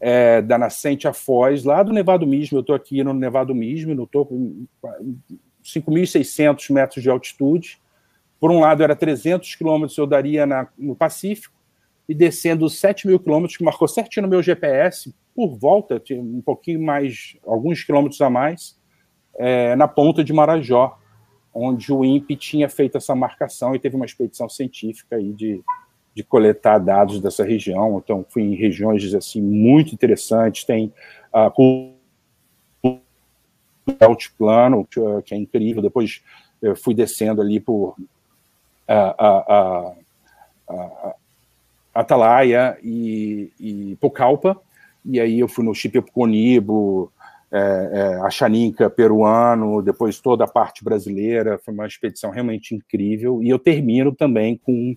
é, 0.00 0.40
da 0.42 0.58
nascente 0.58 1.06
a 1.06 1.12
Foz, 1.12 1.64
lá 1.64 1.82
do 1.82 1.92
Nevado 1.92 2.26
Mismo. 2.26 2.58
Eu 2.58 2.62
estou 2.62 2.74
aqui 2.74 3.04
no 3.04 3.12
Nevado 3.12 3.54
Mismo, 3.54 3.94
no 3.94 4.06
topo, 4.06 4.34
5.600 5.62 6.72
metros 6.72 7.02
de 7.02 7.10
altitude. 7.10 7.80
Por 8.40 8.50
um 8.50 8.60
lado, 8.60 8.82
era 8.82 8.96
300 8.96 9.54
quilômetros, 9.54 9.96
eu 9.96 10.06
daria 10.06 10.46
na, 10.46 10.66
no 10.76 10.96
Pacífico, 10.96 11.54
e 12.08 12.14
descendo 12.14 12.68
7 12.68 13.06
mil 13.06 13.20
quilômetros, 13.20 13.56
que 13.56 13.62
marcou 13.62 13.86
certinho 13.86 14.24
no 14.24 14.30
meu 14.30 14.42
GPS, 14.42 15.14
por 15.34 15.56
volta, 15.56 16.02
um 16.12 16.40
pouquinho 16.40 16.82
mais, 16.82 17.36
alguns 17.46 17.82
quilômetros 17.84 18.20
a 18.20 18.28
mais, 18.28 18.78
é, 19.36 19.74
na 19.76 19.88
ponta 19.88 20.22
de 20.22 20.32
Marajó, 20.32 20.98
onde 21.54 21.92
o 21.92 22.04
INPE 22.04 22.36
tinha 22.36 22.68
feito 22.68 22.96
essa 22.96 23.14
marcação 23.14 23.74
e 23.74 23.78
teve 23.78 23.96
uma 23.96 24.06
expedição 24.06 24.48
científica 24.48 25.16
aí 25.16 25.32
de 25.32 25.62
de 26.14 26.22
coletar 26.22 26.78
dados 26.78 27.20
dessa 27.20 27.44
região. 27.44 28.00
Então, 28.02 28.24
fui 28.28 28.42
em 28.42 28.54
regiões 28.54 29.14
assim 29.14 29.40
muito 29.40 29.94
interessantes. 29.94 30.64
Tem 30.64 30.92
a 31.32 31.48
uh, 31.48 33.00
altiplano, 34.00 34.86
que 35.24 35.34
é 35.34 35.36
incrível. 35.36 35.82
Depois 35.82 36.22
eu 36.60 36.76
fui 36.76 36.94
descendo 36.94 37.40
ali 37.40 37.58
por 37.58 37.96
a, 38.86 39.26
a, 39.26 39.94
a, 40.68 41.14
Atalaia 41.94 42.78
e, 42.82 43.52
e 43.58 43.96
Pucallpa, 44.00 44.58
e 45.04 45.20
aí 45.20 45.40
eu 45.40 45.48
fui 45.48 45.64
no 45.64 45.74
Chipipuconibo, 45.74 47.12
é, 47.50 47.90
é, 47.92 48.20
a 48.22 48.30
Xaninca 48.30 48.88
peruano, 48.88 49.82
depois 49.82 50.20
toda 50.20 50.44
a 50.44 50.48
parte 50.48 50.82
brasileira, 50.82 51.60
foi 51.62 51.74
uma 51.74 51.86
expedição 51.86 52.30
realmente 52.30 52.74
incrível, 52.74 53.42
e 53.42 53.50
eu 53.50 53.58
termino 53.58 54.14
também 54.14 54.56
com 54.56 54.96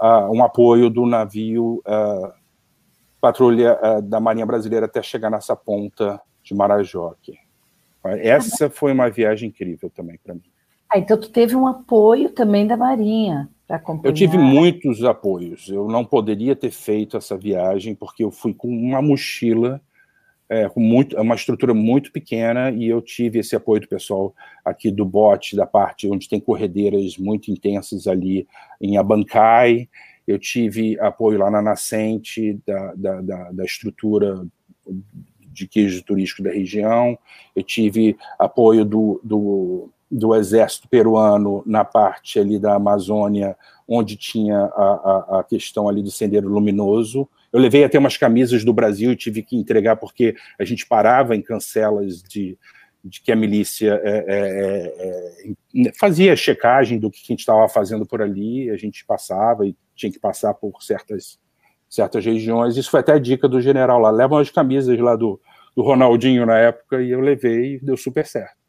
uh, 0.00 0.32
um 0.32 0.42
apoio 0.42 0.90
do 0.90 1.06
navio 1.06 1.82
uh, 1.86 2.32
patrulha 3.20 3.78
uh, 3.80 4.02
da 4.02 4.18
Marinha 4.18 4.44
Brasileira 4.44 4.86
até 4.86 5.02
chegar 5.02 5.30
nessa 5.30 5.54
ponta 5.54 6.20
de 6.42 6.54
Marajó 6.54 7.14
aqui. 7.18 7.38
Essa 8.04 8.68
foi 8.68 8.92
uma 8.92 9.08
viagem 9.08 9.48
incrível 9.48 9.88
também 9.88 10.18
para 10.22 10.34
mim. 10.34 10.42
Ah, 10.92 10.98
então 10.98 11.18
tu 11.18 11.30
teve 11.30 11.56
um 11.56 11.66
apoio 11.66 12.30
também 12.30 12.66
da 12.66 12.76
Marinha. 12.76 13.48
Eu 14.08 14.12
tive 14.12 14.36
muitos 14.36 15.02
apoios. 15.04 15.68
Eu 15.68 15.88
não 15.88 16.04
poderia 16.04 16.54
ter 16.54 16.70
feito 16.70 17.16
essa 17.16 17.36
viagem 17.36 17.94
porque 17.94 18.22
eu 18.22 18.30
fui 18.30 18.52
com 18.52 18.68
uma 18.68 19.00
mochila 19.00 19.80
é, 20.48 20.68
com 20.68 20.80
muito, 20.80 21.18
uma 21.20 21.34
estrutura 21.34 21.72
muito 21.72 22.12
pequena 22.12 22.70
e 22.70 22.86
eu 22.88 23.00
tive 23.00 23.38
esse 23.38 23.56
apoio 23.56 23.80
do 23.80 23.88
pessoal 23.88 24.34
aqui 24.64 24.90
do 24.90 25.04
bote, 25.04 25.56
da 25.56 25.66
parte 25.66 26.08
onde 26.08 26.28
tem 26.28 26.38
corredeiras 26.38 27.16
muito 27.16 27.50
intensas 27.50 28.06
ali 28.06 28.46
em 28.80 28.96
Abancai, 28.96 29.88
eu 30.26 30.38
tive 30.38 30.98
apoio 31.00 31.38
lá 31.38 31.50
na 31.50 31.62
nascente 31.62 32.58
da, 32.66 32.94
da, 32.94 33.20
da, 33.20 33.52
da 33.52 33.64
estrutura 33.64 34.46
de 35.40 35.66
queijo 35.68 36.02
turístico 36.02 36.42
da 36.42 36.50
região, 36.50 37.18
eu 37.54 37.62
tive 37.62 38.16
apoio 38.38 38.84
do, 38.84 39.20
do, 39.22 39.90
do 40.14 40.34
exército 40.34 40.88
peruano 40.88 41.62
na 41.66 41.84
parte 41.84 42.38
ali 42.38 42.58
da 42.58 42.74
Amazônia, 42.74 43.56
onde 43.86 44.16
tinha 44.16 44.58
a, 44.58 45.36
a, 45.36 45.40
a 45.40 45.44
questão 45.44 45.88
ali 45.88 46.02
do 46.02 46.10
sendeiro 46.10 46.48
luminoso, 46.48 47.28
eu 47.52 47.60
levei 47.60 47.84
até 47.84 47.98
umas 47.98 48.16
camisas 48.16 48.64
do 48.64 48.72
Brasil 48.72 49.12
e 49.12 49.16
tive 49.16 49.42
que 49.42 49.56
entregar 49.56 49.96
porque 49.96 50.36
a 50.58 50.64
gente 50.64 50.86
parava 50.86 51.34
em 51.34 51.42
cancelas 51.42 52.22
de, 52.22 52.56
de 53.04 53.20
que 53.20 53.32
a 53.32 53.36
milícia 53.36 54.00
é, 54.04 54.24
é, 54.26 55.44
é, 55.48 55.86
é 55.86 55.92
fazia 55.98 56.34
checagem 56.36 56.98
do 56.98 57.10
que 57.10 57.20
a 57.22 57.26
gente 57.26 57.40
estava 57.40 57.68
fazendo 57.68 58.06
por 58.06 58.22
ali, 58.22 58.70
a 58.70 58.76
gente 58.76 59.04
passava 59.04 59.66
e 59.66 59.76
tinha 59.94 60.10
que 60.10 60.18
passar 60.18 60.54
por 60.54 60.80
certas, 60.82 61.38
certas 61.88 62.24
regiões. 62.24 62.76
Isso 62.76 62.90
foi 62.90 63.00
até 63.00 63.12
a 63.12 63.18
dica 63.18 63.48
do 63.48 63.60
general 63.60 64.00
lá. 64.00 64.10
Levam 64.10 64.38
as 64.38 64.50
camisas 64.50 64.98
lá 64.98 65.16
do, 65.16 65.40
do 65.76 65.82
Ronaldinho 65.82 66.46
na 66.46 66.58
época 66.58 67.02
e 67.02 67.10
eu 67.10 67.20
levei 67.20 67.74
e 67.74 67.78
deu 67.80 67.96
super 67.96 68.26
certo. 68.26 68.63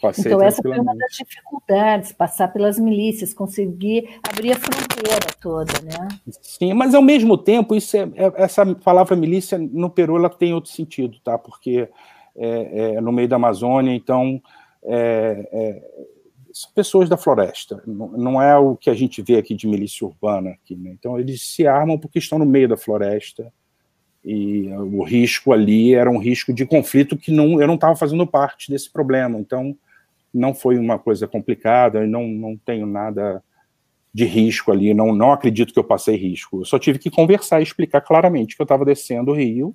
Passei 0.00 0.32
então, 0.32 0.40
essa 0.40 0.62
foi 0.62 0.78
uma 0.78 0.94
das 0.94 1.12
dificuldades, 1.12 2.12
passar 2.12 2.48
pelas 2.52 2.78
milícias, 2.78 3.34
conseguir 3.34 4.08
abrir 4.22 4.52
a 4.52 4.56
fronteira 4.56 5.26
toda, 5.40 5.72
né? 5.82 6.08
Sim, 6.40 6.72
mas 6.74 6.94
ao 6.94 7.02
mesmo 7.02 7.36
tempo, 7.36 7.74
isso 7.74 7.96
é, 7.96 8.02
é, 8.14 8.32
essa 8.36 8.64
palavra 8.76 9.16
milícia 9.16 9.58
no 9.58 9.90
Peru 9.90 10.16
ela 10.16 10.30
tem 10.30 10.54
outro 10.54 10.70
sentido, 10.70 11.18
tá? 11.24 11.36
Porque 11.36 11.88
é, 12.36 12.94
é 12.94 13.00
no 13.00 13.10
meio 13.10 13.28
da 13.28 13.36
Amazônia, 13.36 13.92
então 13.92 14.40
é, 14.84 15.48
é, 15.52 15.82
são 16.52 16.70
pessoas 16.72 17.08
da 17.08 17.16
floresta, 17.16 17.82
não, 17.84 18.08
não, 18.08 18.42
é 18.42 18.56
o 18.56 18.76
que 18.76 18.90
a 18.90 18.94
gente 18.94 19.20
vê 19.20 19.36
aqui 19.36 19.54
de 19.54 19.66
milícia 19.66 20.06
urbana. 20.06 20.50
Aqui, 20.50 20.76
né? 20.76 20.90
Então 20.92 21.18
eles 21.18 21.42
se 21.42 21.66
armam 21.66 21.98
porque 21.98 22.20
estão 22.20 22.38
no 22.38 22.46
meio 22.46 22.68
da 22.68 22.76
floresta 22.76 23.52
e 24.24 24.68
o 24.72 25.02
risco 25.02 25.52
ali 25.52 25.94
era 25.94 26.10
um 26.10 26.18
risco 26.18 26.52
de 26.52 26.64
conflito 26.66 27.16
que 27.16 27.32
não, 27.32 27.60
eu 27.60 27.66
não 27.66 27.74
estava 27.74 27.96
fazendo 27.96 28.26
parte 28.26 28.70
desse 28.70 28.92
problema, 28.92 29.38
então 29.38 29.76
não 30.38 30.54
foi 30.54 30.78
uma 30.78 30.98
coisa 30.98 31.26
complicada, 31.26 32.06
não, 32.06 32.26
não 32.26 32.56
tenho 32.56 32.86
nada 32.86 33.42
de 34.12 34.24
risco 34.24 34.72
ali, 34.72 34.94
não, 34.94 35.14
não 35.14 35.32
acredito 35.32 35.72
que 35.72 35.78
eu 35.78 35.84
passei 35.84 36.16
risco. 36.16 36.60
Eu 36.60 36.64
só 36.64 36.78
tive 36.78 36.98
que 36.98 37.10
conversar 37.10 37.60
e 37.60 37.62
explicar 37.62 38.00
claramente 38.00 38.56
que 38.56 38.62
eu 38.62 38.64
estava 38.64 38.84
descendo 38.84 39.32
o 39.32 39.34
rio 39.34 39.74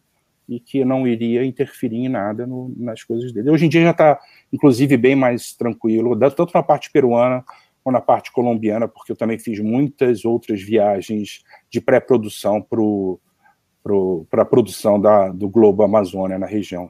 e 0.50 0.60
que 0.60 0.84
não 0.84 1.08
iria 1.08 1.46
interferir 1.46 1.98
em 1.98 2.10
nada 2.10 2.46
no, 2.46 2.74
nas 2.76 3.04
coisas 3.04 3.32
dele. 3.32 3.50
Hoje 3.50 3.66
em 3.66 3.70
dia 3.70 3.84
já 3.84 3.92
está, 3.92 4.20
inclusive, 4.52 4.98
bem 4.98 5.16
mais 5.16 5.54
tranquilo, 5.54 6.18
tanto 6.18 6.52
na 6.54 6.64
parte 6.64 6.92
peruana 6.92 7.44
quanto 7.84 7.94
na 7.94 8.02
parte 8.02 8.32
colombiana, 8.32 8.88
porque 8.88 9.12
eu 9.12 9.16
também 9.16 9.38
fiz 9.38 9.60
muitas 9.60 10.24
outras 10.24 10.62
viagens 10.62 11.44
de 11.70 11.82
pré-produção 11.82 12.62
para 14.30 14.42
a 14.42 14.46
produção 14.46 15.00
da, 15.00 15.30
do 15.30 15.50
Globo 15.50 15.84
Amazônia 15.84 16.40
na 16.40 16.46
região. 16.46 16.90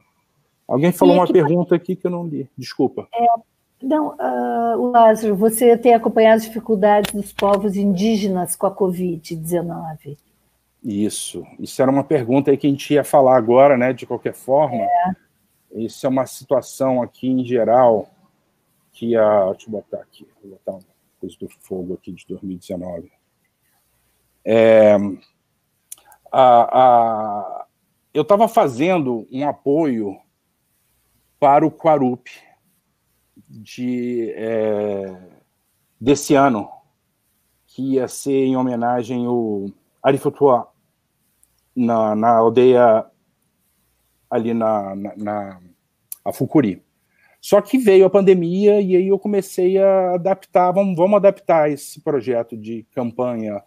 Alguém 0.66 0.92
falou 0.92 1.16
uma 1.16 1.26
pergunta 1.26 1.74
aqui 1.74 1.94
que 1.96 2.06
eu 2.06 2.10
não 2.10 2.26
li, 2.26 2.48
desculpa. 2.56 3.08
É, 3.12 3.26
não, 3.84 4.16
uh, 4.16 4.90
Lázaro, 4.90 5.36
você 5.36 5.76
tem 5.76 5.94
acompanhado 5.94 6.36
as 6.36 6.44
dificuldades 6.44 7.12
dos 7.12 7.32
povos 7.32 7.76
indígenas 7.76 8.56
com 8.56 8.66
a 8.66 8.74
Covid-19? 8.74 10.16
Isso, 10.82 11.46
isso 11.58 11.80
era 11.80 11.90
uma 11.90 12.04
pergunta 12.04 12.50
aí 12.50 12.56
que 12.56 12.66
a 12.66 12.70
gente 12.70 12.92
ia 12.92 13.04
falar 13.04 13.36
agora, 13.36 13.76
né? 13.76 13.92
De 13.92 14.06
qualquer 14.06 14.34
forma, 14.34 14.84
é. 14.84 15.14
isso 15.74 16.06
é 16.06 16.08
uma 16.08 16.26
situação 16.26 17.02
aqui 17.02 17.28
em 17.28 17.44
geral 17.44 18.08
que 18.92 19.16
a. 19.16 19.50
Deixa 19.52 19.66
eu 19.66 19.72
botar 19.72 19.98
aqui, 19.98 20.26
vou 20.42 20.52
botar 20.52 20.72
uma 20.72 20.94
coisa 21.20 21.36
do 21.38 21.48
fogo 21.60 21.94
aqui 21.94 22.12
de 22.12 22.26
2019. 22.26 23.10
É, 24.44 24.96
a, 26.30 26.80
a, 26.80 27.66
eu 28.12 28.22
estava 28.22 28.46
fazendo 28.46 29.26
um 29.32 29.48
apoio 29.48 30.18
para 31.40 31.66
o 31.66 31.70
Quarup 31.70 32.30
de, 33.62 34.32
é, 34.36 35.16
desse 36.00 36.34
ano, 36.34 36.68
que 37.66 37.94
ia 37.94 38.08
ser 38.08 38.44
em 38.44 38.56
homenagem 38.56 39.26
ao 39.26 39.66
Arifutua, 40.02 40.68
na, 41.74 42.14
na 42.14 42.36
aldeia 42.36 43.04
ali 44.30 44.54
na, 44.54 44.94
na, 44.94 45.16
na 45.16 45.60
a 46.24 46.32
Fucuri. 46.32 46.82
Só 47.40 47.60
que 47.60 47.76
veio 47.76 48.06
a 48.06 48.10
pandemia 48.10 48.80
e 48.80 48.96
aí 48.96 49.08
eu 49.08 49.18
comecei 49.18 49.76
a 49.78 50.14
adaptar, 50.14 50.72
vamos, 50.72 50.96
vamos 50.96 51.16
adaptar 51.16 51.70
esse 51.70 52.00
projeto 52.00 52.56
de 52.56 52.84
campanha 52.94 53.62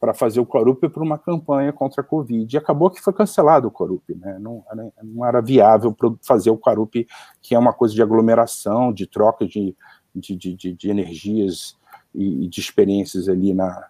para 0.00 0.14
fazer 0.14 0.40
o 0.40 0.46
Corup 0.46 0.88
para 0.88 1.02
uma 1.02 1.18
campanha 1.18 1.72
contra 1.74 2.00
a 2.00 2.04
Covid. 2.04 2.52
E 2.52 2.58
acabou 2.58 2.90
que 2.90 3.02
foi 3.02 3.12
cancelado 3.12 3.68
o 3.68 3.70
Corup, 3.70 4.02
né? 4.14 4.38
não, 4.40 4.64
não 5.04 5.26
era 5.26 5.42
viável 5.42 5.94
fazer 6.22 6.48
o 6.48 6.56
Corup, 6.56 7.06
que 7.42 7.54
é 7.54 7.58
uma 7.58 7.74
coisa 7.74 7.94
de 7.94 8.02
aglomeração, 8.02 8.92
de 8.92 9.06
troca 9.06 9.46
de, 9.46 9.76
de, 10.14 10.36
de, 10.36 10.72
de 10.72 10.90
energias 10.90 11.78
e 12.14 12.48
de 12.48 12.60
experiências 12.60 13.28
ali, 13.28 13.52
na, 13.52 13.88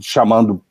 chamando 0.00 0.62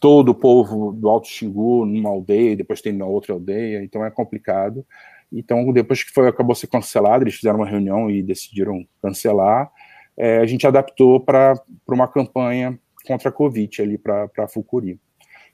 todo 0.00 0.30
o 0.30 0.34
povo 0.34 0.92
do 0.92 1.08
Alto 1.08 1.28
Xingu 1.28 1.86
numa 1.86 2.10
aldeia, 2.10 2.56
depois 2.56 2.82
tem 2.82 2.92
na 2.92 3.06
outra 3.06 3.32
aldeia, 3.32 3.82
então 3.82 4.04
é 4.04 4.10
complicado. 4.10 4.84
Então, 5.32 5.72
depois 5.72 6.02
que 6.02 6.10
foi, 6.10 6.28
acabou 6.28 6.54
ser 6.54 6.66
cancelado, 6.66 7.22
eles 7.22 7.34
fizeram 7.34 7.58
uma 7.58 7.68
reunião 7.68 8.10
e 8.10 8.22
decidiram 8.22 8.84
cancelar, 9.00 9.70
é, 10.16 10.38
a 10.38 10.46
gente 10.46 10.66
adaptou 10.66 11.20
para 11.20 11.54
uma 11.86 12.08
campanha 12.08 12.78
contra 13.08 13.30
a 13.30 13.32
Covid 13.32 13.82
ali 13.82 13.98
para 13.98 14.46
Fucuri. 14.46 15.00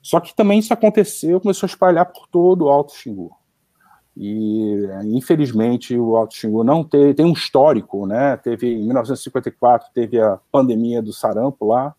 Só 0.03 0.21
que 0.21 0.35
também 0.35 0.59
isso 0.59 0.75
aconteceu, 0.75 1.41
começou 1.41 1.67
a 1.67 1.71
espalhar 1.71 2.05
por 2.07 2.27
todo 2.27 2.67
o 2.67 2.69
Alto 2.69 2.95
Xingu. 2.95 3.31
E, 4.17 4.87
infelizmente, 5.07 5.97
o 5.97 6.17
Alto 6.17 6.35
Xingu 6.35 6.63
não 6.63 6.85
tem, 6.85 7.15
tem 7.15 7.25
um 7.25 7.33
histórico, 7.33 8.07
né? 8.07 8.37
Teve, 8.37 8.75
em 8.75 8.85
1954, 8.85 9.89
teve 9.95 10.21
a 10.21 10.39
pandemia 10.53 11.01
do 11.01 11.13
sarampo 11.13 11.67
lá, 11.67 11.95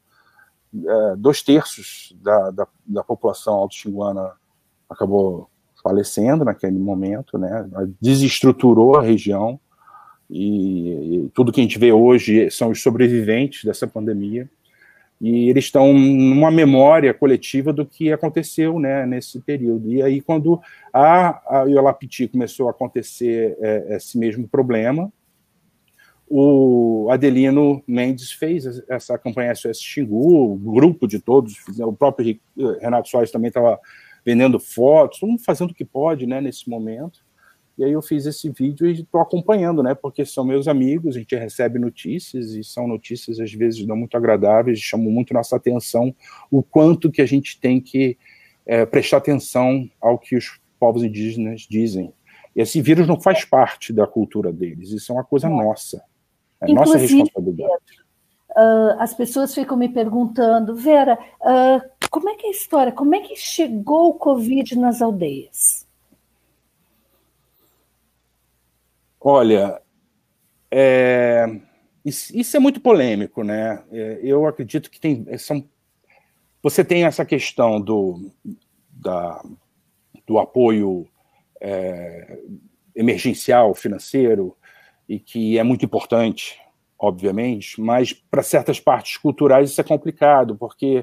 é, 0.86 1.16
dois 1.16 1.42
terços 1.42 2.14
da, 2.22 2.52
da, 2.52 2.68
da 2.86 3.04
população 3.04 3.54
alto-xinguana 3.54 4.34
acabou 4.90 5.50
falecendo 5.82 6.44
naquele 6.44 6.78
momento, 6.78 7.38
né? 7.38 7.68
Desestruturou 8.02 8.98
a 8.98 9.02
região 9.02 9.60
e, 10.30 11.26
e, 11.26 11.30
tudo 11.34 11.52
que 11.52 11.62
a 11.62 11.64
gente 11.64 11.80
vê 11.80 11.92
hoje 11.92 12.50
são 12.50 12.72
os 12.72 12.82
sobreviventes 12.82 13.64
dessa 13.64 13.88
pandemia 13.88 14.50
e 15.20 15.50
eles 15.50 15.66
estão 15.66 15.94
numa 15.94 16.52
memória 16.52 17.14
coletiva 17.14 17.72
do 17.72 17.86
que 17.86 18.12
aconteceu 18.12 18.80
né, 18.80 19.06
nesse 19.06 19.40
período. 19.40 19.92
E 19.92 20.02
aí, 20.02 20.22
quando 20.22 20.62
a, 20.94 21.62
a 21.62 21.64
Iolapiti 21.64 22.28
começou 22.28 22.68
a 22.68 22.72
acontecer 22.72 23.58
é, 23.60 23.96
esse 23.96 24.18
mesmo 24.18 24.48
problema, 24.48 25.12
o 26.28 27.08
Adelino 27.12 27.82
Mendes 27.88 28.32
fez 28.32 28.66
essa 28.90 29.18
campanha 29.18 29.56
SOS 29.56 29.80
Xingu, 29.80 30.54
o 30.54 30.56
grupo 30.56 31.08
de 31.08 31.20
todos, 31.20 31.56
o 31.80 31.94
próprio 31.94 32.40
Renato 32.82 33.10
Soares 33.10 33.32
também 33.32 33.50
estava 33.50 33.80
vendendo 34.26 34.60
fotos, 34.60 35.20
todo 35.20 35.30
mundo 35.30 35.44
fazendo 35.46 35.72
o 35.72 35.74
que 35.74 35.86
pode 35.86 36.26
né, 36.26 36.42
nesse 36.42 36.70
momento. 36.70 37.25
E 37.78 37.84
aí 37.84 37.92
eu 37.92 38.02
fiz 38.02 38.26
esse 38.26 38.50
vídeo 38.50 38.88
e 38.88 39.02
estou 39.02 39.20
acompanhando, 39.20 39.84
né? 39.84 39.94
Porque 39.94 40.26
são 40.26 40.46
meus 40.46 40.68
amigos, 40.68 41.16
a 41.16 41.20
gente 41.20 41.36
recebe 41.36 41.78
notícias 41.78 42.52
e 42.52 42.64
são 42.64 42.88
notícias 42.88 43.40
às 43.40 43.52
vezes 43.52 43.86
não 43.86 43.98
muito 43.98 44.16
agradáveis, 44.16 44.80
chamam 44.80 45.12
muito 45.12 45.34
nossa 45.34 45.58
atenção 45.58 46.16
o 46.50 46.64
quanto 46.64 47.12
que 47.12 47.22
a 47.22 47.26
gente 47.26 47.60
tem 47.60 47.82
que 47.82 48.18
é, 48.66 48.86
prestar 48.86 49.18
atenção 49.18 49.90
ao 50.02 50.18
que 50.18 50.38
os 50.38 50.60
povos 50.80 51.04
indígenas 51.04 51.62
dizem. 51.70 52.14
E 52.56 52.62
esse 52.62 52.82
vírus 52.82 53.08
não 53.08 53.20
faz 53.20 53.44
parte 53.44 53.92
da 53.92 54.08
cultura 54.08 54.54
deles, 54.54 54.92
isso 54.92 55.12
é 55.12 55.16
uma 55.16 55.24
coisa 55.26 55.50
nossa, 55.50 56.02
é 56.62 56.72
Inclusive, 56.72 56.76
nossa 56.76 56.98
responsabilidade. 56.98 58.06
Uh, 58.52 58.96
as 59.00 59.14
pessoas 59.14 59.54
ficam 59.54 59.76
me 59.76 59.90
perguntando, 59.90 60.74
Vera, 60.78 61.20
uh, 61.42 62.08
como 62.10 62.30
é 62.30 62.36
que 62.36 62.46
é 62.46 62.50
a 62.50 62.54
história? 62.54 62.94
Como 62.94 63.14
é 63.14 63.20
que 63.20 63.36
chegou 63.36 64.12
o 64.12 64.14
Covid 64.14 64.80
nas 64.80 65.02
aldeias? 65.02 65.85
Olha, 69.28 69.82
é, 70.70 71.48
isso 72.06 72.56
é 72.56 72.60
muito 72.60 72.80
polêmico, 72.80 73.44
né? 73.44 73.84
É, 73.92 74.20
eu 74.22 74.46
acredito 74.46 74.88
que 74.88 75.00
tem, 75.00 75.26
são, 75.40 75.68
você 76.62 76.86
tem 76.86 77.06
essa 77.06 77.26
questão 77.26 77.82
do, 77.82 78.32
da, 78.88 79.44
do 80.28 80.38
apoio 80.38 81.08
é, 81.60 82.38
emergencial 82.96 83.74
financeiro, 83.74 84.56
e 85.10 85.20
que 85.20 85.58
é 85.58 85.64
muito 85.64 85.84
importante, 85.84 86.62
obviamente, 87.00 87.82
mas 87.82 88.14
para 88.14 88.44
certas 88.44 88.80
partes 88.80 89.18
culturais 89.18 89.72
isso 89.72 89.82
é 89.82 89.84
complicado, 89.84 90.56
porque 90.56 91.00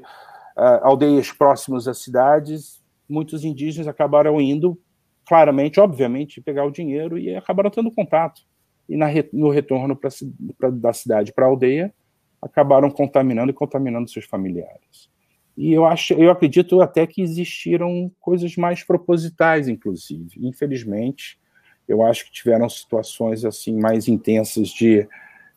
uh, 0.56 0.84
aldeias 0.84 1.32
próximas 1.32 1.88
às 1.88 1.98
cidades, 1.98 2.80
muitos 3.08 3.44
indígenas 3.44 3.88
acabaram 3.88 4.40
indo 4.40 4.80
claramente, 5.26 5.80
obviamente, 5.80 6.40
pegar 6.40 6.64
o 6.64 6.70
dinheiro 6.70 7.18
e 7.18 7.34
acabaram 7.34 7.70
tendo 7.70 7.90
contato. 7.90 8.42
E 8.88 8.96
na, 8.96 9.06
no 9.32 9.50
retorno 9.50 9.96
pra, 9.96 10.10
pra, 10.58 10.70
da 10.70 10.92
cidade 10.92 11.32
para 11.32 11.46
a 11.46 11.48
aldeia, 11.48 11.92
acabaram 12.40 12.90
contaminando 12.90 13.50
e 13.50 13.54
contaminando 13.54 14.10
seus 14.10 14.24
familiares. 14.24 15.10
E 15.56 15.72
eu 15.72 15.84
acho, 15.84 16.14
eu 16.14 16.30
acredito 16.30 16.80
até 16.80 17.06
que 17.06 17.22
existiram 17.22 18.10
coisas 18.20 18.56
mais 18.56 18.82
propositais, 18.82 19.68
inclusive. 19.68 20.30
Infelizmente, 20.40 21.38
eu 21.86 22.02
acho 22.02 22.24
que 22.24 22.32
tiveram 22.32 22.68
situações 22.68 23.44
assim 23.44 23.78
mais 23.78 24.08
intensas 24.08 24.68
de, 24.68 25.06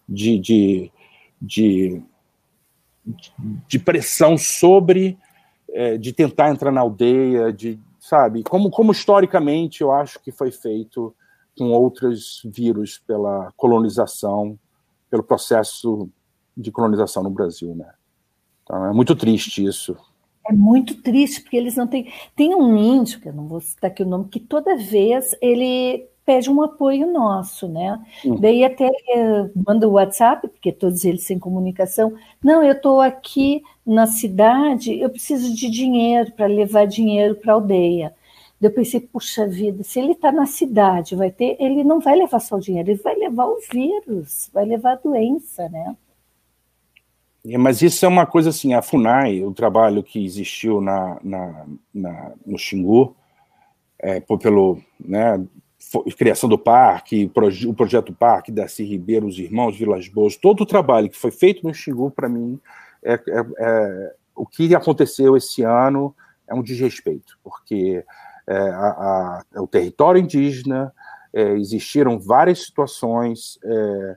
de, 0.08 0.38
de, 0.38 0.92
de, 1.42 2.02
de 3.68 3.80
pressão 3.80 4.38
sobre, 4.38 5.18
é, 5.70 5.98
de 5.98 6.12
tentar 6.12 6.50
entrar 6.50 6.72
na 6.72 6.82
aldeia, 6.82 7.54
de 7.54 7.80
sabe? 8.06 8.44
Como, 8.44 8.70
como 8.70 8.92
historicamente 8.92 9.82
eu 9.82 9.92
acho 9.92 10.20
que 10.22 10.32
foi 10.32 10.52
feito 10.52 11.16
com 11.58 11.72
outros 11.72 12.42
vírus 12.46 13.00
pela 13.00 13.52
colonização, 13.58 14.60
pelo 15.10 15.24
processo 15.24 16.08
de 16.56 16.72
colonização 16.72 17.24
no 17.24 17.32
Brasil, 17.32 17.74
né? 17.74 17.92
Então 18.62 18.86
é 18.86 18.94
muito 18.94 19.16
triste 19.16 19.66
isso. 19.66 19.98
É 20.48 20.54
muito 20.54 21.02
triste, 21.02 21.42
porque 21.42 21.58
eles 21.58 21.76
não 21.76 21.88
têm. 21.88 22.14
Tem 22.36 22.54
um 22.54 22.78
índio, 22.78 23.20
que 23.20 23.30
eu 23.30 23.34
não 23.34 23.48
vou 23.48 23.60
citar 23.60 23.90
aqui 23.90 24.04
o 24.04 24.08
nome, 24.08 24.30
que 24.30 24.40
toda 24.40 24.78
vez 24.78 25.36
ele 25.42 26.08
pede 26.26 26.50
um 26.50 26.62
apoio 26.62 27.12
nosso, 27.12 27.68
né? 27.68 28.04
Uhum. 28.26 28.40
Daí 28.40 28.64
até 28.64 28.88
eh, 28.88 29.50
manda 29.56 29.88
o 29.88 29.94
WhatsApp, 29.94 30.48
porque 30.48 30.72
todos 30.72 31.06
eles 31.06 31.26
têm 31.26 31.38
comunicação. 31.38 32.14
Não, 32.44 32.64
eu 32.64 32.74
estou 32.74 33.00
aqui 33.00 33.62
na 33.86 34.08
cidade, 34.08 35.00
eu 35.00 35.10
preciso 35.10 35.54
de 35.56 35.70
dinheiro 35.70 36.32
para 36.32 36.48
levar 36.48 36.88
dinheiro 36.88 37.36
para 37.36 37.54
a 37.54 37.56
aldeia. 37.56 38.14
Eu 38.60 38.72
pensei, 38.72 39.00
puxa 39.00 39.46
vida, 39.46 39.84
se 39.84 40.00
ele 40.00 40.14
está 40.14 40.32
na 40.32 40.48
cidade, 40.48 41.16
vai 41.16 41.30
ter, 41.30 41.56
ele 41.60 41.84
não 41.84 42.00
vai 42.00 42.16
levar 42.16 42.40
só 42.40 42.56
o 42.56 42.60
dinheiro, 42.60 42.90
ele 42.90 43.02
vai 43.04 43.16
levar 43.16 43.46
o 43.46 43.60
vírus, 43.72 44.50
vai 44.52 44.66
levar 44.66 44.94
a 44.94 44.96
doença, 44.96 45.70
né? 45.70 45.96
É, 47.48 47.58
mas 47.60 47.84
isso 47.84 48.04
é 48.04 48.08
uma 48.08 48.26
coisa 48.26 48.50
assim, 48.50 48.74
a 48.74 48.82
FUNAI, 48.82 49.44
o 49.44 49.54
trabalho 49.54 50.02
que 50.02 50.26
existiu 50.26 50.82
na, 50.82 51.20
na, 51.24 51.66
na 51.94 52.32
no 52.44 52.58
Xingu, 52.58 53.16
é, 54.00 54.20
pelo, 54.20 54.80
né, 55.00 55.46
criação 56.18 56.50
do 56.50 56.58
parque, 56.58 57.32
o 57.68 57.74
projeto 57.74 58.14
Parque, 58.14 58.52
Darcy 58.52 58.84
Ribeiro, 58.84 59.28
os 59.28 59.38
irmãos 59.38 59.78
Vilas 59.78 60.08
Boas, 60.08 60.36
todo 60.36 60.62
o 60.62 60.66
trabalho 60.66 61.10
que 61.10 61.18
foi 61.18 61.32
feito 61.32 61.66
no 61.66 61.74
Xingu, 61.74 62.12
para 62.12 62.28
mim, 62.28 62.60
é, 63.04 63.14
é, 63.14 63.46
é, 63.60 64.16
o 64.36 64.46
que 64.46 64.74
aconteceu 64.76 65.38
esse 65.38 65.62
ano 65.64 66.16
é 66.48 66.54
um 66.54 66.64
desrespeito, 66.64 67.38
porque 67.44 68.04
é, 68.48 68.58
a, 68.58 69.44
a, 69.56 69.62
o 69.62 69.68
território 69.68 70.22
indígena, 70.22 70.94
é, 71.34 71.52
existiram 71.54 72.20
várias 72.20 72.64
situações 72.64 73.60
é, 73.64 74.16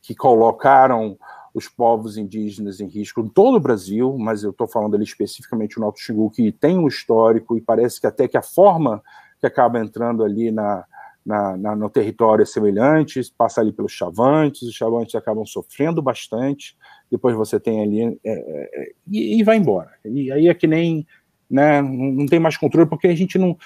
que 0.00 0.14
colocaram 0.14 1.18
os 1.52 1.68
povos 1.68 2.16
indígenas 2.16 2.80
em 2.80 2.88
risco 2.88 3.20
em 3.20 3.28
todo 3.28 3.56
o 3.56 3.60
Brasil, 3.60 4.16
mas 4.18 4.42
eu 4.42 4.50
estou 4.50 4.66
falando 4.66 4.94
ali 4.96 5.04
especificamente 5.04 5.78
no 5.78 5.86
Alto 5.86 6.00
Xingu, 6.00 6.30
que 6.30 6.50
tem 6.50 6.78
um 6.78 6.88
histórico 6.88 7.56
e 7.56 7.60
parece 7.60 8.00
que 8.00 8.06
até 8.06 8.26
que 8.26 8.36
a 8.36 8.42
forma 8.42 9.02
que 9.40 9.46
acaba 9.46 9.78
entrando 9.78 10.24
ali 10.24 10.50
na, 10.50 10.84
na, 11.24 11.56
na, 11.56 11.76
no 11.76 11.88
território 11.88 12.46
semelhantes, 12.46 13.30
passa 13.30 13.60
ali 13.60 13.72
pelos 13.72 13.92
chavantes, 13.92 14.62
os 14.62 14.74
chavantes 14.74 15.14
acabam 15.14 15.46
sofrendo 15.46 16.02
bastante, 16.02 16.76
depois 17.10 17.34
você 17.34 17.58
tem 17.58 17.82
ali, 17.82 18.02
é, 18.02 18.32
é, 18.32 18.92
e, 19.10 19.40
e, 19.40 19.42
vai 19.42 19.56
embora. 19.56 19.90
E 20.04 20.30
aí 20.30 20.48
é 20.48 20.54
que 20.54 20.66
nem 20.66 21.06
né? 21.50 21.80
Não 21.80 22.26
tem 22.26 22.40
mais 22.40 22.56
controle 22.56 22.88
porque 22.88 23.06
a 23.06 23.14
gente 23.14 23.38
não 23.38 23.56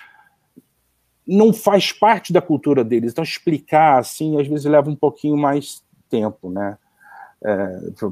não 1.26 1.52
faz 1.52 1.92
parte 1.92 2.32
da 2.32 2.40
cultura 2.40 2.82
deles. 2.82 3.12
Então 3.12 3.22
explicar 3.22 3.98
assim, 3.98 4.40
às 4.40 4.46
vezes 4.46 4.64
leva 4.64 4.88
um 4.88 4.96
pouquinho 4.96 5.36
mais 5.36 5.82
tempo, 6.08 6.50
né? 6.50 6.78
É, 7.44 7.56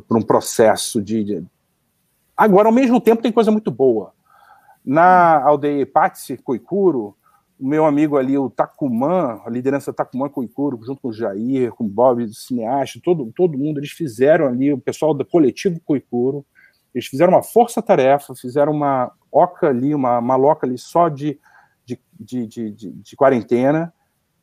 para 0.07 0.19
um 0.19 0.23
processo 0.23 1.03
de, 1.03 1.25
de, 1.25 1.45
Agora, 2.37 2.69
ao 2.69 2.75
mesmo 2.75 3.01
tempo, 3.01 3.23
tem 3.23 3.33
coisa 3.33 3.51
muito 3.51 3.71
boa. 3.71 4.13
Na 4.85 5.43
aldeia 5.43 5.83
Ipatsi, 5.83 6.37
Coicuro, 6.37 7.17
o 7.59 7.67
meu 7.67 7.87
amigo 7.87 8.17
ali, 8.17 8.37
o 8.37 8.51
Tacuman, 8.51 9.41
a 9.45 9.51
liderança 9.51 9.93
Tacuman 9.93 10.29
Coicuro, 10.29 10.79
junto 10.85 11.01
com 11.01 11.09
o 11.09 11.13
Jair, 11.13 11.73
com 11.73 11.85
o 11.85 11.89
Bob, 11.89 12.23
o 12.23 12.35
cineasta, 12.35 13.01
todo, 13.03 13.33
todo 13.35 13.57
mundo, 13.57 13.79
eles 13.79 13.91
fizeram 13.91 14.47
ali, 14.47 14.73
o 14.73 14.79
pessoal 14.79 15.15
do 15.15 15.25
coletivo 15.25 15.81
Coicuro, 15.81 16.45
eles 16.95 17.07
fizeram 17.07 17.33
uma 17.33 17.43
força-tarefa, 17.43 18.35
fizeram 18.35 18.73
uma 18.73 19.11
oca 19.33 19.69
ali, 19.69 19.95
uma 19.95 20.21
maloca 20.21 20.67
ali 20.67 20.79
só 20.79 21.09
de, 21.09 21.39
de, 21.85 21.99
de, 22.19 22.71
de, 22.71 22.91
de 22.91 23.17
quarentena, 23.17 23.93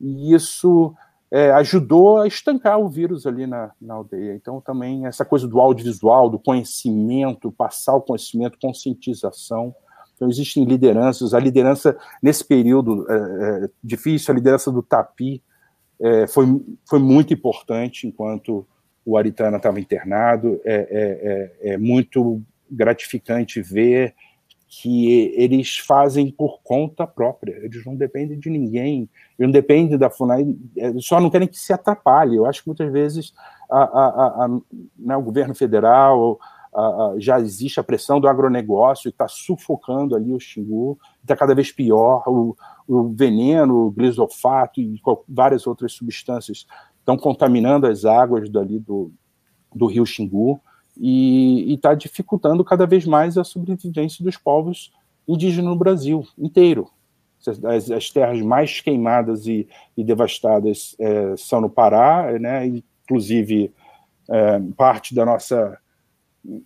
e 0.00 0.34
isso 0.34 0.94
é, 1.30 1.50
ajudou 1.52 2.18
a 2.18 2.26
estancar 2.26 2.78
o 2.78 2.88
vírus 2.88 3.26
ali 3.26 3.46
na, 3.46 3.72
na 3.80 3.94
aldeia. 3.94 4.34
Então, 4.34 4.60
também 4.60 5.06
essa 5.06 5.24
coisa 5.24 5.48
do 5.48 5.60
audiovisual, 5.60 6.30
do 6.30 6.38
conhecimento, 6.38 7.50
passar 7.50 7.94
o 7.94 8.02
conhecimento, 8.02 8.58
conscientização, 8.60 9.74
então, 10.24 10.30
existem 10.30 10.64
lideranças. 10.64 11.34
A 11.34 11.38
liderança, 11.38 11.96
nesse 12.22 12.44
período 12.44 13.06
é, 13.10 13.14
é, 13.14 13.70
difícil, 13.82 14.32
a 14.32 14.36
liderança 14.36 14.70
do 14.70 14.82
Tapi 14.82 15.42
é, 16.00 16.26
foi, 16.26 16.46
foi 16.88 16.98
muito 16.98 17.32
importante 17.34 18.06
enquanto 18.06 18.66
o 19.04 19.16
Aritana 19.18 19.58
estava 19.58 19.78
internado. 19.80 20.60
É, 20.64 20.74
é, 20.74 21.70
é, 21.70 21.74
é, 21.74 21.78
muito 21.78 22.42
gratificante 22.70 23.60
ver 23.60 24.14
que 24.66 25.32
eles 25.36 25.76
fazem 25.76 26.32
por 26.32 26.60
conta 26.64 27.06
própria, 27.06 27.52
eles 27.62 27.84
não 27.84 27.94
dependem 27.94 28.36
de 28.36 28.50
ninguém, 28.50 29.08
eles 29.38 29.46
não 29.46 29.50
dependem 29.52 29.96
da 29.96 30.10
FUNAI, 30.10 30.44
só 30.98 31.20
não 31.20 31.30
querem 31.30 31.46
que 31.46 31.56
se 31.56 31.72
atrapalhe. 31.72 32.34
Eu 32.34 32.44
acho 32.44 32.62
que 32.62 32.68
muitas 32.68 32.90
vezes 32.90 33.32
a, 33.70 33.82
a, 33.82 34.44
a, 34.44 34.60
né, 34.98 35.16
o 35.16 35.22
governo 35.22 35.54
federal, 35.54 36.40
uh, 36.74 37.18
já 37.18 37.40
existe 37.40 37.78
a 37.78 37.84
pressão 37.84 38.20
do 38.20 38.28
agronegócio, 38.28 39.10
que 39.10 39.14
está 39.14 39.28
sufocando 39.28 40.16
ali 40.16 40.32
o 40.32 40.40
xingu, 40.40 40.98
está 41.22 41.36
cada 41.36 41.54
vez 41.54 41.70
pior, 41.70 42.22
o, 42.26 42.56
o 42.86 43.08
veneno, 43.08 43.86
o 43.86 43.90
glisofato 43.90 44.80
e 44.80 45.00
várias 45.28 45.66
outras 45.66 45.92
substâncias 45.92 46.66
estão 46.98 47.16
contaminando 47.18 47.86
as 47.86 48.04
águas 48.04 48.48
dali 48.48 48.78
do, 48.78 49.12
do 49.74 49.86
rio 49.86 50.06
Xingu 50.06 50.58
e 50.96 51.74
está 51.74 51.94
dificultando 51.94 52.64
cada 52.64 52.86
vez 52.86 53.04
mais 53.04 53.36
a 53.36 53.44
sobrevivência 53.44 54.24
dos 54.24 54.36
povos 54.36 54.90
indígenas 55.28 55.70
no 55.70 55.76
Brasil 55.76 56.26
inteiro. 56.38 56.88
As, 57.46 57.90
as 57.90 58.10
terras 58.10 58.40
mais 58.40 58.80
queimadas 58.80 59.46
e, 59.46 59.68
e 59.94 60.02
devastadas 60.02 60.96
é, 60.98 61.36
são 61.36 61.60
no 61.60 61.68
Pará, 61.68 62.38
né, 62.38 62.66
inclusive 62.66 63.70
é, 64.30 64.60
parte 64.74 65.14
da 65.14 65.26
nossa 65.26 65.78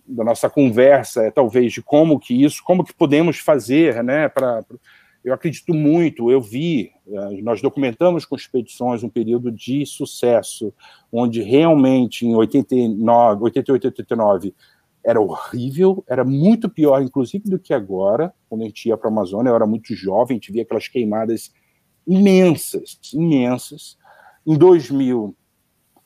da 0.05 0.23
nossa 0.23 0.49
conversa 0.49 1.23
é 1.23 1.31
talvez 1.31 1.71
de 1.71 1.81
como 1.81 2.19
que 2.19 2.43
isso, 2.43 2.61
como 2.63 2.83
que 2.83 2.93
podemos 2.93 3.39
fazer, 3.39 4.03
né, 4.03 4.27
para 4.27 4.63
eu 5.23 5.33
acredito 5.33 5.73
muito, 5.73 6.31
eu 6.31 6.41
vi, 6.41 6.91
eh, 7.07 7.41
nós 7.41 7.61
documentamos 7.61 8.25
com 8.25 8.35
expedições 8.35 9.03
um 9.03 9.09
período 9.09 9.51
de 9.51 9.85
sucesso, 9.85 10.73
onde 11.11 11.41
realmente 11.41 12.25
em 12.25 12.35
89, 12.35 13.43
88, 13.43 13.87
89 13.87 14.55
era 15.03 15.19
horrível, 15.19 16.03
era 16.07 16.23
muito 16.23 16.69
pior, 16.69 17.01
inclusive, 17.01 17.49
do 17.49 17.59
que 17.59 17.73
agora, 17.73 18.33
quando 18.47 18.61
a 18.61 18.65
gente 18.65 18.87
ia 18.87 18.97
para 18.97 19.09
a 19.09 19.11
Amazônia, 19.11 19.49
eu 19.49 19.55
era 19.55 19.65
muito 19.65 19.93
jovem, 19.93 20.35
a 20.35 20.39
gente 20.39 20.51
via 20.51 20.63
aquelas 20.63 20.87
queimadas 20.87 21.51
imensas, 22.07 22.99
imensas. 23.13 23.97
Em 24.45 24.57
2000, 24.57 25.35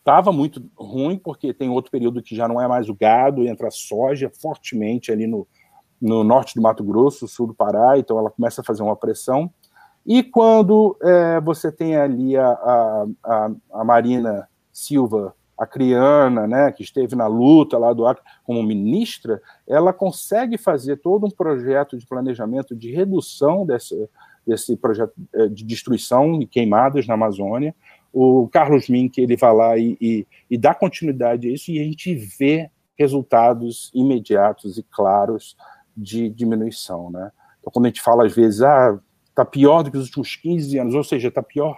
Estava 0.04 0.34
muito 0.34 0.62
ruim, 0.76 1.18
porque 1.18 1.54
tem 1.54 1.70
outro 1.70 1.90
período 1.90 2.22
que 2.22 2.36
já 2.36 2.46
não 2.46 2.60
é 2.60 2.68
mais 2.68 2.90
o 2.90 2.94
gado, 2.94 3.48
entra 3.48 3.70
a 3.70 3.72
soja 3.72 4.30
fortemente 4.30 5.14
ali 5.14 5.26
no, 5.26 5.48
no 6.02 6.26
norte 6.26 6.56
do 6.56 6.62
Mato 6.62 6.84
Grosso, 6.84 7.26
sul 7.26 7.48
do 7.48 7.54
Pará, 7.54 7.98
então 7.98 8.20
ela 8.20 8.30
começa 8.30 8.60
a 8.60 8.64
fazer 8.66 8.84
uma 8.84 8.98
pressão. 8.98 9.50
E 10.06 10.22
quando 10.22 10.98
é, 11.02 11.40
você 11.40 11.72
tem 11.72 11.96
ali 11.96 12.36
a, 12.36 12.50
a, 12.50 13.06
a, 13.24 13.52
a, 13.76 13.84
Marina 13.86 14.50
Silva, 14.74 15.34
a 15.58 15.66
criana, 15.66 16.46
né, 16.46 16.70
que 16.74 16.84
esteve 16.84 17.16
na 17.16 17.28
luta 17.28 17.78
lá 17.78 17.94
do 17.94 18.06
Acre 18.06 18.22
como 18.44 18.62
ministra, 18.62 19.42
ela 19.66 19.94
consegue 19.94 20.58
fazer 20.58 20.98
todo 20.98 21.26
um 21.26 21.32
projeto 21.32 21.98
de 21.98 22.06
planejamento 22.06 22.76
de 22.76 22.92
redução 22.92 23.66
desse, 23.66 24.10
desse 24.46 24.76
projeto 24.76 25.14
é, 25.34 25.48
de 25.48 25.64
destruição 25.64 26.42
e 26.42 26.46
queimadas 26.46 27.08
na 27.08 27.14
Amazônia, 27.14 27.74
o 28.14 28.48
Carlos 28.48 28.88
Mink 28.88 29.20
ele 29.20 29.36
vai 29.36 29.54
lá 29.54 29.78
e, 29.78 29.98
e, 30.00 30.28
e, 30.50 30.58
dá 30.58 30.76
continuidade 30.76 31.50
a 31.50 31.52
isso 31.52 31.72
e 31.72 31.80
a 31.80 31.84
gente 31.84 32.14
vê 32.14 32.70
resultados 32.96 33.92
imediatos 33.94 34.78
e 34.78 34.84
claros 34.84 35.58
de 35.98 36.30
diminuição, 36.30 37.10
né? 37.10 37.32
Então, 37.60 37.74
quando 37.74 37.86
a 37.86 37.90
gente 37.90 38.02
fala 38.02 38.26
às 38.26 38.36
vezes, 38.36 38.62
ah, 38.62 39.00
está 39.30 39.44
pior 39.44 39.82
do 39.82 39.90
que 39.90 39.98
os 39.98 40.06
últimos 40.06 40.36
15 40.36 40.78
anos, 40.78 40.94
ou 40.94 41.04
seja, 41.04 41.30
está 41.30 41.42
pior 41.42 41.78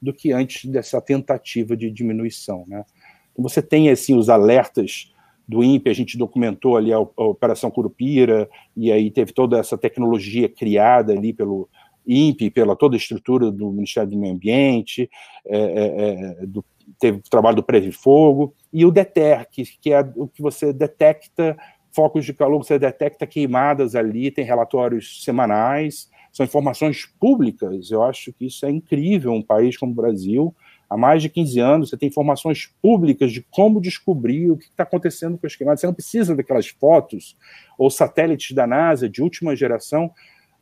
do 0.00 0.12
que 0.12 0.32
antes 0.32 0.70
dessa 0.70 1.00
tentativa 1.00 1.76
de 1.76 1.90
diminuição, 1.90 2.64
né? 2.68 2.84
Então, 3.32 3.42
você 3.42 3.60
tem 3.60 3.90
assim 3.90 4.16
os 4.16 4.28
alertas 4.28 5.12
do 5.48 5.64
INPE, 5.64 5.90
a 5.90 5.94
gente 5.94 6.16
documentou 6.16 6.76
ali 6.76 6.92
a, 6.92 6.96
a 6.96 7.24
Operação 7.24 7.70
Curupira, 7.70 8.48
e 8.76 8.92
aí 8.92 9.10
teve 9.10 9.32
toda 9.32 9.58
essa 9.58 9.76
tecnologia 9.76 10.48
criada 10.48 11.12
ali 11.12 11.32
pelo, 11.32 11.68
INPE, 12.06 12.50
pela 12.50 12.76
toda 12.76 12.96
a 12.96 12.98
estrutura 12.98 13.50
do 13.50 13.70
Ministério 13.70 14.10
do 14.10 14.18
Meio 14.18 14.34
Ambiente, 14.34 15.10
é, 15.46 15.58
é, 15.58 16.42
é 16.42 16.46
do, 16.46 16.64
teve 16.98 17.18
o 17.18 17.22
trabalho 17.22 17.56
do 17.56 17.62
Preve 17.62 17.92
Fogo, 17.92 18.54
e 18.72 18.84
o 18.84 18.90
DETER, 18.90 19.48
que, 19.50 19.64
que 19.80 19.92
é 19.92 20.00
o 20.16 20.26
que 20.26 20.42
você 20.42 20.72
detecta 20.72 21.56
focos 21.94 22.24
de 22.24 22.32
calor, 22.32 22.64
você 22.64 22.78
detecta 22.78 23.26
queimadas 23.26 23.94
ali, 23.94 24.30
tem 24.30 24.44
relatórios 24.44 25.22
semanais, 25.22 26.10
são 26.32 26.44
informações 26.44 27.04
públicas, 27.20 27.90
eu 27.90 28.02
acho 28.02 28.32
que 28.32 28.46
isso 28.46 28.64
é 28.64 28.70
incrível, 28.70 29.32
um 29.32 29.42
país 29.42 29.76
como 29.76 29.92
o 29.92 29.94
Brasil, 29.94 30.54
há 30.88 30.96
mais 30.96 31.22
de 31.22 31.28
15 31.28 31.60
anos, 31.60 31.90
você 31.90 31.96
tem 31.96 32.08
informações 32.08 32.72
públicas 32.80 33.30
de 33.30 33.42
como 33.50 33.80
descobrir 33.80 34.50
o 34.50 34.56
que 34.56 34.64
está 34.64 34.82
acontecendo 34.82 35.36
com 35.36 35.46
as 35.46 35.54
queimadas, 35.54 35.80
você 35.80 35.86
não 35.86 35.94
precisa 35.94 36.34
daquelas 36.34 36.68
fotos 36.68 37.36
ou 37.76 37.90
satélites 37.90 38.54
da 38.54 38.66
NASA 38.66 39.08
de 39.08 39.22
última 39.22 39.54
geração, 39.54 40.10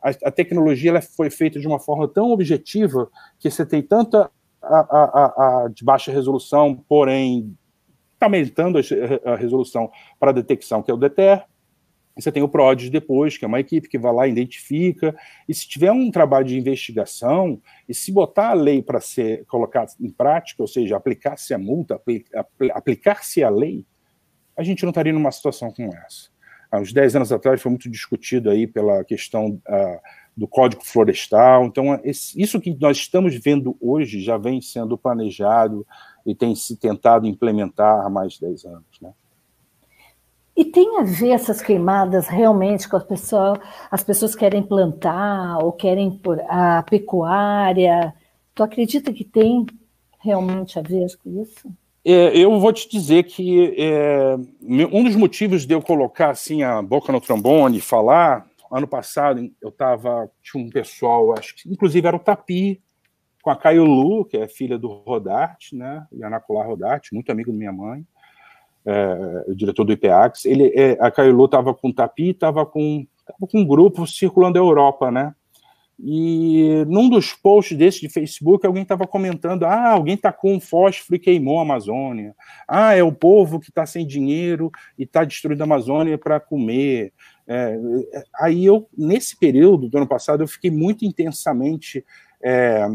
a, 0.02 0.10
a 0.28 0.30
tecnologia 0.30 0.90
ela 0.90 1.02
foi 1.02 1.30
feita 1.30 1.60
de 1.60 1.66
uma 1.66 1.78
forma 1.78 2.08
tão 2.08 2.30
objetiva 2.30 3.10
que 3.38 3.50
você 3.50 3.64
tem 3.64 3.82
tanta 3.82 4.30
a, 4.62 4.78
a, 4.78 5.64
a 5.64 5.68
de 5.68 5.84
baixa 5.84 6.12
resolução, 6.12 6.76
porém 6.88 7.56
está 8.14 8.26
aumentando 8.26 8.78
a, 9.24 9.36
resolução 9.36 9.90
para 10.18 10.32
detecção, 10.32 10.82
que 10.82 10.90
é 10.90 10.94
o 10.94 10.98
DETER. 10.98 11.44
Você 12.14 12.30
tem 12.30 12.42
o 12.42 12.48
PRODES 12.48 12.90
depois, 12.90 13.38
que 13.38 13.44
é 13.44 13.48
uma 13.48 13.60
equipe 13.60 13.88
que 13.88 13.98
vai 13.98 14.12
lá, 14.12 14.28
identifica, 14.28 15.16
e 15.48 15.54
se 15.54 15.66
tiver 15.66 15.90
um 15.90 16.10
trabalho 16.10 16.44
de 16.44 16.58
investigação, 16.58 17.62
e 17.88 17.94
se 17.94 18.12
botar 18.12 18.50
a 18.50 18.54
lei 18.54 18.82
para 18.82 19.00
ser 19.00 19.46
colocada 19.46 19.92
em 19.98 20.10
prática, 20.10 20.62
ou 20.62 20.66
seja, 20.66 20.96
aplicar-se 20.96 21.54
a 21.54 21.58
multa, 21.58 21.98
aplicar-se 22.74 23.42
a 23.42 23.48
lei, 23.48 23.86
a 24.54 24.62
gente 24.62 24.82
não 24.82 24.90
estaria 24.90 25.12
numa 25.12 25.30
situação 25.30 25.72
como 25.72 25.88
essa 25.94 26.28
há 26.70 26.78
uns 26.78 26.92
10 26.92 27.16
anos 27.16 27.32
atrás 27.32 27.60
foi 27.60 27.70
muito 27.70 27.90
discutido 27.90 28.50
aí 28.50 28.66
pela 28.66 29.04
questão 29.04 29.60
uh, 29.68 30.00
do 30.36 30.46
Código 30.46 30.84
Florestal. 30.84 31.64
Então, 31.64 32.00
esse, 32.04 32.40
isso 32.40 32.60
que 32.60 32.76
nós 32.80 32.96
estamos 32.96 33.34
vendo 33.34 33.76
hoje 33.80 34.20
já 34.20 34.38
vem 34.38 34.60
sendo 34.60 34.96
planejado 34.96 35.86
e 36.24 36.34
tem 36.34 36.54
se 36.54 36.76
tentado 36.76 37.26
implementar 37.26 38.06
há 38.06 38.10
mais 38.10 38.34
de 38.34 38.42
10 38.42 38.64
anos. 38.64 39.00
Né? 39.00 39.10
E 40.56 40.64
tem 40.64 40.98
a 40.98 41.02
ver 41.02 41.30
essas 41.30 41.62
queimadas 41.62 42.28
realmente 42.28 42.88
com 42.88 42.96
as 42.96 43.04
pessoas, 43.04 43.58
as 43.90 44.04
pessoas 44.04 44.34
querem 44.34 44.62
plantar 44.62 45.58
ou 45.62 45.72
querem 45.72 46.20
a 46.48 46.82
pecuária? 46.82 48.14
Tu 48.54 48.62
acredita 48.62 49.12
que 49.12 49.24
tem 49.24 49.66
realmente 50.18 50.78
a 50.78 50.82
ver 50.82 51.06
com 51.22 51.42
isso? 51.42 51.70
É, 52.04 52.36
eu 52.36 52.58
vou 52.58 52.72
te 52.72 52.88
dizer 52.88 53.24
que 53.24 53.74
é, 53.76 54.34
um 54.62 55.04
dos 55.04 55.16
motivos 55.16 55.66
de 55.66 55.74
eu 55.74 55.82
colocar 55.82 56.30
assim 56.30 56.62
a 56.62 56.80
boca 56.80 57.12
no 57.12 57.20
trombone 57.20 57.78
e 57.78 57.82
falar, 57.82 58.46
ano 58.72 58.88
passado 58.88 59.50
eu 59.60 59.68
estava, 59.68 60.30
tinha 60.42 60.64
um 60.64 60.70
pessoal, 60.70 61.36
acho 61.36 61.54
que 61.56 61.70
inclusive 61.70 62.06
era 62.06 62.16
o 62.16 62.20
Tapi, 62.20 62.80
com 63.42 63.50
a 63.50 63.56
Caio 63.56 63.84
Lu, 63.84 64.24
que 64.24 64.36
é 64.36 64.48
filha 64.48 64.78
do 64.78 64.88
Rodarte, 64.88 65.76
né, 65.76 66.06
Yanacular 66.12 66.66
Rodarte, 66.66 67.14
muito 67.14 67.30
amigo 67.30 67.52
da 67.52 67.58
minha 67.58 67.72
mãe, 67.72 68.04
é, 68.86 69.44
o 69.48 69.54
diretor 69.54 69.84
do 69.84 69.92
IPAX, 69.92 70.46
ele, 70.46 70.72
é, 70.74 70.96
a 71.00 71.10
Caio 71.10 71.34
Lu 71.34 71.44
estava 71.44 71.74
com 71.74 71.88
o 71.88 71.92
Tapi, 71.92 72.30
estava 72.30 72.64
com, 72.64 73.06
com 73.38 73.58
um 73.58 73.66
grupo 73.66 74.06
circulando 74.06 74.58
a 74.58 74.62
Europa, 74.62 75.10
né, 75.10 75.34
E 76.02 76.84
num 76.88 77.10
dos 77.10 77.34
posts 77.34 77.76
desse 77.76 78.00
de 78.00 78.08
Facebook, 78.08 78.66
alguém 78.66 78.82
estava 78.82 79.06
comentando: 79.06 79.64
ah, 79.64 79.90
alguém 79.90 80.16
tacou 80.16 80.50
um 80.50 80.60
fósforo 80.60 81.16
e 81.16 81.18
queimou 81.18 81.58
a 81.58 81.62
Amazônia. 81.62 82.34
Ah, 82.66 82.94
é 82.94 83.02
o 83.02 83.12
povo 83.12 83.60
que 83.60 83.68
está 83.68 83.84
sem 83.84 84.06
dinheiro 84.06 84.70
e 84.98 85.02
está 85.02 85.24
destruindo 85.24 85.62
a 85.62 85.66
Amazônia 85.66 86.16
para 86.16 86.40
comer. 86.40 87.12
É, 87.46 87.78
é, 88.14 88.24
aí 88.40 88.64
eu, 88.64 88.88
nesse 88.96 89.38
período 89.38 89.88
do 89.88 89.98
ano 89.98 90.06
passado, 90.06 90.42
eu 90.42 90.48
fiquei 90.48 90.70
muito 90.70 91.04
intensamente, 91.04 92.02
é, 92.42 92.86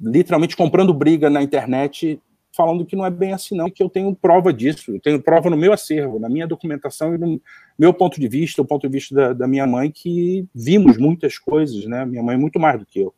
literalmente 0.00 0.56
comprando 0.56 0.94
briga 0.94 1.28
na 1.28 1.42
internet 1.42 2.18
falando 2.52 2.84
que 2.84 2.96
não 2.96 3.06
é 3.06 3.10
bem 3.10 3.32
assim, 3.32 3.56
não, 3.56 3.70
que 3.70 3.82
eu 3.82 3.88
tenho 3.88 4.14
prova 4.14 4.52
disso, 4.52 4.92
eu 4.92 5.00
tenho 5.00 5.22
prova 5.22 5.48
no 5.48 5.56
meu 5.56 5.72
acervo, 5.72 6.18
na 6.18 6.28
minha 6.28 6.46
documentação 6.46 7.14
e 7.14 7.18
no 7.18 7.40
meu 7.78 7.94
ponto 7.94 8.20
de 8.20 8.28
vista, 8.28 8.60
o 8.62 8.64
ponto 8.64 8.88
de 8.88 8.92
vista 8.92 9.14
da, 9.14 9.32
da 9.32 9.48
minha 9.48 9.66
mãe, 9.66 9.90
que 9.90 10.46
vimos 10.54 10.96
muitas 10.96 11.38
coisas, 11.38 11.86
né? 11.86 12.04
Minha 12.04 12.22
mãe 12.22 12.34
é 12.34 12.38
muito 12.38 12.58
mais 12.58 12.78
do 12.78 12.86
que 12.86 13.00
eu, 13.00 13.14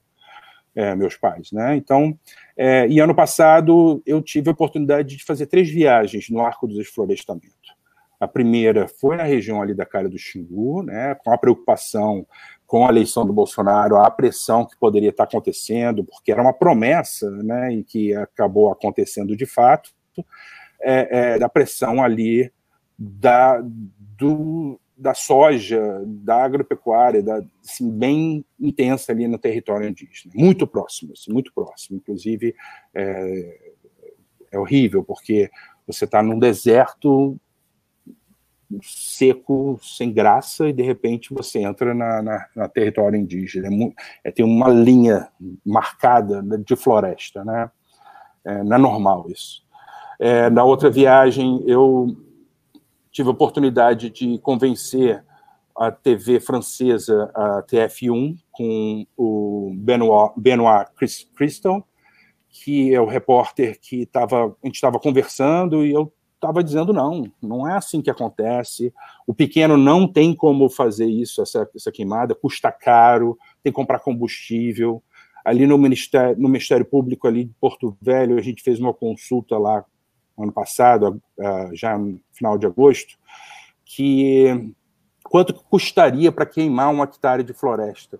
é, 0.75 0.95
meus 0.95 1.17
pais, 1.17 1.51
né? 1.53 1.77
Então, 1.77 2.19
é, 2.57 2.87
e 2.87 3.01
ano 3.01 3.15
passado 3.15 4.03
eu 4.05 4.21
tive 4.21 4.51
a 4.51 4.53
oportunidade 4.53 5.17
de 5.17 5.25
fazer 5.25 5.47
três 5.47 5.69
viagens 5.69 6.29
no 6.29 6.41
Arco 6.41 6.67
do 6.67 6.75
Desflorestamento. 6.75 7.62
A 8.23 8.29
primeira 8.29 8.87
foi 8.87 9.17
na 9.17 9.25
região 9.25 9.61
ali 9.61 9.75
da 9.75 9.85
Calha 9.85 10.09
do 10.09 10.17
Xingu, 10.17 10.85
né, 10.85 11.17
com 11.17 11.33
a 11.33 11.37
preocupação 11.37 12.25
com 12.65 12.87
a 12.87 12.89
eleição 12.89 13.27
do 13.27 13.33
Bolsonaro, 13.33 13.97
a 13.97 14.09
pressão 14.09 14.65
que 14.65 14.79
poderia 14.79 15.11
estar 15.11 15.25
acontecendo, 15.25 16.05
porque 16.05 16.31
era 16.31 16.41
uma 16.41 16.53
promessa, 16.53 17.29
né, 17.29 17.75
e 17.75 17.83
que 17.83 18.15
acabou 18.15 18.71
acontecendo 18.71 19.37
de 19.37 19.45
fato, 19.45 19.91
é, 20.81 21.35
é, 21.35 21.39
da 21.39 21.49
pressão 21.49 22.01
ali 22.01 22.51
da, 22.97 23.61
do, 24.17 24.81
da 24.97 25.15
soja, 25.15 26.03
da 26.07 26.45
agropecuária, 26.45 27.25
da, 27.25 27.43
assim, 27.63 27.91
bem 27.91 28.45
intensa 28.59 29.11
ali 29.11 29.27
no 29.27 29.37
território 29.37 29.89
indígena, 29.89 30.33
muito 30.33 30.65
próximo, 30.65 31.13
assim, 31.13 31.33
muito 31.33 31.53
próximo. 31.53 31.97
Inclusive, 31.97 32.55
é, 32.95 33.59
é 34.53 34.59
horrível, 34.61 35.03
porque 35.03 35.51
você 35.87 36.05
está 36.05 36.23
num 36.23 36.39
deserto 36.39 37.37
seco, 38.83 39.79
sem 39.83 40.13
graça, 40.13 40.69
e 40.69 40.73
de 40.73 40.83
repente 40.83 41.33
você 41.33 41.61
entra 41.61 41.95
na, 41.95 42.23
na, 42.23 42.47
na 42.55 42.69
território 42.69 43.19
indígena. 43.19 43.69
É, 43.69 44.29
é, 44.29 44.31
tem 44.31 44.45
uma 44.45 44.69
linha 44.69 45.29
marcada 45.65 46.43
de 46.59 46.77
floresta, 46.77 47.45
né? 47.45 47.71
É, 48.45 48.63
não 48.65 48.77
é 48.77 48.79
normal 48.79 49.27
isso. 49.29 49.63
É, 50.19 50.51
na 50.51 50.65
outra 50.65 50.91
viagem, 50.91 51.63
eu 51.67 52.17
tive 53.11 53.29
a 53.29 53.33
oportunidade 53.33 54.11
de 54.11 54.39
convencer 54.39 55.25
a 55.77 55.91
TV 55.91 56.41
francesa, 56.41 57.31
a 57.35 57.63
TF1, 57.63 58.39
com 58.51 59.07
o 59.17 59.73
Benoit, 59.75 60.33
Benoit 60.37 60.91
Christon, 61.35 61.83
que 62.49 62.95
é 62.95 63.01
o 63.01 63.07
repórter 63.07 63.79
que 63.81 64.05
tava, 64.07 64.57
a 64.63 64.67
gente 64.67 64.75
estava 64.75 64.99
conversando 64.99 65.85
e 65.85 65.93
eu 65.93 66.13
estava 66.43 66.65
dizendo 66.65 66.93
não, 66.93 67.31
não 67.41 67.69
é 67.69 67.77
assim 67.77 68.03
que 68.03 68.11
acontece. 68.11 68.93
O 69.25 69.33
pequeno 69.33 69.77
não 69.77 70.09
tem 70.09 70.35
como 70.35 70.69
fazer 70.69 71.07
isso, 71.07 71.41
essa, 71.41 71.69
essa 71.75 71.93
queimada, 71.93 72.35
custa 72.35 72.73
caro, 72.73 73.39
tem 73.63 73.73
que 73.73 73.77
comprar 73.77 74.01
combustível. 74.01 75.01
Ali 75.45 75.67
no 75.67 75.79
Ministério, 75.79 76.37
no 76.37 76.49
Ministério 76.49 76.85
Público 76.85 77.29
ali 77.29 77.45
de 77.45 77.55
Porto 77.61 77.97
Velho, 78.03 78.37
a 78.37 78.41
gente 78.41 78.63
fez 78.63 78.81
uma 78.81 78.93
consulta 78.93 79.57
lá 79.57 79.85
ano 80.37 80.53
passado, 80.53 81.23
já 81.73 81.97
no 81.97 82.19
final 82.33 82.59
de 82.59 82.67
agosto, 82.67 83.17
que 83.85 84.73
quanto 85.23 85.55
custaria 85.55 86.33
para 86.33 86.47
queimar 86.47 86.93
um 86.93 87.03
hectare 87.03 87.43
de 87.43 87.53
floresta? 87.53 88.19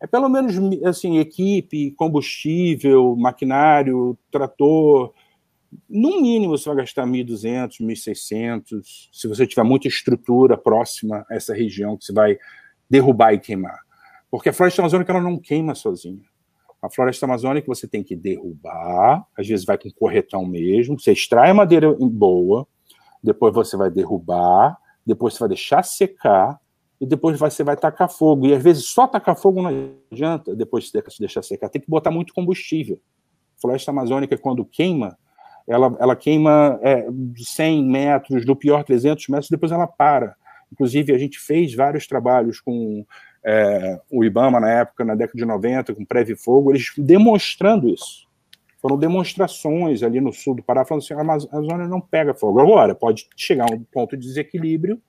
É 0.00 0.06
pelo 0.06 0.28
menos 0.28 0.54
assim 0.84 1.18
equipe, 1.18 1.92
combustível, 1.92 3.16
maquinário, 3.16 4.16
trator, 4.30 5.12
no 5.88 6.20
mínimo 6.20 6.56
você 6.56 6.68
vai 6.68 6.78
gastar 6.78 7.06
1.200, 7.06 7.80
1.600, 7.80 8.82
se 9.12 9.28
você 9.28 9.46
tiver 9.46 9.62
muita 9.62 9.88
estrutura 9.88 10.56
próxima 10.56 11.24
a 11.30 11.34
essa 11.34 11.54
região 11.54 11.96
que 11.96 12.04
você 12.04 12.12
vai 12.12 12.38
derrubar 12.88 13.32
e 13.32 13.40
queimar. 13.40 13.80
Porque 14.30 14.48
a 14.48 14.52
floresta 14.52 14.82
amazônica 14.82 15.12
ela 15.12 15.20
não 15.20 15.38
queima 15.38 15.74
sozinha. 15.74 16.22
A 16.82 16.90
floresta 16.90 17.24
amazônica 17.24 17.66
você 17.66 17.88
tem 17.88 18.02
que 18.02 18.14
derrubar, 18.14 19.26
às 19.38 19.46
vezes 19.48 19.64
vai 19.64 19.78
com 19.78 19.90
corretão 19.90 20.44
mesmo, 20.44 20.98
você 21.00 21.12
extrai 21.12 21.52
madeira 21.52 21.90
boa, 21.98 22.66
depois 23.22 23.54
você 23.54 23.76
vai 23.76 23.90
derrubar, 23.90 24.76
depois 25.06 25.34
você 25.34 25.40
vai 25.40 25.48
deixar 25.48 25.82
secar, 25.82 26.60
e 27.00 27.06
depois 27.06 27.38
você 27.38 27.64
vai 27.64 27.76
tacar 27.76 28.10
fogo. 28.10 28.46
E 28.46 28.54
às 28.54 28.62
vezes 28.62 28.88
só 28.88 29.06
tacar 29.06 29.36
fogo 29.36 29.62
não 29.62 29.94
adianta, 30.10 30.54
depois 30.54 30.84
de 30.84 31.00
deixar 31.18 31.42
secar, 31.42 31.68
tem 31.68 31.80
que 31.80 31.90
botar 31.90 32.10
muito 32.10 32.32
combustível. 32.32 33.00
A 33.56 33.60
floresta 33.60 33.90
amazônica, 33.90 34.36
quando 34.38 34.64
queima, 34.64 35.16
ela, 35.66 35.96
ela 35.98 36.16
queima 36.16 36.78
é, 36.82 37.06
100 37.36 37.84
metros, 37.84 38.44
no 38.44 38.54
pior 38.54 38.84
300 38.84 39.28
metros, 39.28 39.50
depois 39.50 39.72
ela 39.72 39.86
para. 39.86 40.36
Inclusive, 40.72 41.14
a 41.14 41.18
gente 41.18 41.38
fez 41.38 41.74
vários 41.74 42.06
trabalhos 42.06 42.60
com 42.60 43.04
é, 43.44 44.00
o 44.10 44.24
IBAMA 44.24 44.60
na 44.60 44.70
época, 44.70 45.04
na 45.04 45.14
década 45.14 45.38
de 45.38 45.44
90, 45.44 45.94
com 45.94 46.04
Preve 46.04 46.34
Fogo, 46.34 46.72
eles 46.72 46.92
demonstrando 46.96 47.88
isso. 47.88 48.26
Foram 48.80 48.98
demonstrações 48.98 50.02
ali 50.02 50.20
no 50.20 50.32
sul 50.32 50.54
do 50.54 50.62
Pará, 50.62 50.84
falando 50.84 51.02
assim: 51.02 51.14
a 51.14 51.20
Amazônia 51.20 51.88
não 51.88 52.00
pega 52.00 52.34
fogo. 52.34 52.60
Agora, 52.60 52.94
pode 52.94 53.28
chegar 53.36 53.66
a 53.70 53.74
um 53.74 53.82
ponto 53.82 54.16
de 54.16 54.26
desequilíbrio, 54.26 55.00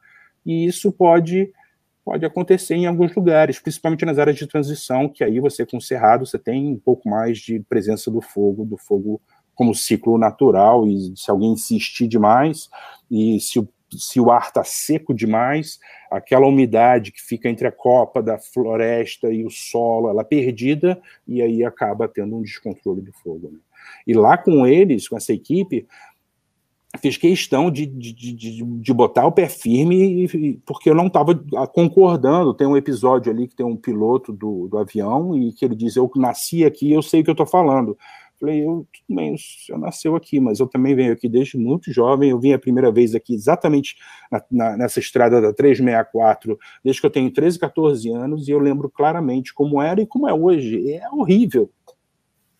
e 0.45 0.65
isso 0.65 0.91
pode, 0.91 1.51
pode 2.03 2.25
acontecer 2.25 2.75
em 2.75 2.85
alguns 2.85 3.13
lugares, 3.13 3.59
principalmente 3.59 4.05
nas 4.05 4.17
áreas 4.17 4.37
de 4.37 4.47
transição, 4.47 5.09
que 5.09 5.23
aí 5.23 5.39
você, 5.41 5.65
com 5.65 5.77
o 5.77 5.81
cerrado, 5.81 6.25
você 6.25 6.39
tem 6.39 6.67
um 6.67 6.79
pouco 6.79 7.09
mais 7.09 7.37
de 7.39 7.59
presença 7.61 8.09
do 8.09 8.21
fogo, 8.21 8.63
do 8.63 8.77
fogo 8.77 9.21
como 9.55 9.73
ciclo 9.73 10.17
natural, 10.17 10.87
e 10.87 11.15
se 11.15 11.31
alguém 11.31 11.53
insistir 11.53 12.07
demais, 12.07 12.69
e 13.09 13.39
se 13.39 13.59
o, 13.59 13.67
se 13.91 14.19
o 14.19 14.29
ar 14.29 14.47
está 14.47 14.63
seco 14.63 15.13
demais, 15.13 15.79
aquela 16.11 16.47
umidade 16.47 17.11
que 17.11 17.21
fica 17.21 17.49
entre 17.49 17.67
a 17.67 17.71
copa 17.71 18.21
da 18.21 18.37
floresta 18.37 19.31
e 19.31 19.45
o 19.45 19.49
solo, 19.49 20.09
ela 20.09 20.21
é 20.21 20.25
perdida, 20.25 21.01
e 21.27 21.41
aí 21.41 21.63
acaba 21.63 22.07
tendo 22.07 22.35
um 22.35 22.41
descontrole 22.41 23.01
do 23.01 23.13
fogo. 23.13 23.49
Né? 23.51 23.59
E 24.05 24.13
lá 24.13 24.37
com 24.37 24.65
eles, 24.67 25.07
com 25.07 25.17
essa 25.17 25.33
equipe, 25.33 25.87
fiz 26.97 27.17
questão 27.17 27.69
de, 27.69 27.85
de, 27.85 28.13
de, 28.13 28.63
de, 28.63 28.93
botar 28.93 29.25
o 29.25 29.31
pé 29.31 29.47
firme, 29.47 30.59
porque 30.65 30.89
eu 30.89 30.95
não 30.95 31.07
estava 31.07 31.35
concordando. 31.73 32.53
Tem 32.53 32.67
um 32.67 32.77
episódio 32.77 33.31
ali 33.31 33.47
que 33.47 33.55
tem 33.55 33.65
um 33.65 33.75
piloto 33.75 34.31
do, 34.31 34.67
do 34.67 34.77
avião 34.77 35.35
e 35.37 35.51
que 35.51 35.65
ele 35.65 35.75
diz: 35.75 35.95
Eu 35.95 36.09
nasci 36.15 36.63
aqui, 36.63 36.91
eu 36.91 37.01
sei 37.01 37.21
o 37.21 37.23
que 37.23 37.29
eu 37.29 37.33
estou 37.33 37.45
falando. 37.45 37.97
Falei, 38.39 38.65
eu, 38.65 38.85
tudo 38.91 39.15
bem, 39.15 39.33
o 39.33 39.37
senhor 39.37 39.79
nasceu 39.79 40.15
aqui, 40.15 40.39
mas 40.39 40.59
eu 40.59 40.67
também 40.67 40.93
venho 40.93 41.13
aqui 41.13 41.29
desde 41.29 41.57
muito 41.57 41.91
jovem. 41.91 42.31
Eu 42.31 42.39
vim 42.39 42.51
a 42.51 42.59
primeira 42.59 42.91
vez 42.91 43.15
aqui 43.15 43.33
exatamente 43.33 43.95
na, 44.29 44.43
na, 44.51 44.77
nessa 44.77 44.99
estrada 44.99 45.39
da 45.39 45.53
364, 45.53 46.57
desde 46.83 47.01
que 47.01 47.07
eu 47.07 47.11
tenho 47.11 47.31
13, 47.31 47.57
14 47.57 48.09
anos, 48.09 48.47
e 48.47 48.51
eu 48.51 48.59
lembro 48.59 48.89
claramente 48.89 49.53
como 49.53 49.81
era 49.81 50.01
e 50.01 50.05
como 50.05 50.27
é 50.27 50.33
hoje. 50.33 50.91
É 50.91 51.09
horrível. 51.09 51.71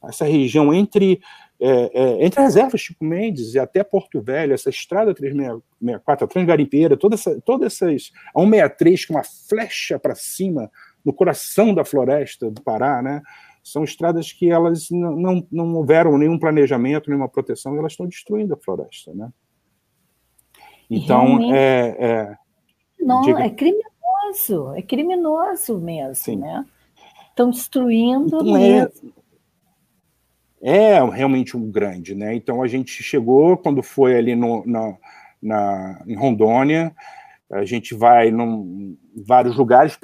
Essa 0.08 0.26
região 0.26 0.74
entre, 0.74 1.20
é, 1.60 1.92
é, 1.94 2.26
entre 2.26 2.40
as 2.40 2.54
reservas 2.54 2.80
Chico 2.80 3.04
Mendes 3.04 3.54
e 3.54 3.60
até 3.60 3.84
Porto 3.84 4.22
Velho, 4.22 4.54
essa 4.54 4.70
estrada 4.70 5.14
364, 5.14 6.26
a 6.26 6.28
Transgarimpeira, 6.28 6.96
toda 6.96 7.16
essa, 7.16 7.42
todas 7.42 7.74
essas. 7.74 8.12
A 8.34 8.40
163, 8.40 9.06
com 9.06 9.14
uma 9.16 9.24
flecha 9.24 10.00
para 10.00 10.16
cima, 10.16 10.72
no 11.04 11.14
coração 11.14 11.74
da 11.74 11.86
floresta 11.86 12.50
do 12.50 12.62
Pará, 12.62 13.02
né? 13.02 13.22
São 13.66 13.84
estradas 13.84 14.32
que 14.32 14.52
elas 14.52 14.92
não, 14.92 15.16
não, 15.16 15.48
não 15.52 15.74
houveram 15.74 16.20
nenhum 16.20 16.38
planejamento, 16.38 17.10
nenhuma 17.10 17.28
proteção, 17.28 17.74
e 17.74 17.80
elas 17.80 17.94
estão 17.94 18.06
destruindo 18.06 18.54
a 18.54 18.58
floresta, 18.58 19.12
né? 19.12 19.34
Então, 20.88 21.52
é, 21.52 21.96
é, 22.00 22.38
Não, 23.00 23.22
diga... 23.22 23.44
é 23.44 23.50
criminoso, 23.50 24.72
é 24.76 24.84
criminoso 24.84 25.80
mesmo, 25.80 26.14
Sim. 26.14 26.36
né? 26.36 26.64
Estão 27.30 27.50
destruindo 27.50 28.28
então, 28.28 28.54
mesmo. 28.54 29.14
É, 30.62 30.98
é 30.98 31.10
realmente 31.10 31.58
um 31.58 31.72
grande, 31.72 32.14
né? 32.14 32.36
Então 32.36 32.62
a 32.62 32.68
gente 32.68 33.02
chegou 33.02 33.58
quando 33.58 33.82
foi 33.82 34.16
ali 34.16 34.36
no, 34.36 34.64
na, 34.64 34.96
na, 35.42 36.04
em 36.06 36.16
Rondônia, 36.16 36.96
a 37.52 37.66
gente 37.66 37.96
vai 37.96 38.30
em 38.30 38.96
vários 39.26 39.58
lugares 39.58 39.98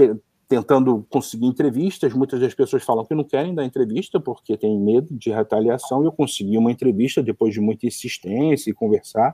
tentando 0.52 1.08
conseguir 1.10 1.46
entrevistas. 1.46 2.14
Muitas 2.14 2.38
das 2.42 2.54
pessoas 2.54 2.84
falam 2.84 3.06
que 3.06 3.16
não 3.16 3.24
querem 3.24 3.56
dar 3.56 3.64
entrevista 3.64 4.20
porque 4.20 4.58
têm 4.58 4.78
medo 4.78 5.08
de 5.18 5.32
retaliação. 5.32 6.04
Eu 6.04 6.12
consegui 6.12 6.58
uma 6.58 6.70
entrevista 6.70 7.24
depois 7.24 7.54
de 7.54 7.62
muita 7.62 7.88
insistência 7.88 8.70
e 8.70 8.74
conversar. 8.74 9.34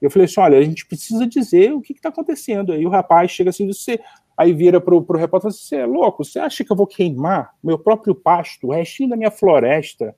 Eu 0.00 0.08
falei 0.08 0.26
assim: 0.26 0.38
olha, 0.38 0.58
a 0.58 0.62
gente 0.62 0.86
precisa 0.86 1.26
dizer 1.26 1.72
o 1.72 1.80
que 1.80 1.92
está 1.92 2.10
acontecendo. 2.10 2.70
Aí 2.70 2.86
o 2.86 2.88
rapaz 2.88 3.32
chega 3.32 3.50
assim, 3.50 3.66
você. 3.66 3.98
Aí 4.38 4.52
vira 4.52 4.80
para 4.80 4.94
o 4.94 5.00
repórter 5.00 5.50
e 5.50 5.52
fala: 5.52 5.52
você 5.52 5.76
é 5.78 5.86
louco? 5.86 6.24
Você 6.24 6.38
acha 6.38 6.62
que 6.62 6.70
eu 6.70 6.76
vou 6.76 6.86
queimar 6.86 7.50
meu 7.60 7.76
próprio 7.76 8.14
pasto, 8.14 8.68
o 8.68 8.72
restinho 8.72 9.10
da 9.10 9.16
minha 9.16 9.32
floresta, 9.32 10.14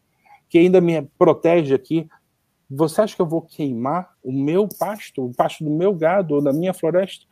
que 0.50 0.58
ainda 0.58 0.78
me 0.78 1.00
protege 1.18 1.74
aqui? 1.74 2.06
Você 2.68 3.00
acha 3.00 3.16
que 3.16 3.22
eu 3.22 3.26
vou 3.26 3.40
queimar 3.40 4.10
o 4.22 4.30
meu 4.30 4.68
pasto, 4.78 5.24
o 5.24 5.34
pasto 5.34 5.64
do 5.64 5.70
meu 5.70 5.94
gado 5.94 6.34
ou 6.34 6.42
da 6.42 6.52
minha 6.52 6.74
floresta? 6.74 7.24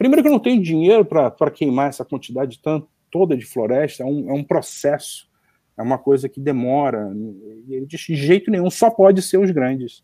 Primeiro 0.00 0.22
que 0.22 0.28
eu 0.28 0.32
não 0.32 0.38
tenho 0.38 0.62
dinheiro 0.62 1.04
para 1.04 1.50
queimar 1.50 1.90
essa 1.90 2.06
quantidade 2.06 2.58
tanto, 2.62 2.88
toda 3.10 3.36
de 3.36 3.44
floresta 3.44 4.02
é 4.02 4.06
um, 4.06 4.30
é 4.30 4.32
um 4.32 4.42
processo, 4.42 5.28
é 5.76 5.82
uma 5.82 5.98
coisa 5.98 6.26
que 6.26 6.40
demora, 6.40 7.12
de 7.86 8.16
jeito 8.16 8.50
nenhum 8.50 8.70
só 8.70 8.88
pode 8.88 9.20
ser 9.20 9.36
os 9.36 9.50
grandes. 9.50 10.02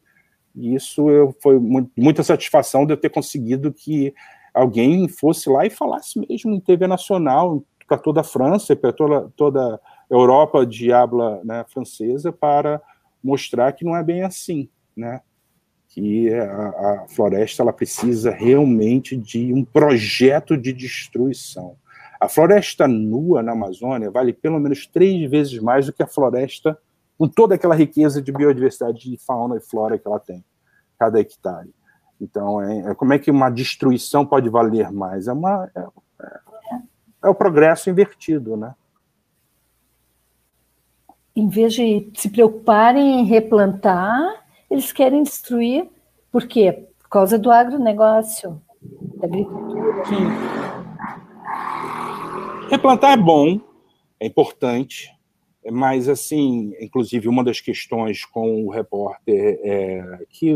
E 0.55 0.75
isso 0.75 1.09
eu, 1.09 1.35
foi 1.41 1.59
muita 1.97 2.23
satisfação 2.23 2.85
de 2.85 2.93
eu 2.93 2.99
ter 2.99 3.09
conseguido 3.09 3.73
que 3.73 4.13
alguém 4.53 5.09
fosse 5.09 5.49
lá 5.49 5.65
e 5.65 5.71
falasse 5.71 6.19
mesmo 6.29 6.53
em 6.53 6.61
TV 6.61 6.87
nacional 6.87 7.65
para 7.89 7.97
toda 7.97 8.21
a 8.21 8.25
França, 8.25 8.77
para 8.77 8.93
toda, 8.93 9.33
toda 9.35 9.77
a 9.77 9.81
Europa 10.11 10.67
de 10.67 10.93
habla 10.93 11.41
né, 11.43 11.65
francesa, 11.73 12.31
para 12.31 12.83
mostrar 13.25 13.73
que 13.73 13.83
não 13.83 13.97
é 13.97 14.05
bem 14.05 14.21
assim, 14.21 14.69
né? 14.95 15.23
Que 15.97 16.31
a, 16.31 16.45
a 16.45 17.07
floresta 17.09 17.63
ela 17.63 17.73
precisa 17.73 18.31
realmente 18.31 19.17
de 19.17 19.51
um 19.55 19.65
projeto 19.65 20.55
de 20.55 20.71
destruição. 20.71 21.75
A 22.21 22.29
floresta 22.29 22.87
nua 22.87 23.43
na 23.43 23.53
Amazônia 23.53 24.11
vale 24.11 24.35
pelo 24.35 24.61
menos 24.61 24.87
três 24.87 25.31
vezes 25.31 25.59
mais 25.59 25.87
do 25.87 25.95
que 25.95 26.03
a 26.03 26.07
floresta 26.07 26.79
com 27.17 27.27
toda 27.27 27.55
aquela 27.55 27.75
riqueza 27.75 28.21
de 28.21 28.31
biodiversidade 28.31 29.11
de 29.11 29.17
fauna 29.17 29.57
e 29.57 29.61
flora 29.61 29.99
que 29.99 30.07
ela 30.07 30.21
tem, 30.21 30.45
cada 30.99 31.19
hectare. 31.19 31.75
Então, 32.21 32.61
é, 32.61 32.91
é 32.91 32.95
como 32.95 33.15
é 33.15 33.19
que 33.19 33.31
uma 33.31 33.49
destruição 33.49 34.27
pode 34.27 34.51
valer 34.51 34.93
mais? 34.93 35.29
É, 35.29 35.33
uma, 35.33 35.71
é, 35.75 35.81
é, 35.81 36.39
é 37.25 37.29
o 37.29 37.35
progresso 37.35 37.89
invertido, 37.89 38.55
né? 38.55 38.75
Em 41.35 41.49
vez 41.49 41.73
de 41.73 42.11
se 42.15 42.29
preocuparem 42.29 43.21
em 43.21 43.25
replantar, 43.25 44.46
eles 44.71 44.93
querem 44.93 45.23
destruir, 45.23 45.89
por 46.31 46.47
quê? 46.47 46.87
Por 46.99 47.09
causa 47.09 47.39
do 47.39 47.51
agronegócio, 47.51 48.61
da 49.17 49.27
agricultura. 49.27 50.05
Sim. 50.07 50.27
Replantar 52.71 53.13
é 53.13 53.17
bom, 53.17 53.61
é 54.19 54.27
importante, 54.27 55.11
mas, 55.71 56.09
assim, 56.09 56.73
inclusive, 56.81 57.29
uma 57.29 57.43
das 57.43 57.61
questões 57.61 58.25
com 58.25 58.65
o 58.65 58.71
repórter 58.71 59.61
é, 59.63 60.19
que 60.31 60.55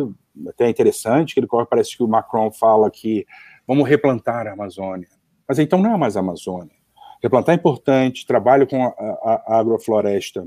até 0.49 0.67
é 0.67 0.71
interessante, 0.71 1.35
que 1.35 1.41
ele 1.41 1.49
parece 1.69 1.97
que 1.97 2.03
o 2.03 2.09
Macron 2.09 2.51
fala 2.51 2.91
que 2.91 3.27
vamos 3.67 3.89
replantar 3.89 4.47
a 4.47 4.53
Amazônia. 4.53 5.09
Mas 5.49 5.59
então 5.59 5.81
não 5.81 5.95
é 5.95 5.97
mais 5.97 6.17
a 6.17 6.21
Amazônia. 6.21 6.75
Replantar 7.23 7.55
é 7.55 7.59
importante, 7.59 8.27
trabalho 8.27 8.67
com 8.67 8.85
a, 8.85 8.89
a, 8.89 9.43
a 9.47 9.59
agrofloresta 9.59 10.47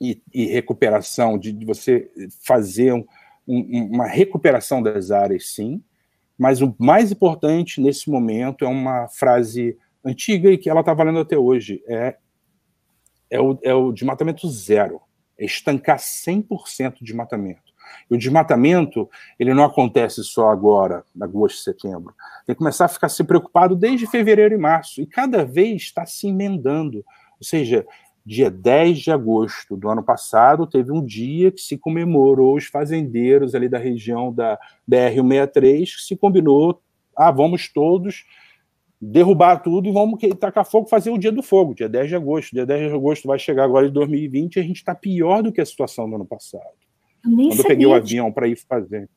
e, 0.00 0.22
e 0.32 0.46
recuperação, 0.46 1.38
de, 1.38 1.52
de, 1.52 1.64
você 1.64 2.10
fazer 2.44 2.92
um, 2.92 3.04
um, 3.46 3.90
uma 3.94 4.06
recuperação 4.06 4.82
das 4.82 5.10
áreas, 5.10 5.54
sim, 5.54 5.82
mas 6.38 6.60
o 6.60 6.74
mais 6.78 7.10
importante 7.10 7.80
nesse 7.80 8.10
momento 8.10 8.64
é 8.64 8.68
uma 8.68 9.08
frase 9.08 9.76
antiga 10.04 10.50
e 10.50 10.58
que 10.58 10.68
ela 10.68 10.80
está 10.80 10.92
valendo 10.92 11.20
até 11.20 11.36
hoje, 11.36 11.82
é, 11.88 12.16
é, 13.30 13.40
o, 13.40 13.58
é 13.62 13.74
o 13.74 13.90
desmatamento 13.90 14.48
zero, 14.48 15.00
é 15.38 15.44
estancar 15.44 15.98
100% 15.98 16.98
de 16.98 17.04
desmatamento. 17.04 17.74
E 18.10 18.14
o 18.14 18.18
desmatamento, 18.18 19.08
ele 19.38 19.54
não 19.54 19.64
acontece 19.64 20.22
só 20.22 20.50
agora, 20.50 21.04
agosto, 21.20 21.62
setembro. 21.62 22.14
Tem 22.46 22.54
que 22.54 22.58
começar 22.58 22.84
a 22.84 22.88
ficar 22.88 23.08
se 23.08 23.24
preocupado 23.24 23.74
desde 23.74 24.06
fevereiro 24.06 24.54
e 24.54 24.58
março, 24.58 25.00
e 25.00 25.06
cada 25.06 25.44
vez 25.44 25.82
está 25.82 26.04
se 26.04 26.28
emendando. 26.28 26.98
Ou 27.38 27.44
seja, 27.44 27.86
dia 28.26 28.50
10 28.50 28.98
de 28.98 29.12
agosto 29.12 29.76
do 29.76 29.88
ano 29.88 30.02
passado, 30.02 30.66
teve 30.66 30.90
um 30.90 31.04
dia 31.04 31.52
que 31.52 31.60
se 31.60 31.78
comemorou 31.78 32.56
os 32.56 32.66
fazendeiros 32.66 33.54
ali 33.54 33.68
da 33.68 33.78
região 33.78 34.32
da 34.32 34.58
BR-163, 34.90 35.84
que 35.84 36.02
se 36.02 36.16
combinou, 36.16 36.82
ah, 37.16 37.30
vamos 37.30 37.72
todos 37.72 38.24
derrubar 39.00 39.62
tudo 39.62 39.88
e 39.88 39.92
vamos 39.92 40.18
tacar 40.40 40.64
fogo, 40.64 40.88
fazer 40.88 41.10
o 41.10 41.18
dia 41.18 41.30
do 41.30 41.42
fogo, 41.42 41.74
dia 41.74 41.88
10 41.88 42.08
de 42.08 42.16
agosto. 42.16 42.52
Dia 42.52 42.66
10 42.66 42.90
de 42.90 42.96
agosto 42.96 43.28
vai 43.28 43.38
chegar 43.38 43.64
agora 43.64 43.86
em 43.86 43.92
2020 43.92 44.56
e 44.56 44.60
a 44.60 44.62
gente 44.62 44.76
está 44.76 44.94
pior 44.94 45.42
do 45.42 45.52
que 45.52 45.60
a 45.60 45.66
situação 45.66 46.08
do 46.08 46.16
ano 46.16 46.26
passado. 46.26 46.64
Eu 47.24 47.30
Quando 47.30 47.58
eu 47.58 47.64
peguei 47.64 47.86
o 47.86 47.94
avião 47.94 48.32
para 48.32 48.48
ir 48.48 48.56
fazer. 48.56 49.08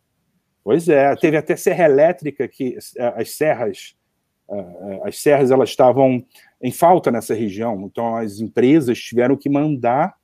Pois 0.63 0.87
é, 0.89 1.15
teve 1.15 1.37
até 1.37 1.55
serra 1.55 1.85
elétrica 1.85 2.47
que 2.47 2.77
as 3.15 3.31
serras 3.31 3.95
as 5.03 5.21
serras 5.21 5.51
elas 5.51 5.69
estavam 5.69 6.25
em 6.61 6.71
falta 6.71 7.09
nessa 7.11 7.33
região, 7.33 7.85
então 7.85 8.15
as 8.15 8.39
empresas 8.39 8.99
tiveram 8.99 9.37
que 9.37 9.49
mandar 9.49 10.19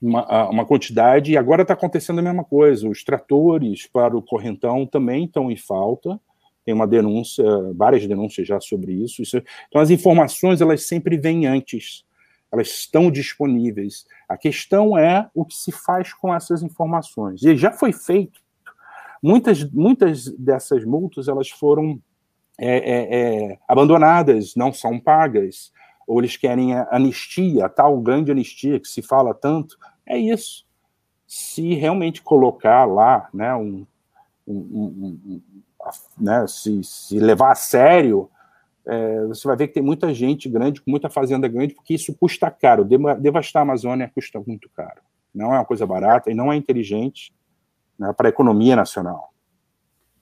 uma, 0.00 0.48
uma 0.48 0.64
quantidade, 0.64 1.32
e 1.32 1.36
agora 1.36 1.62
está 1.62 1.74
acontecendo 1.74 2.20
a 2.20 2.22
mesma 2.22 2.44
coisa. 2.44 2.88
Os 2.88 3.02
tratores 3.02 3.86
para 3.86 4.16
o 4.16 4.22
correntão 4.22 4.86
também 4.86 5.24
estão 5.24 5.50
em 5.50 5.56
falta. 5.56 6.18
Tem 6.64 6.74
uma 6.74 6.86
denúncia, 6.86 7.44
várias 7.74 8.06
denúncias 8.06 8.46
já 8.46 8.60
sobre 8.60 8.92
isso. 8.92 9.22
isso. 9.22 9.42
Então, 9.68 9.80
as 9.80 9.90
informações 9.90 10.60
elas 10.60 10.86
sempre 10.86 11.16
vêm 11.16 11.46
antes, 11.46 12.04
elas 12.52 12.68
estão 12.68 13.10
disponíveis. 13.10 14.06
A 14.28 14.36
questão 14.36 14.96
é 14.96 15.28
o 15.34 15.44
que 15.44 15.56
se 15.56 15.72
faz 15.72 16.12
com 16.12 16.34
essas 16.34 16.62
informações. 16.62 17.42
E 17.42 17.56
já 17.56 17.72
foi 17.72 17.92
feito. 17.92 18.40
Muitas, 19.22 19.64
muitas 19.72 20.26
dessas 20.36 20.84
multas 20.84 21.26
elas 21.26 21.48
foram 21.48 22.00
é, 22.58 22.76
é, 22.76 23.52
é, 23.52 23.58
abandonadas, 23.68 24.54
não 24.56 24.72
são 24.72 24.98
pagas, 24.98 25.72
ou 26.06 26.18
eles 26.18 26.36
querem 26.36 26.74
anistia, 26.90 27.68
tal 27.68 28.00
grande 28.00 28.32
anistia 28.32 28.80
que 28.80 28.88
se 28.88 29.02
fala 29.02 29.32
tanto, 29.32 29.76
é 30.06 30.18
isso. 30.18 30.66
Se 31.26 31.74
realmente 31.74 32.22
colocar 32.22 32.84
lá, 32.86 33.28
né, 33.32 33.54
um, 33.54 33.86
um, 34.46 35.18
um 35.26 35.40
né, 36.18 36.46
se, 36.48 36.82
se, 36.82 37.18
levar 37.18 37.52
a 37.52 37.54
sério, 37.54 38.30
é, 38.86 39.26
você 39.26 39.46
vai 39.46 39.56
ver 39.56 39.68
que 39.68 39.74
tem 39.74 39.82
muita 39.82 40.12
gente 40.14 40.48
grande, 40.48 40.80
com 40.80 40.90
muita 40.90 41.10
fazenda 41.10 41.46
grande, 41.46 41.74
porque 41.74 41.94
isso 41.94 42.14
custa 42.14 42.50
caro. 42.50 42.84
Devastar 43.20 43.60
a 43.60 43.64
Amazônia 43.64 44.10
custa 44.12 44.42
muito 44.46 44.70
caro. 44.70 45.02
Não 45.34 45.54
é 45.54 45.58
uma 45.58 45.64
coisa 45.64 45.86
barata 45.86 46.30
e 46.30 46.34
não 46.34 46.50
é 46.50 46.56
inteligente 46.56 47.32
né, 47.98 48.12
para 48.14 48.28
a 48.28 48.30
economia 48.30 48.74
nacional. 48.74 49.32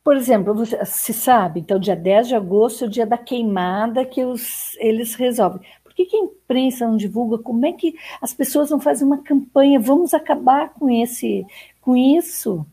Por 0.07 0.16
exemplo, 0.16 0.54
você, 0.54 0.78
se 0.84 1.12
sabe, 1.12 1.59
então, 1.59 1.80
dia 1.80 1.96
10 1.96 2.28
de 2.28 2.36
agosto 2.36 2.84
é 2.84 2.86
o 2.86 2.90
dia 2.90 3.04
da 3.04 3.18
queimada 3.18 4.04
que 4.04 4.24
os, 4.24 4.76
eles 4.76 5.16
resolvem. 5.16 5.61
Por 5.82 5.92
que, 5.92 6.04
que 6.04 6.16
a 6.16 6.20
imprensa 6.20 6.86
não 6.86 6.96
divulga? 6.96 7.42
Como 7.42 7.66
é 7.66 7.72
que 7.72 7.92
as 8.22 8.32
pessoas 8.32 8.70
não 8.70 8.78
fazem 8.78 9.04
uma 9.04 9.20
campanha? 9.24 9.80
Vamos 9.80 10.14
acabar 10.14 10.72
com, 10.74 10.88
esse, 10.88 11.44
com 11.80 11.96
isso? 11.96 12.64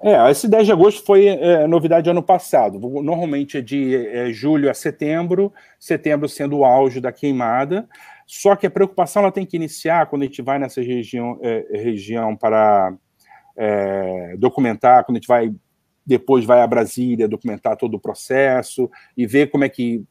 É, 0.00 0.30
esse 0.30 0.46
10 0.46 0.66
de 0.66 0.72
agosto 0.72 1.04
foi 1.04 1.26
é, 1.26 1.66
novidade 1.66 2.08
ano 2.08 2.22
passado. 2.22 2.78
Normalmente 2.78 3.58
é 3.58 3.60
de 3.60 3.96
é, 4.06 4.30
julho 4.30 4.70
a 4.70 4.74
setembro, 4.74 5.52
setembro 5.80 6.28
sendo 6.28 6.58
o 6.58 6.64
auge 6.64 7.00
da 7.00 7.10
queimada. 7.10 7.88
Só 8.24 8.54
que 8.54 8.68
a 8.68 8.70
preocupação 8.70 9.22
ela 9.22 9.32
tem 9.32 9.44
que 9.44 9.56
iniciar 9.56 10.06
quando 10.06 10.22
a 10.22 10.26
gente 10.26 10.42
vai 10.42 10.60
nessa 10.60 10.80
região, 10.80 11.40
é, 11.42 11.66
região 11.72 12.36
para 12.36 12.96
é, 13.56 14.36
documentar, 14.36 15.04
quando 15.04 15.16
a 15.16 15.20
gente 15.20 15.28
vai 15.28 15.52
depois 16.04 16.44
vai 16.44 16.60
a 16.60 16.66
Brasília 16.66 17.26
documentar 17.26 17.76
todo 17.76 17.94
o 17.94 18.00
processo 18.00 18.88
e 19.16 19.26
ver 19.26 19.50
como 19.50 19.64
é 19.64 19.68
que 19.68 20.04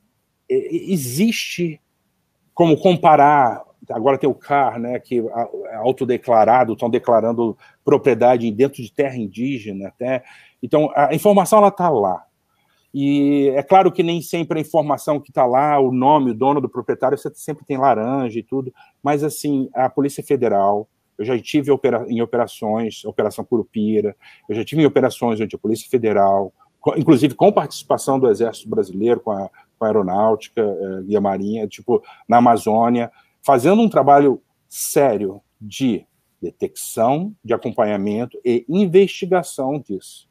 existe 0.49 1.79
como 2.53 2.77
comparar 2.77 3.63
agora 3.91 4.17
tem 4.17 4.29
o 4.29 4.33
CAR, 4.33 4.79
né, 4.79 4.99
que 4.99 5.19
é 5.19 5.75
autodeclarado, 5.75 6.73
estão 6.73 6.89
declarando 6.89 7.57
propriedade 7.83 8.49
dentro 8.51 8.81
de 8.81 8.91
terra 8.91 9.15
indígena, 9.15 9.89
até. 9.89 10.23
Então, 10.61 10.91
a 10.95 11.13
informação 11.13 11.59
ela 11.59 11.67
está 11.67 11.89
lá. 11.89 12.23
E 12.93 13.51
é 13.55 13.61
claro 13.61 13.91
que 13.91 14.01
nem 14.01 14.21
sempre 14.21 14.57
a 14.57 14.61
informação 14.61 15.19
que 15.19 15.29
está 15.29 15.45
lá, 15.45 15.77
o 15.79 15.91
nome, 15.91 16.31
o 16.31 16.33
dono 16.33 16.61
do 16.61 16.69
proprietário, 16.69 17.17
você 17.17 17.29
sempre 17.35 17.65
tem 17.65 17.77
laranja 17.77 18.39
e 18.39 18.43
tudo, 18.43 18.73
mas 19.03 19.23
assim, 19.23 19.69
a 19.73 19.89
Polícia 19.89 20.23
Federal, 20.23 20.87
eu 21.17 21.25
já 21.25 21.39
tive 21.39 21.71
em 22.07 22.21
operações, 22.21 23.03
Operação 23.05 23.45
Curupira, 23.45 24.15
eu 24.49 24.55
já 24.55 24.63
tive 24.63 24.81
em 24.81 24.85
operações 24.85 25.39
onde 25.39 25.55
a 25.55 25.59
Polícia 25.59 25.89
Federal, 25.89 26.53
inclusive 26.97 27.33
com 27.33 27.51
participação 27.51 28.19
do 28.19 28.29
Exército 28.29 28.69
Brasileiro, 28.69 29.19
com 29.19 29.31
a, 29.31 29.49
com 29.77 29.85
a 29.85 29.87
Aeronáutica 29.87 30.61
eh, 30.61 31.03
e 31.07 31.17
a 31.17 31.21
Marinha, 31.21 31.67
tipo, 31.67 32.03
na 32.27 32.37
Amazônia, 32.37 33.11
fazendo 33.43 33.81
um 33.81 33.89
trabalho 33.89 34.41
sério 34.67 35.41
de 35.59 36.05
detecção, 36.41 37.33
de 37.43 37.53
acompanhamento 37.53 38.39
e 38.45 38.65
investigação 38.67 39.79
disso. 39.79 40.27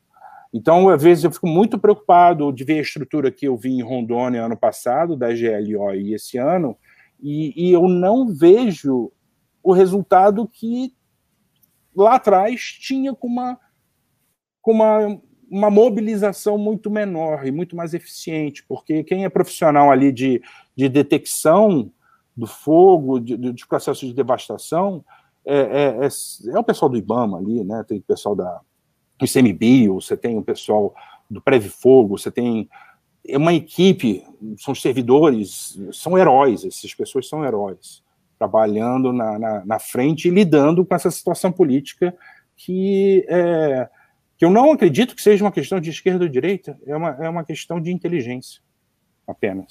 Então, 0.52 0.88
às 0.88 1.02
vezes, 1.02 1.24
eu 1.24 1.32
fico 1.32 1.48
muito 1.48 1.78
preocupado 1.78 2.52
de 2.52 2.62
ver 2.62 2.78
a 2.78 2.82
estrutura 2.82 3.32
que 3.32 3.48
eu 3.48 3.56
vi 3.56 3.70
em 3.70 3.82
Rondônia 3.82 4.44
ano 4.44 4.56
passado, 4.56 5.16
da 5.16 5.28
GLO 5.28 5.92
e 5.94 6.14
esse 6.14 6.38
ano, 6.38 6.76
e, 7.20 7.52
e 7.56 7.72
eu 7.72 7.88
não 7.88 8.28
vejo 8.28 9.10
o 9.64 9.72
resultado 9.72 10.46
que 10.46 10.94
lá 11.96 12.16
atrás 12.16 12.60
tinha 12.60 13.14
com 13.14 13.26
uma, 13.26 13.58
com 14.60 14.72
uma, 14.72 15.20
uma 15.50 15.70
mobilização 15.70 16.58
muito 16.58 16.90
menor 16.90 17.46
e 17.46 17.50
muito 17.50 17.74
mais 17.74 17.94
eficiente, 17.94 18.62
porque 18.68 19.02
quem 19.02 19.24
é 19.24 19.28
profissional 19.30 19.90
ali 19.90 20.12
de, 20.12 20.42
de 20.76 20.88
detecção 20.88 21.90
do 22.36 22.46
fogo, 22.46 23.18
de, 23.18 23.36
de 23.36 23.66
processo 23.66 24.06
de 24.06 24.12
devastação, 24.12 25.02
é, 25.46 25.56
é, 25.56 26.06
é, 26.06 26.54
é, 26.54 26.58
o 26.58 26.64
pessoal 26.64 26.90
do 26.90 26.98
IBAMA 26.98 27.38
ali, 27.38 27.64
né? 27.64 27.82
tem 27.88 27.98
o 27.98 28.02
pessoal 28.02 28.36
da, 28.36 28.60
do 29.18 29.24
ICMBio, 29.24 29.94
você 29.94 30.16
tem 30.16 30.36
o 30.36 30.42
pessoal 30.42 30.94
do 31.30 31.40
Preve 31.40 31.70
Fogo, 31.70 32.18
você 32.18 32.30
tem 32.30 32.68
é 33.26 33.38
uma 33.38 33.54
equipe, 33.54 34.22
são 34.58 34.74
servidores, 34.74 35.78
são 35.92 36.18
heróis, 36.18 36.62
essas 36.62 36.94
pessoas 36.94 37.26
são 37.26 37.42
heróis, 37.42 38.03
trabalhando 38.38 39.12
na, 39.12 39.38
na, 39.38 39.64
na 39.64 39.78
frente 39.78 40.28
e 40.28 40.30
lidando 40.30 40.84
com 40.84 40.94
essa 40.94 41.10
situação 41.10 41.52
política 41.52 42.14
que, 42.56 43.24
é, 43.28 43.88
que 44.36 44.44
eu 44.44 44.50
não 44.50 44.72
acredito 44.72 45.14
que 45.14 45.22
seja 45.22 45.44
uma 45.44 45.52
questão 45.52 45.80
de 45.80 45.90
esquerda 45.90 46.24
ou 46.24 46.30
direita, 46.30 46.78
é 46.86 46.96
uma, 46.96 47.10
é 47.10 47.28
uma 47.28 47.44
questão 47.44 47.80
de 47.80 47.92
inteligência, 47.92 48.60
apenas. 49.26 49.66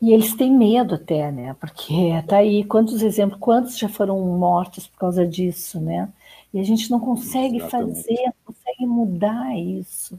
E 0.00 0.12
eles 0.12 0.34
têm 0.34 0.50
medo 0.50 0.94
até, 0.94 1.30
né? 1.30 1.54
Porque 1.60 2.10
tá 2.26 2.38
aí 2.38 2.64
quantos 2.64 3.02
exemplos, 3.02 3.38
quantos 3.38 3.76
já 3.76 3.88
foram 3.88 4.18
mortos 4.38 4.86
por 4.86 4.98
causa 4.98 5.26
disso, 5.26 5.78
né? 5.78 6.08
E 6.54 6.58
a 6.58 6.62
gente 6.62 6.90
não 6.90 6.98
consegue 6.98 7.58
Exatamente. 7.58 7.96
fazer, 7.96 8.24
não 8.24 8.34
consegue 8.54 8.86
mudar 8.86 9.58
isso. 9.58 10.18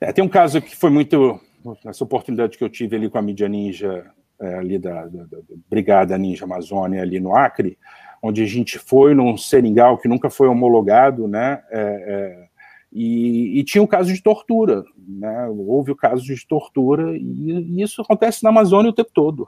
É, 0.00 0.12
tem 0.12 0.24
um 0.24 0.28
caso 0.28 0.62
que 0.62 0.76
foi 0.76 0.90
muito 0.90 1.40
essa 1.84 2.04
oportunidade 2.04 2.56
que 2.56 2.62
eu 2.62 2.70
tive 2.70 2.94
ali 2.94 3.10
com 3.10 3.18
a 3.18 3.22
mídia 3.22 3.48
ninja 3.48 4.10
é, 4.40 4.54
ali 4.54 4.78
da, 4.78 5.06
da, 5.06 5.24
da, 5.24 5.38
Brigada 5.68 6.16
Ninja 6.16 6.44
Amazônia 6.44 7.02
ali 7.02 7.18
no 7.18 7.36
Acre, 7.36 7.78
onde 8.22 8.42
a 8.42 8.46
gente 8.46 8.78
foi 8.78 9.14
num 9.14 9.36
seringal 9.36 9.98
que 9.98 10.08
nunca 10.08 10.30
foi 10.30 10.48
homologado, 10.48 11.26
né? 11.26 11.62
É, 11.70 11.80
é, 11.80 12.48
e, 12.92 13.58
e, 13.58 13.64
tinha 13.64 13.82
o 13.82 13.84
um 13.84 13.88
caso 13.88 14.12
de 14.12 14.22
tortura, 14.22 14.82
né? 15.06 15.46
Houve 15.48 15.92
o 15.92 15.96
caso 15.96 16.24
de 16.24 16.46
tortura 16.46 17.16
e, 17.16 17.50
e 17.50 17.82
isso 17.82 18.00
acontece 18.00 18.42
na 18.42 18.50
Amazônia 18.50 18.90
o 18.90 18.94
tempo 18.94 19.10
todo 19.12 19.46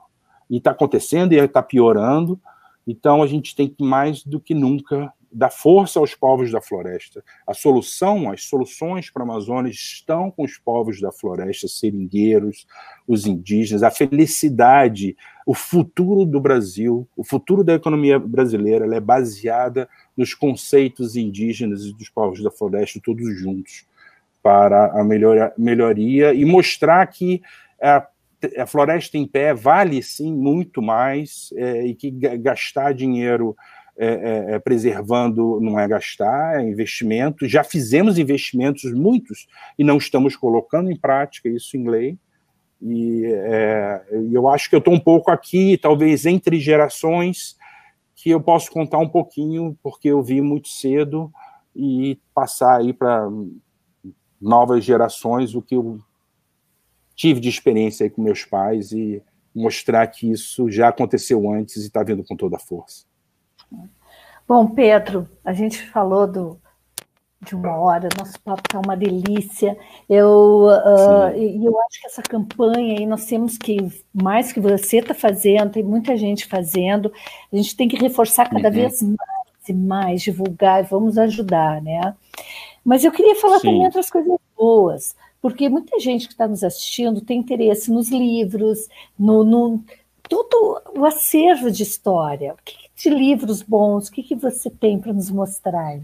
e 0.49 0.59
está 0.59 0.73
acontecendo 0.73 1.33
e 1.33 1.37
está 1.37 1.63
piorando. 1.63 2.39
Então 2.87 3.23
a 3.23 3.27
gente 3.27 3.55
tem 3.55 3.69
que 3.69 3.83
mais 3.83 4.23
do 4.25 4.41
que 4.41 4.55
nunca 4.55 5.13
dar 5.33 5.51
força 5.51 5.99
aos 5.99 6.15
povos 6.15 6.51
da 6.51 6.61
floresta. 6.61 7.23
A 7.47 7.55
solução, 7.55 8.31
as 8.31 8.45
soluções 8.45 9.11
para 9.11 9.23
a 9.23 9.25
Amazônia 9.25 9.71
estão 9.71 10.31
com 10.31 10.43
os 10.43 10.59
povos 10.59 11.01
da 11.01 11.13
floresta, 11.13 11.69
seringueiros, 11.69 12.67
os 13.07 13.27
indígenas, 13.27 13.83
a 13.83 13.91
felicidade, 13.91 15.17
o 15.47 15.55
futuro 15.55 16.25
do 16.25 16.41
Brasil, 16.41 17.09
o 17.17 17.25
futuro 17.25 17.63
da 17.63 17.75
economia 17.75 18.19
brasileira, 18.19 18.95
é 18.95 19.01
baseada 19.01 19.89
nos 20.17 20.35
conceitos 20.35 21.17
indígenas 21.17 21.85
e 21.85 21.93
dos 21.95 22.09
povos 22.09 22.43
da 22.43 22.51
floresta, 22.51 23.01
todos 23.03 23.39
juntos, 23.39 23.87
para 24.43 24.87
a 24.99 25.05
melhoria, 25.05 25.53
melhoria 25.57 26.35
e 26.35 26.45
mostrar 26.45 27.07
que 27.07 27.43
a 27.81 28.07
a 28.59 28.67
floresta 28.67 29.19
em 29.19 29.27
pé 29.27 29.53
vale 29.53 30.03
sim 30.03 30.33
muito 30.33 30.81
mais 30.81 31.53
é, 31.57 31.85
e 31.85 31.95
que 31.95 32.11
gastar 32.11 32.95
dinheiro 32.95 33.57
é, 34.03 34.07
é, 34.07 34.55
é, 34.55 34.59
preservando 34.59 35.61
não 35.61 35.79
é 35.79 35.87
gastar, 35.87 36.59
é 36.59 36.67
investimento. 36.67 37.47
Já 37.47 37.63
fizemos 37.63 38.19
investimentos 38.19 38.91
muitos 38.95 39.47
e 39.79 39.85
não 39.85 39.99
estamos 39.99 40.35
colocando 40.35 40.91
em 40.91 40.97
prática 40.97 41.51
isso 41.51 41.77
em 41.77 41.87
lei. 41.87 42.19
E 42.81 43.27
é, 43.27 44.03
eu 44.33 44.49
acho 44.49 44.71
que 44.71 44.75
eu 44.75 44.79
estou 44.79 44.95
um 44.95 44.99
pouco 44.99 45.31
aqui, 45.31 45.77
talvez 45.77 46.25
entre 46.25 46.59
gerações, 46.59 47.59
que 48.17 48.31
eu 48.31 48.41
posso 48.41 48.71
contar 48.71 48.97
um 48.97 49.09
pouquinho, 49.09 49.77
porque 49.83 50.09
eu 50.09 50.23
vi 50.23 50.41
muito 50.41 50.69
cedo 50.69 51.31
e 51.77 52.19
passar 52.35 52.79
aí 52.79 52.95
para 52.95 53.29
novas 54.41 54.83
gerações 54.83 55.55
o 55.55 55.61
que 55.61 55.77
eu 55.77 56.01
tive 57.15 57.39
de 57.39 57.51
experiência 57.51 58.05
aí 58.05 58.11
com 58.11 58.23
meus 58.23 58.47
pais 58.47 58.93
e 58.93 59.23
mostrar 59.55 60.07
que 60.07 60.31
isso 60.31 60.71
já 60.71 60.89
aconteceu 60.89 61.53
antes 61.53 61.77
e 61.83 61.89
está 61.89 62.03
vindo 62.03 62.25
com 62.25 62.35
toda 62.35 62.57
a 62.57 62.59
força. 62.59 63.10
Bom, 64.47 64.67
Pedro, 64.67 65.29
a 65.45 65.53
gente 65.53 65.81
falou 65.87 66.27
do, 66.27 66.61
de 67.41 67.55
uma 67.55 67.77
hora, 67.77 68.09
nosso 68.19 68.41
papo 68.41 68.63
está 68.67 68.81
uma 68.81 68.97
delícia. 68.97 69.79
Eu, 70.09 70.67
uh, 70.67 71.37
e 71.37 71.65
eu 71.65 71.81
acho 71.83 72.01
que 72.01 72.07
essa 72.07 72.23
campanha 72.23 72.99
aí 72.99 73.07
nós 73.07 73.27
temos 73.27 73.57
que, 73.57 73.77
mais 74.13 74.53
que 74.53 74.61
você 74.61 74.99
está 74.99 75.15
fazendo, 75.15 75.71
tem 75.71 75.83
muita 75.83 76.17
gente 76.17 76.47
fazendo, 76.47 77.13
a 77.53 77.57
gente 77.57 77.77
tem 77.77 77.89
que 77.89 77.97
reforçar 77.97 78.49
cada 78.49 78.69
uhum. 78.69 78.75
vez 78.75 79.03
mais 79.03 79.69
e 79.69 79.73
mais, 79.73 80.23
divulgar, 80.23 80.83
vamos 80.85 81.17
ajudar, 81.17 81.81
né? 81.81 82.15
Mas 82.85 83.05
eu 83.05 83.13
queria 83.13 83.37
falar 83.37 83.61
Sim. 83.61 83.69
também 83.69 83.85
outras 83.85 84.11
coisas 84.11 84.37
boas 84.57 85.15
porque 85.41 85.69
muita 85.69 85.99
gente 85.99 86.27
que 86.27 86.35
está 86.35 86.47
nos 86.47 86.63
assistindo 86.63 87.21
tem 87.21 87.39
interesse 87.39 87.91
nos 87.91 88.11
livros, 88.11 88.89
no, 89.19 89.43
no 89.43 89.83
todo 90.29 90.81
o 90.95 91.05
acervo 91.05 91.71
de 91.71 91.83
história. 91.83 92.53
O 92.53 92.57
que, 92.63 92.75
de 93.01 93.11
livros 93.11 93.63
bons, 93.63 94.09
o 94.09 94.13
que, 94.13 94.23
que 94.23 94.35
você 94.35 94.69
tem 94.71 94.99
para 94.99 95.13
nos 95.13 95.31
mostrar? 95.31 96.01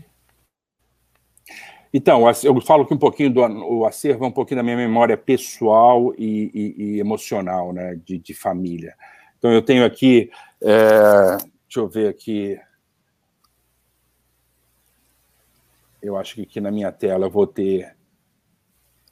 Então, 1.93 2.25
eu 2.43 2.61
falo 2.61 2.87
que 2.87 2.95
um 2.95 2.99
pouquinho 2.99 3.33
do 3.33 3.85
acervo 3.85 4.25
é 4.25 4.29
um 4.29 4.33
pouquinho 4.33 4.59
da 4.59 4.63
minha 4.63 4.77
memória 4.77 5.17
pessoal 5.17 6.15
e, 6.17 6.51
e, 6.53 6.85
e 6.85 7.01
emocional, 7.01 7.73
né, 7.73 7.95
de, 8.05 8.19
de, 8.19 8.35
família. 8.35 8.95
Então, 9.39 9.53
eu 9.53 9.63
tenho 9.63 9.85
aqui, 9.85 10.31
é, 10.61 11.37
deixa 11.39 11.79
eu 11.79 11.89
ver 11.89 12.09
aqui, 12.09 12.59
eu 16.03 16.17
acho 16.17 16.35
que 16.35 16.43
aqui 16.43 16.61
na 16.61 16.71
minha 16.71 16.93
tela 16.93 17.27
eu 17.27 17.31
vou 17.31 17.47
ter 17.47 17.97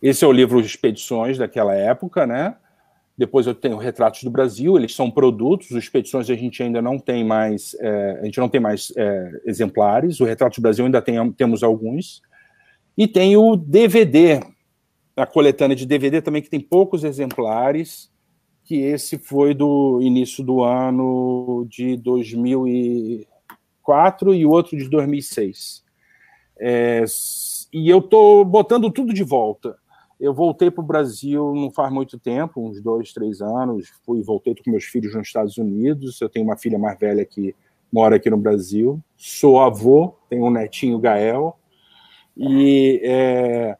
esse 0.01 0.22
é 0.22 0.28
o 0.28 0.32
livro 0.32 0.61
Expedições 0.61 1.39
daquela 1.39 1.74
época, 1.74 2.26
né? 2.26 2.57
Depois 3.16 3.46
eu 3.46 3.54
tenho 3.54 3.76
Retratos 3.76 4.24
do 4.24 4.30
Brasil, 4.30 4.76
eles 4.76 4.92
são 4.94 5.08
produtos, 5.08 5.70
os 5.70 5.76
Expedições 5.76 6.28
a 6.28 6.34
gente 6.34 6.60
ainda 6.62 6.82
não 6.82 6.98
tem 6.98 7.24
mais, 7.24 7.76
é, 7.80 8.18
a 8.20 8.24
gente 8.24 8.40
não 8.40 8.48
tem 8.48 8.60
mais 8.60 8.92
é, 8.96 9.40
exemplares, 9.46 10.18
o 10.20 10.24
Retratos 10.24 10.58
do 10.58 10.62
Brasil 10.62 10.84
ainda 10.84 11.00
tem, 11.00 11.32
temos 11.32 11.62
alguns. 11.62 12.20
E 12.98 13.06
tem 13.06 13.36
o 13.36 13.54
DVD, 13.56 14.40
a 15.16 15.24
coletânea 15.26 15.76
de 15.76 15.86
DVD 15.86 16.20
também, 16.20 16.42
que 16.42 16.50
tem 16.50 16.58
poucos 16.58 17.04
exemplares, 17.04 18.12
que 18.64 18.74
esse 18.76 19.16
foi 19.18 19.54
do 19.54 20.00
início 20.02 20.42
do 20.42 20.64
ano 20.64 21.64
de 21.68 21.96
2004 21.98 24.34
e 24.34 24.44
o 24.44 24.50
outro 24.50 24.76
de 24.76 24.88
2006. 24.88 25.84
É, 26.58 27.04
e 27.72 27.88
eu 27.88 27.98
estou 27.98 28.44
botando 28.44 28.90
tudo 28.90 29.12
de 29.12 29.22
volta. 29.22 29.76
Eu 30.25 30.33
voltei 30.33 30.70
para 30.70 30.83
o 30.83 30.87
Brasil 30.87 31.53
não 31.55 31.70
faz 31.70 31.93
muito 31.93 32.18
tempo, 32.18 32.66
uns 32.66 32.81
dois, 32.81 33.12
três 33.12 33.43
anos. 33.43 33.93
Fui 34.07 34.22
voltei 34.22 34.55
com 34.55 34.70
meus 34.70 34.85
filhos 34.85 35.14
nos 35.14 35.27
Estados 35.27 35.59
Unidos. 35.59 36.18
Eu 36.18 36.31
tenho 36.31 36.47
uma 36.47 36.57
filha 36.57 36.79
mais 36.79 36.99
velha 36.99 37.27
que 37.27 37.55
mora 37.93 38.16
aqui 38.16 38.31
no 38.31 38.39
Brasil. 38.39 38.99
Sou 39.18 39.61
avô, 39.61 40.16
tenho 40.31 40.47
um 40.47 40.51
netinho 40.51 40.99
Gael. 40.99 41.59
E 42.35 43.03
é, 43.05 43.77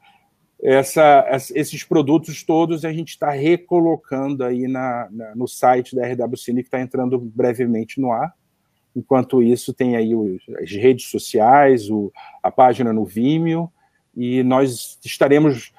essa, 0.63 1.27
esses 1.55 1.83
produtos 1.83 2.43
todos 2.43 2.85
a 2.85 2.93
gente 2.93 3.09
está 3.09 3.31
recolocando 3.31 4.45
aí 4.45 4.69
na, 4.69 5.09
na, 5.11 5.35
no 5.35 5.49
site 5.49 5.97
da 5.97 6.07
RW 6.07 6.37
Cine, 6.37 6.61
que 6.61 6.69
está 6.69 6.79
entrando 6.79 7.19
brevemente 7.19 7.99
no 7.99 8.13
ar. 8.13 8.35
Enquanto 8.95 9.43
isso, 9.43 9.73
tem 9.73 9.97
aí 9.97 10.13
as 10.63 10.71
redes 10.73 11.07
sociais, 11.07 11.89
o, 11.89 12.13
a 12.43 12.51
página 12.51 12.93
no 12.93 13.07
Vimeo, 13.07 13.73
e 14.15 14.43
nós 14.43 14.99
estaremos 15.03 15.73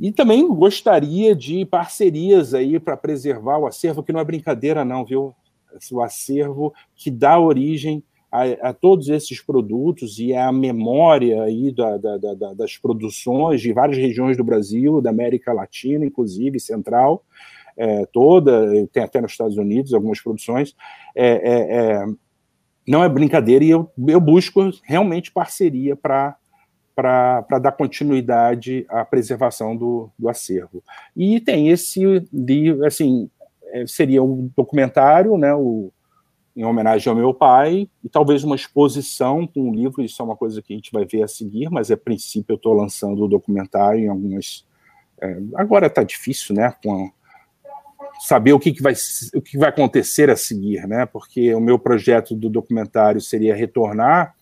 e 0.00 0.10
também 0.10 0.48
gostaria 0.48 1.36
de 1.36 1.66
parcerias 1.66 2.54
aí 2.54 2.80
para 2.80 2.96
preservar 2.96 3.58
o 3.58 3.66
acervo, 3.66 4.02
que 4.02 4.12
não 4.12 4.20
é 4.20 4.24
brincadeira, 4.24 4.82
não, 4.82 5.04
viu? 5.04 5.34
O 5.92 6.00
acervo 6.00 6.72
que 6.96 7.10
dá 7.10 7.38
origem 7.38 8.02
a, 8.32 8.70
a 8.70 8.72
todos 8.72 9.10
esses 9.10 9.42
produtos 9.42 10.18
e 10.18 10.32
é 10.32 10.40
a 10.40 10.50
memória 10.50 11.42
aí 11.42 11.70
da, 11.70 11.98
da, 11.98 12.16
da, 12.16 12.54
das 12.54 12.78
produções 12.78 13.60
de 13.60 13.74
várias 13.74 13.98
regiões 13.98 14.38
do 14.38 14.42
Brasil, 14.42 15.02
da 15.02 15.10
América 15.10 15.52
Latina, 15.52 16.06
inclusive, 16.06 16.58
central, 16.58 17.22
é, 17.76 18.06
toda, 18.06 18.86
tem 18.92 19.02
até 19.02 19.20
nos 19.20 19.32
Estados 19.32 19.58
Unidos 19.58 19.92
algumas 19.92 20.20
produções. 20.20 20.74
É, 21.14 21.26
é, 21.26 21.76
é 21.76 22.06
não 22.88 23.04
é 23.04 23.08
brincadeira 23.08 23.64
e 23.64 23.70
eu, 23.70 23.90
eu 24.08 24.20
busco 24.20 24.70
realmente 24.82 25.30
parceria 25.30 25.94
para 25.94 26.36
para 26.94 27.58
dar 27.60 27.72
continuidade 27.72 28.84
à 28.88 29.04
preservação 29.04 29.76
do, 29.76 30.10
do 30.18 30.28
acervo. 30.28 30.82
E 31.16 31.40
tem 31.40 31.68
esse 31.68 32.02
livro, 32.32 32.84
assim, 32.84 33.30
é, 33.72 33.86
seria 33.86 34.22
um 34.22 34.50
documentário, 34.56 35.36
né, 35.38 35.54
o, 35.54 35.90
em 36.54 36.64
homenagem 36.64 37.08
ao 37.08 37.16
meu 37.16 37.32
pai, 37.32 37.88
e 38.04 38.08
talvez 38.08 38.44
uma 38.44 38.56
exposição 38.56 39.46
com 39.46 39.70
um 39.70 39.74
livro, 39.74 40.02
isso 40.02 40.20
é 40.20 40.24
uma 40.24 40.36
coisa 40.36 40.60
que 40.60 40.72
a 40.72 40.76
gente 40.76 40.92
vai 40.92 41.04
ver 41.06 41.22
a 41.22 41.28
seguir, 41.28 41.70
mas 41.70 41.90
a 41.90 41.96
princípio 41.96 42.52
eu 42.52 42.56
estou 42.56 42.74
lançando 42.74 43.24
o 43.24 43.28
documentário 43.28 44.04
em 44.04 44.08
algumas... 44.08 44.66
É, 45.22 45.38
agora 45.54 45.86
está 45.86 46.02
difícil, 46.02 46.54
né, 46.54 46.74
com 46.82 47.10
saber 48.20 48.52
o 48.52 48.58
que, 48.58 48.72
que, 48.72 48.82
vai, 48.82 48.92
o 49.34 49.40
que 49.40 49.56
vai 49.56 49.68
acontecer 49.68 50.28
a 50.28 50.36
seguir, 50.36 50.86
né, 50.86 51.06
porque 51.06 51.54
o 51.54 51.60
meu 51.60 51.78
projeto 51.78 52.34
do 52.34 52.50
documentário 52.50 53.20
seria 53.20 53.54
retornar 53.54 54.34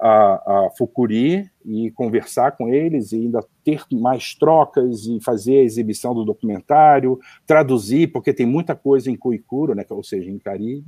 a, 0.00 0.66
a 0.66 0.70
Fukuri 0.76 1.50
e 1.64 1.90
conversar 1.92 2.52
com 2.52 2.68
eles 2.68 3.12
e 3.12 3.16
ainda 3.16 3.44
ter 3.64 3.82
mais 3.92 4.34
trocas 4.34 5.06
e 5.06 5.18
fazer 5.20 5.60
a 5.60 5.64
exibição 5.64 6.14
do 6.14 6.24
documentário, 6.24 7.18
traduzir, 7.46 8.12
porque 8.12 8.32
tem 8.32 8.46
muita 8.46 8.74
coisa 8.74 9.10
em 9.10 9.16
Kuikuro, 9.16 9.74
né, 9.74 9.84
ou 9.90 10.02
seja, 10.02 10.30
em 10.30 10.38
Caribe, 10.38 10.86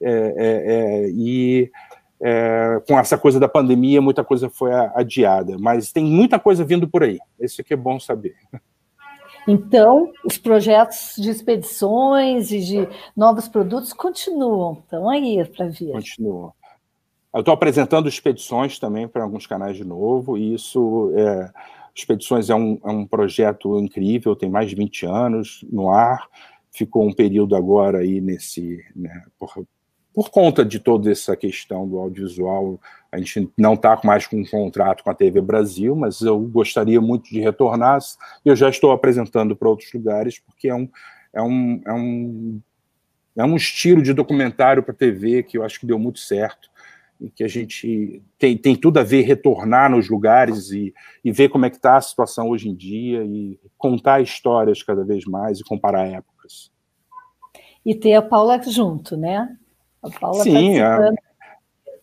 é, 0.00 0.10
é, 0.10 1.06
é, 1.06 1.10
e 1.10 1.70
é, 2.20 2.80
com 2.86 2.98
essa 2.98 3.18
coisa 3.18 3.38
da 3.38 3.48
pandemia, 3.48 4.00
muita 4.00 4.24
coisa 4.24 4.48
foi 4.48 4.72
adiada, 4.94 5.56
mas 5.58 5.92
tem 5.92 6.04
muita 6.04 6.38
coisa 6.38 6.64
vindo 6.64 6.88
por 6.88 7.02
aí, 7.02 7.18
isso 7.40 7.62
que 7.62 7.74
é 7.74 7.76
bom 7.76 8.00
saber. 8.00 8.34
Então, 9.46 10.12
os 10.26 10.36
projetos 10.36 11.14
de 11.16 11.30
expedições 11.30 12.50
e 12.52 12.60
de 12.60 12.88
novos 13.16 13.48
produtos 13.48 13.94
continuam, 13.94 14.74
estão 14.74 15.08
aí 15.08 15.42
para 15.56 15.68
vir. 15.68 15.92
Continuam. 15.92 16.52
Eu 17.34 17.40
estou 17.40 17.54
apresentando 17.54 18.08
expedições 18.08 18.78
também 18.78 19.06
para 19.06 19.22
alguns 19.22 19.46
canais 19.46 19.76
de 19.76 19.84
novo, 19.84 20.38
e 20.38 20.54
isso, 20.54 21.12
é, 21.14 21.50
Expedições 21.98 22.48
é 22.48 22.54
um, 22.54 22.78
é 22.84 22.90
um 22.90 23.04
projeto 23.04 23.76
incrível, 23.80 24.36
tem 24.36 24.48
mais 24.48 24.70
de 24.70 24.76
20 24.76 25.04
anos 25.04 25.64
no 25.68 25.90
ar, 25.90 26.28
ficou 26.70 27.04
um 27.04 27.12
período 27.12 27.56
agora 27.56 27.98
aí 27.98 28.20
nesse, 28.20 28.84
né, 28.94 29.24
por, 29.36 29.66
por 30.14 30.30
conta 30.30 30.64
de 30.64 30.78
toda 30.78 31.10
essa 31.10 31.36
questão 31.36 31.88
do 31.88 31.98
audiovisual, 31.98 32.80
a 33.10 33.18
gente 33.18 33.50
não 33.58 33.74
está 33.74 34.00
mais 34.04 34.28
com 34.28 34.36
um 34.36 34.44
contrato 34.44 35.02
com 35.02 35.10
a 35.10 35.14
TV 35.14 35.40
Brasil, 35.40 35.96
mas 35.96 36.20
eu 36.20 36.38
gostaria 36.38 37.00
muito 37.00 37.28
de 37.30 37.40
retornar. 37.40 37.98
Eu 38.44 38.54
já 38.54 38.68
estou 38.68 38.92
apresentando 38.92 39.56
para 39.56 39.68
outros 39.68 39.92
lugares, 39.92 40.38
porque 40.38 40.68
é 40.68 40.74
um, 40.76 40.88
é 41.32 41.42
um, 41.42 41.82
é 41.84 41.92
um, 41.92 42.60
é 43.38 43.44
um 43.44 43.56
estilo 43.56 44.02
de 44.02 44.12
documentário 44.12 44.84
para 44.84 44.94
TV 44.94 45.42
que 45.42 45.58
eu 45.58 45.64
acho 45.64 45.80
que 45.80 45.86
deu 45.86 45.98
muito 45.98 46.20
certo 46.20 46.67
e 47.20 47.28
que 47.28 47.42
a 47.42 47.48
gente 47.48 48.22
tem, 48.38 48.56
tem 48.56 48.76
tudo 48.76 48.98
a 48.98 49.02
ver 49.02 49.22
retornar 49.22 49.90
nos 49.90 50.08
lugares 50.08 50.70
e, 50.70 50.94
e 51.24 51.32
ver 51.32 51.48
como 51.48 51.66
é 51.66 51.70
que 51.70 51.76
está 51.76 51.96
a 51.96 52.00
situação 52.00 52.48
hoje 52.48 52.68
em 52.68 52.74
dia 52.74 53.24
e 53.24 53.58
contar 53.76 54.20
histórias 54.20 54.82
cada 54.82 55.04
vez 55.04 55.24
mais 55.24 55.58
e 55.58 55.64
comparar 55.64 56.06
épocas. 56.06 56.70
E 57.84 57.94
ter 57.94 58.14
a 58.14 58.22
Paula 58.22 58.60
junto, 58.62 59.16
né? 59.16 59.56
A 60.02 60.10
Paula 60.10 60.42
Sim, 60.44 60.78
a, 60.78 61.10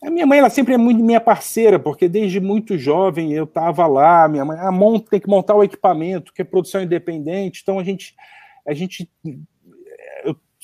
a, 0.03 0.09
minha 0.09 0.25
mãe 0.25 0.39
ela 0.39 0.49
sempre 0.49 0.73
é 0.73 0.77
muito 0.77 1.01
minha 1.01 1.21
parceira, 1.21 1.79
porque 1.79 2.09
desde 2.09 2.39
muito 2.41 2.77
jovem 2.77 3.31
eu 3.31 3.45
estava 3.45 3.87
lá, 3.87 4.27
minha 4.27 4.43
mãe, 4.43 4.57
ah, 4.59 4.71
monta, 4.71 5.09
tem 5.11 5.19
que 5.19 5.29
montar 5.29 5.55
o 5.55 5.63
equipamento, 5.63 6.33
que 6.33 6.41
é 6.41 6.45
produção 6.45 6.81
independente, 6.81 7.61
então 7.63 7.79
a 7.79 7.83
gente 7.83 8.15
a 8.67 8.73
gente 8.73 9.09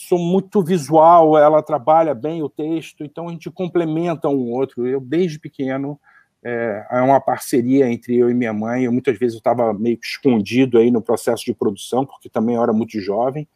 sou 0.07 0.19
muito 0.19 0.63
visual, 0.63 1.37
ela 1.37 1.61
trabalha 1.61 2.13
bem 2.13 2.41
o 2.41 2.49
texto, 2.49 3.03
então 3.03 3.27
a 3.27 3.31
gente 3.31 3.49
complementa 3.49 4.29
um 4.29 4.51
outro. 4.51 4.87
Eu, 4.87 4.99
desde 4.99 5.39
pequeno, 5.39 5.99
é, 6.43 6.87
é 6.89 7.01
uma 7.01 7.19
parceria 7.19 7.89
entre 7.89 8.17
eu 8.17 8.29
e 8.29 8.33
minha 8.33 8.53
mãe. 8.53 8.83
Eu, 8.83 8.91
muitas 8.91 9.17
vezes 9.17 9.35
eu 9.35 9.39
estava 9.39 9.73
meio 9.73 9.97
que 9.97 10.05
escondido 10.05 10.77
aí 10.77 10.89
no 10.89 11.01
processo 11.01 11.45
de 11.45 11.53
produção, 11.53 12.05
porque 12.05 12.29
também 12.29 12.55
eu 12.55 12.63
era 12.63 12.73
muito 12.73 12.99
jovem, 12.99 13.47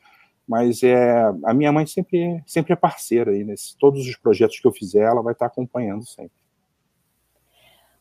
mas 0.48 0.84
é, 0.84 1.24
a 1.44 1.54
minha 1.54 1.72
mãe 1.72 1.86
sempre, 1.86 2.42
sempre 2.46 2.74
é 2.74 2.76
parceira 2.76 3.32
aí, 3.32 3.44
nesse, 3.44 3.76
todos 3.78 4.08
os 4.08 4.16
projetos 4.16 4.60
que 4.60 4.68
eu 4.68 4.72
fizer, 4.72 5.04
ela 5.04 5.22
vai 5.22 5.34
estar 5.34 5.48
acompanhando 5.48 6.06
sempre. 6.06 6.46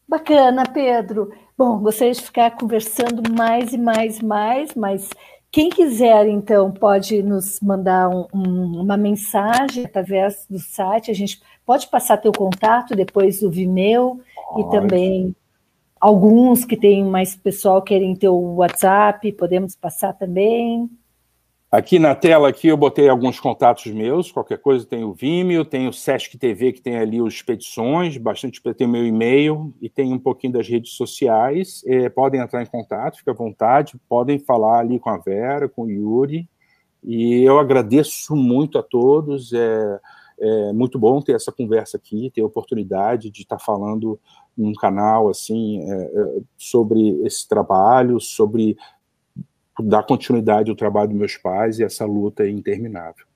Bacana, 0.07 0.65
Pedro. 0.67 1.33
Bom, 1.57 1.79
gostaria 1.79 2.13
de 2.13 2.21
ficar 2.21 2.51
conversando 2.53 3.23
mais 3.33 3.73
e 3.73 3.79
mais 3.79 4.19
e 4.19 4.25
mais, 4.25 4.75
mas 4.75 5.09
quem 5.55 5.71
quiser, 5.71 6.27
então, 6.27 6.73
pode 6.73 7.23
nos 7.23 7.61
mandar 7.61 8.09
um, 8.09 8.27
um, 8.35 8.81
uma 8.81 8.97
mensagem 8.97 9.85
através 9.85 10.45
do 10.51 10.59
site. 10.59 11.13
A 11.13 11.15
gente 11.15 11.41
pode 11.65 11.87
passar 11.87 12.17
teu 12.17 12.33
contato 12.33 12.97
depois 12.97 13.39
do 13.39 13.49
Vimeo 13.49 14.21
pode. 14.35 14.61
e 14.61 14.71
também 14.73 15.37
alguns 16.01 16.65
que 16.65 16.77
tem 16.77 17.05
mais 17.05 17.37
pessoal 17.37 17.81
querem 17.81 18.17
teu 18.17 18.35
WhatsApp, 18.35 19.31
podemos 19.35 19.77
passar 19.77 20.13
também. 20.15 20.91
Aqui 21.75 21.99
na 21.99 22.15
tela 22.15 22.49
aqui 22.51 22.69
eu 22.69 22.77
botei 22.77 23.09
alguns 23.09 23.41
contatos 23.41 23.87
meus, 23.87 24.31
qualquer 24.31 24.59
coisa 24.59 24.87
tem 24.87 25.03
o 25.03 25.13
Vimeo, 25.13 25.65
tem 25.65 25.89
o 25.89 25.93
Sesc 25.93 26.39
TV 26.39 26.73
que 26.73 26.81
tem 26.81 26.97
ali 26.97 27.21
os 27.21 27.35
expedições, 27.35 28.17
bastante 28.17 28.63
tem 28.75 28.87
o 28.87 28.91
meu 28.91 29.05
e-mail 29.05 29.75
e 29.83 29.89
tem 29.89 30.13
um 30.13 30.19
pouquinho 30.21 30.53
das 30.53 30.69
redes 30.69 30.93
sociais. 30.93 31.83
É, 31.85 32.09
podem 32.09 32.41
entrar 32.41 32.63
em 32.63 32.67
contato, 32.67 33.19
fica 33.19 33.33
à 33.33 33.35
vontade, 33.35 34.01
podem 34.09 34.39
falar 34.39 34.79
ali 34.79 35.01
com 35.01 35.11
a 35.11 35.19
Vera, 35.19 35.69
com 35.69 35.83
o 35.83 35.91
Yuri. 35.91 36.49
E 37.03 37.43
eu 37.43 37.59
agradeço 37.59 38.37
muito 38.37 38.79
a 38.79 38.83
todos. 38.83 39.53
É, 39.53 40.01
é 40.39 40.73
muito 40.73 40.97
bom 40.97 41.21
ter 41.21 41.35
essa 41.35 41.51
conversa 41.51 41.97
aqui, 41.97 42.31
ter 42.33 42.43
a 42.43 42.47
oportunidade 42.47 43.31
de 43.31 43.43
estar 43.43 43.59
falando 43.59 44.17
num 44.57 44.75
canal 44.75 45.29
assim 45.29 45.81
é, 45.83 46.05
é 46.05 46.41
sobre 46.57 47.21
esse 47.25 47.49
trabalho, 47.49 48.21
sobre 48.21 48.77
dar 49.81 50.03
continuidade 50.05 50.71
ao 50.71 50.77
trabalho 50.77 51.09
dos 51.09 51.19
meus 51.19 51.37
pais 51.37 51.79
e 51.79 51.85
essa 51.85 52.05
luta 52.05 52.45
é 52.45 52.51
interminável. 52.51 53.27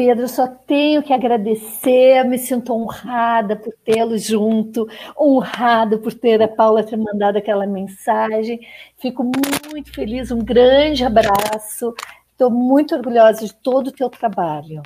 Pedro, 0.00 0.26
só 0.28 0.46
tenho 0.46 1.02
que 1.02 1.12
agradecer, 1.12 2.24
me 2.24 2.38
sinto 2.38 2.72
honrada 2.72 3.54
por 3.54 3.74
tê-lo 3.84 4.16
junto, 4.16 4.88
honrada 5.18 5.98
por 5.98 6.14
ter 6.14 6.40
a 6.40 6.48
Paula 6.48 6.82
ter 6.82 6.96
mandado 6.96 7.36
aquela 7.36 7.66
mensagem. 7.66 8.60
Fico 8.96 9.22
muito 9.22 9.92
feliz, 9.92 10.30
um 10.30 10.38
grande 10.38 11.04
abraço. 11.04 11.92
Estou 12.32 12.50
muito 12.50 12.94
orgulhosa 12.94 13.44
de 13.44 13.54
todo 13.54 13.88
o 13.88 13.92
teu 13.92 14.08
trabalho. 14.08 14.80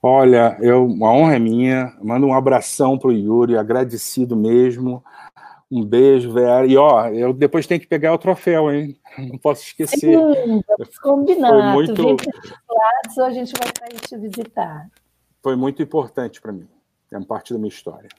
Olha, 0.00 0.56
eu, 0.60 0.88
a 1.02 1.12
honra 1.12 1.34
é 1.34 1.38
minha. 1.40 1.92
Mando 2.00 2.26
um 2.28 2.34
abração 2.34 2.96
para 2.96 3.08
o 3.08 3.12
Yuri, 3.12 3.56
agradecido 3.56 4.36
mesmo. 4.36 5.02
Um 5.72 5.86
beijo, 5.86 6.30
Vera. 6.30 6.66
E 6.66 6.76
ó, 6.76 7.08
eu 7.08 7.32
depois 7.32 7.66
tenho 7.66 7.80
que 7.80 7.86
pegar 7.86 8.12
o 8.12 8.18
troféu, 8.18 8.70
hein? 8.70 8.94
Não 9.16 9.38
posso 9.38 9.62
esquecer. 9.62 9.98
Sim, 9.98 10.62
vamos 10.68 10.98
combinar. 10.98 11.72
Foi 11.72 11.86
muito... 11.86 12.02
lados, 12.02 13.18
a 13.18 13.30
gente 13.30 13.54
vai 13.58 13.68
sair 13.78 14.00
te 14.00 14.18
visitar. 14.18 14.90
Foi 15.42 15.56
muito 15.56 15.82
importante 15.82 16.42
para 16.42 16.52
mim. 16.52 16.68
É 17.10 17.16
uma 17.16 17.26
parte 17.26 17.54
da 17.54 17.58
minha 17.58 17.70
história. 17.70 18.10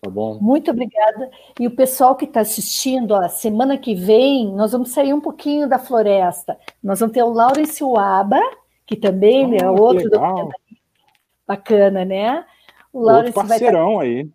Tá 0.00 0.10
bom? 0.10 0.38
Muito 0.40 0.70
obrigada. 0.70 1.30
E 1.60 1.66
o 1.66 1.76
pessoal 1.76 2.16
que 2.16 2.24
está 2.24 2.40
assistindo, 2.40 3.12
ó, 3.12 3.28
semana 3.28 3.76
que 3.76 3.94
vem, 3.94 4.54
nós 4.54 4.72
vamos 4.72 4.90
sair 4.90 5.12
um 5.12 5.20
pouquinho 5.20 5.68
da 5.68 5.78
floresta. 5.78 6.56
Nós 6.82 7.00
vamos 7.00 7.12
ter 7.12 7.22
o 7.22 7.34
Laurence 7.34 7.84
Uaba, 7.84 8.40
que 8.86 8.96
também 8.96 9.52
oh, 9.52 9.56
é 9.56 9.70
outro 9.70 10.08
bacana, 11.46 12.02
né? 12.02 12.46
O 12.90 13.02
Laurence 13.02 13.36
outro 13.36 13.48
parceirão 13.48 13.96
vai 13.96 14.06
tá... 14.06 14.12
aí. 14.12 14.30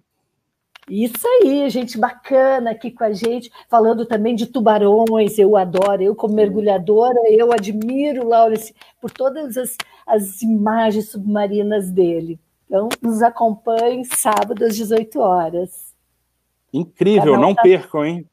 Isso 0.90 1.28
aí, 1.28 1.70
gente 1.70 1.98
bacana 1.98 2.72
aqui 2.72 2.90
com 2.90 3.04
a 3.04 3.14
gente, 3.14 3.52
falando 3.70 4.06
também 4.06 4.36
de 4.36 4.48
tubarões, 4.48 5.38
eu 5.38 5.56
adoro, 5.56 6.02
eu 6.02 6.16
como 6.16 6.34
mergulhadora, 6.34 7.20
eu 7.30 7.52
admiro 7.52 8.24
o 8.24 8.28
Laurence 8.28 8.74
por 9.00 9.12
todas 9.12 9.56
as, 9.56 9.78
as 10.06 10.42
imagens 10.42 11.10
submarinas 11.12 11.92
dele. 11.92 12.40
Então, 12.66 12.90
nos 13.02 13.22
acompanhe 13.22 14.04
sábado 14.06 14.66
às 14.66 14.76
18 14.76 15.20
horas. 15.20 15.96
Incrível, 16.74 17.34
Canal 17.34 17.42
não 17.42 17.56
tá... 17.56 17.62
percam, 17.62 18.06
hein? 18.06 18.26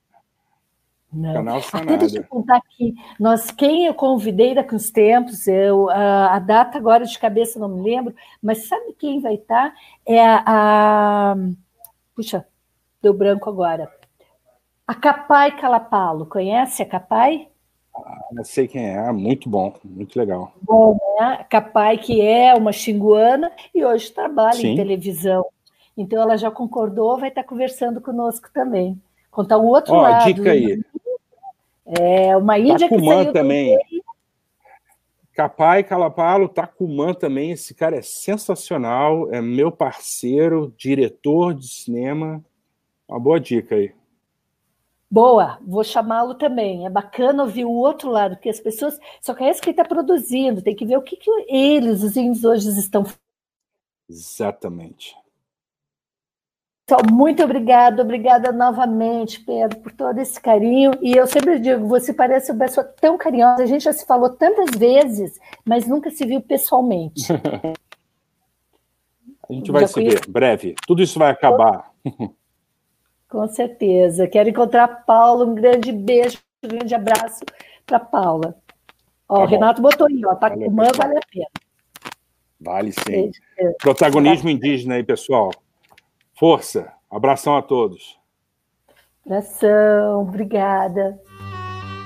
Não. 1.13 1.33
Canal 1.33 1.59
Até 1.73 1.97
deixa 1.97 2.19
eu 2.19 2.25
contar 2.25 2.57
aqui, 2.57 2.95
nós, 3.19 3.51
quem 3.51 3.87
eu 3.87 3.95
convidei 3.95 4.55
daqui 4.55 4.75
uns 4.75 4.91
tempos, 4.91 5.47
eu, 5.47 5.89
a, 5.89 6.35
a, 6.35 6.39
data 6.39 6.77
agora 6.77 7.05
de 7.07 7.19
cabeça 7.19 7.59
não 7.59 7.69
me 7.69 7.83
lembro, 7.83 8.15
mas 8.43 8.67
sabe 8.67 8.95
quem 8.99 9.21
vai 9.21 9.35
estar? 9.35 9.73
É 10.05 10.23
a, 10.23 10.43
a 10.45 11.37
Puxa, 12.17 12.47
deu 13.03 13.13
branco 13.13 13.51
agora. 13.51 13.93
A 14.87 14.95
Capai 14.95 15.55
Calapalo, 15.61 16.25
conhece 16.25 16.83
a 16.83 16.87
Capai? 16.87 17.49
Ah, 17.95 18.29
não 18.33 18.43
sei 18.43 18.67
quem 18.67 18.89
é, 18.89 19.13
muito 19.13 19.51
bom, 19.51 19.75
muito 19.85 20.19
legal. 20.19 20.53
Bom, 20.63 20.99
né? 21.21 21.45
Capai, 21.51 21.99
que 21.99 22.23
é 22.23 22.55
uma 22.55 22.73
xinguana 22.73 23.53
e 23.75 23.85
hoje 23.85 24.11
trabalha 24.11 24.55
Sim. 24.55 24.69
em 24.69 24.77
televisão. 24.77 25.45
Então 25.95 26.23
ela 26.23 26.39
já 26.39 26.51
concordou, 26.51 27.19
vai 27.19 27.29
estar 27.29 27.45
conversando 27.45 28.01
conosco 28.01 28.49
também. 28.53 28.99
Contar 29.31 29.59
o 29.59 29.67
outro 29.67 29.95
oh, 29.95 30.01
lado. 30.01 30.25
dica 30.33 30.53
aí. 30.53 30.83
É 31.85 32.35
uma 32.37 32.59
índia 32.59 32.89
Tacumã 32.89 33.19
que 33.19 33.23
saiu 33.25 33.33
também. 33.35 33.79
Capai 35.37 35.85
Calapalo, 35.85 36.49
Tacumã 36.49 37.13
também, 37.13 37.51
esse 37.51 37.75
cara 37.75 37.97
é 37.97 38.01
sensacional, 38.01 39.31
é 39.31 39.43
meu 39.43 39.71
parceiro, 39.71 40.73
diretor 40.79 41.53
de 41.53 41.69
cinema. 41.69 42.43
Uma 43.07 43.21
boa 43.21 43.39
dica 43.39 43.75
aí. 43.75 43.95
Boa, 45.11 45.59
vou 45.61 45.85
chamá-lo 45.85 46.37
também. 46.37 46.87
É 46.87 46.91
bacana 46.91 47.43
ouvir 47.43 47.67
o 47.67 47.71
outro 47.71 48.11
lado, 48.11 48.37
porque 48.37 48.49
as 48.49 48.59
pessoas 48.59 48.99
só 49.21 49.35
conhecem 49.35 49.63
quem 49.63 49.73
está 49.73 49.85
produzindo, 49.85 50.63
tem 50.63 50.75
que 50.75 50.87
ver 50.87 50.97
o 50.97 51.03
que, 51.03 51.17
que 51.17 51.31
eles, 51.49 52.03
os 52.03 52.17
índios, 52.17 52.43
hoje 52.43 52.71
estão 52.71 53.05
Exatamente. 54.09 55.15
Então, 56.89 56.99
muito 57.13 57.43
obrigada, 57.43 58.01
obrigada 58.01 58.53
novamente, 58.53 59.41
Pedro, 59.41 59.77
por 59.81 59.91
todo 59.91 60.21
esse 60.21 60.41
carinho. 60.41 60.93
E 61.03 61.17
eu 61.17 61.27
sempre 61.27 61.59
digo, 61.59 61.85
você 61.89 62.15
parece 62.15 62.53
uma 62.53 62.61
pessoa 62.61 62.85
tão 62.85 63.19
carinhosa. 63.19 63.65
A 63.65 63.67
gente 63.67 63.83
já 63.83 63.93
se 63.93 64.07
falou 64.07 64.31
tantas 64.31 64.79
vezes, 64.79 65.37
mas 65.65 65.85
nunca 65.89 66.13
se 66.13 66.25
viu 66.25 66.41
pessoalmente. 66.41 67.25
a 69.51 69.53
gente 69.53 69.73
vai 69.73 69.81
já 69.83 69.89
se 69.89 69.95
conhece... 69.95 70.15
ver 70.15 70.31
breve. 70.31 70.77
Tudo 70.87 71.03
isso 71.03 71.19
vai 71.19 71.33
acabar. 71.33 71.91
Com 73.29 73.49
certeza. 73.49 74.29
Quero 74.29 74.49
encontrar 74.49 74.85
a 74.85 74.89
Paula. 74.89 75.45
Um 75.45 75.57
grande 75.57 75.91
beijo, 75.91 76.39
um 76.63 76.69
grande 76.69 76.95
abraço 76.95 77.45
para 77.85 77.99
Paula. 77.99 78.57
Ó, 79.29 79.39
tá 79.39 79.43
o 79.43 79.47
Renato 79.47 79.83
botou 79.83 80.07
aí, 80.07 80.25
ó, 80.25 80.37
Tacumã 80.37 80.85
vale, 80.85 80.97
vale 80.97 81.17
a 81.19 81.21
pena. 81.29 81.51
Vale 82.61 82.93
sim. 82.93 83.33
Protagonismo 83.83 84.49
indígena 84.49 84.95
aí, 84.95 85.03
pessoal. 85.03 85.51
Força. 86.39 86.93
Abração 87.11 87.57
a 87.57 87.63
todos. 87.63 88.19
Abração. 89.25 90.23
Obrigada. 90.23 91.19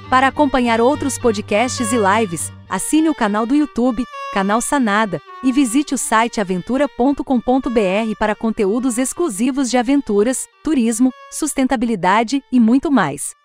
Para 0.08 0.28
acompanhar 0.28 0.80
outros 0.80 1.18
podcasts 1.18 1.92
e 1.92 1.96
lives, 1.96 2.52
assine 2.68 3.08
o 3.08 3.14
canal 3.14 3.46
do 3.46 3.54
YouTube, 3.54 4.04
Canal 4.32 4.60
Sanada, 4.60 5.20
e 5.42 5.52
visite 5.52 5.94
o 5.94 5.98
site 5.98 6.40
aventura.com.br 6.40 7.24
para 8.18 8.34
conteúdos 8.34 8.98
exclusivos 8.98 9.70
de 9.70 9.76
aventuras, 9.78 10.46
turismo, 10.62 11.10
sustentabilidade 11.30 12.42
e 12.52 12.58
muito 12.58 12.90
mais. 12.90 13.39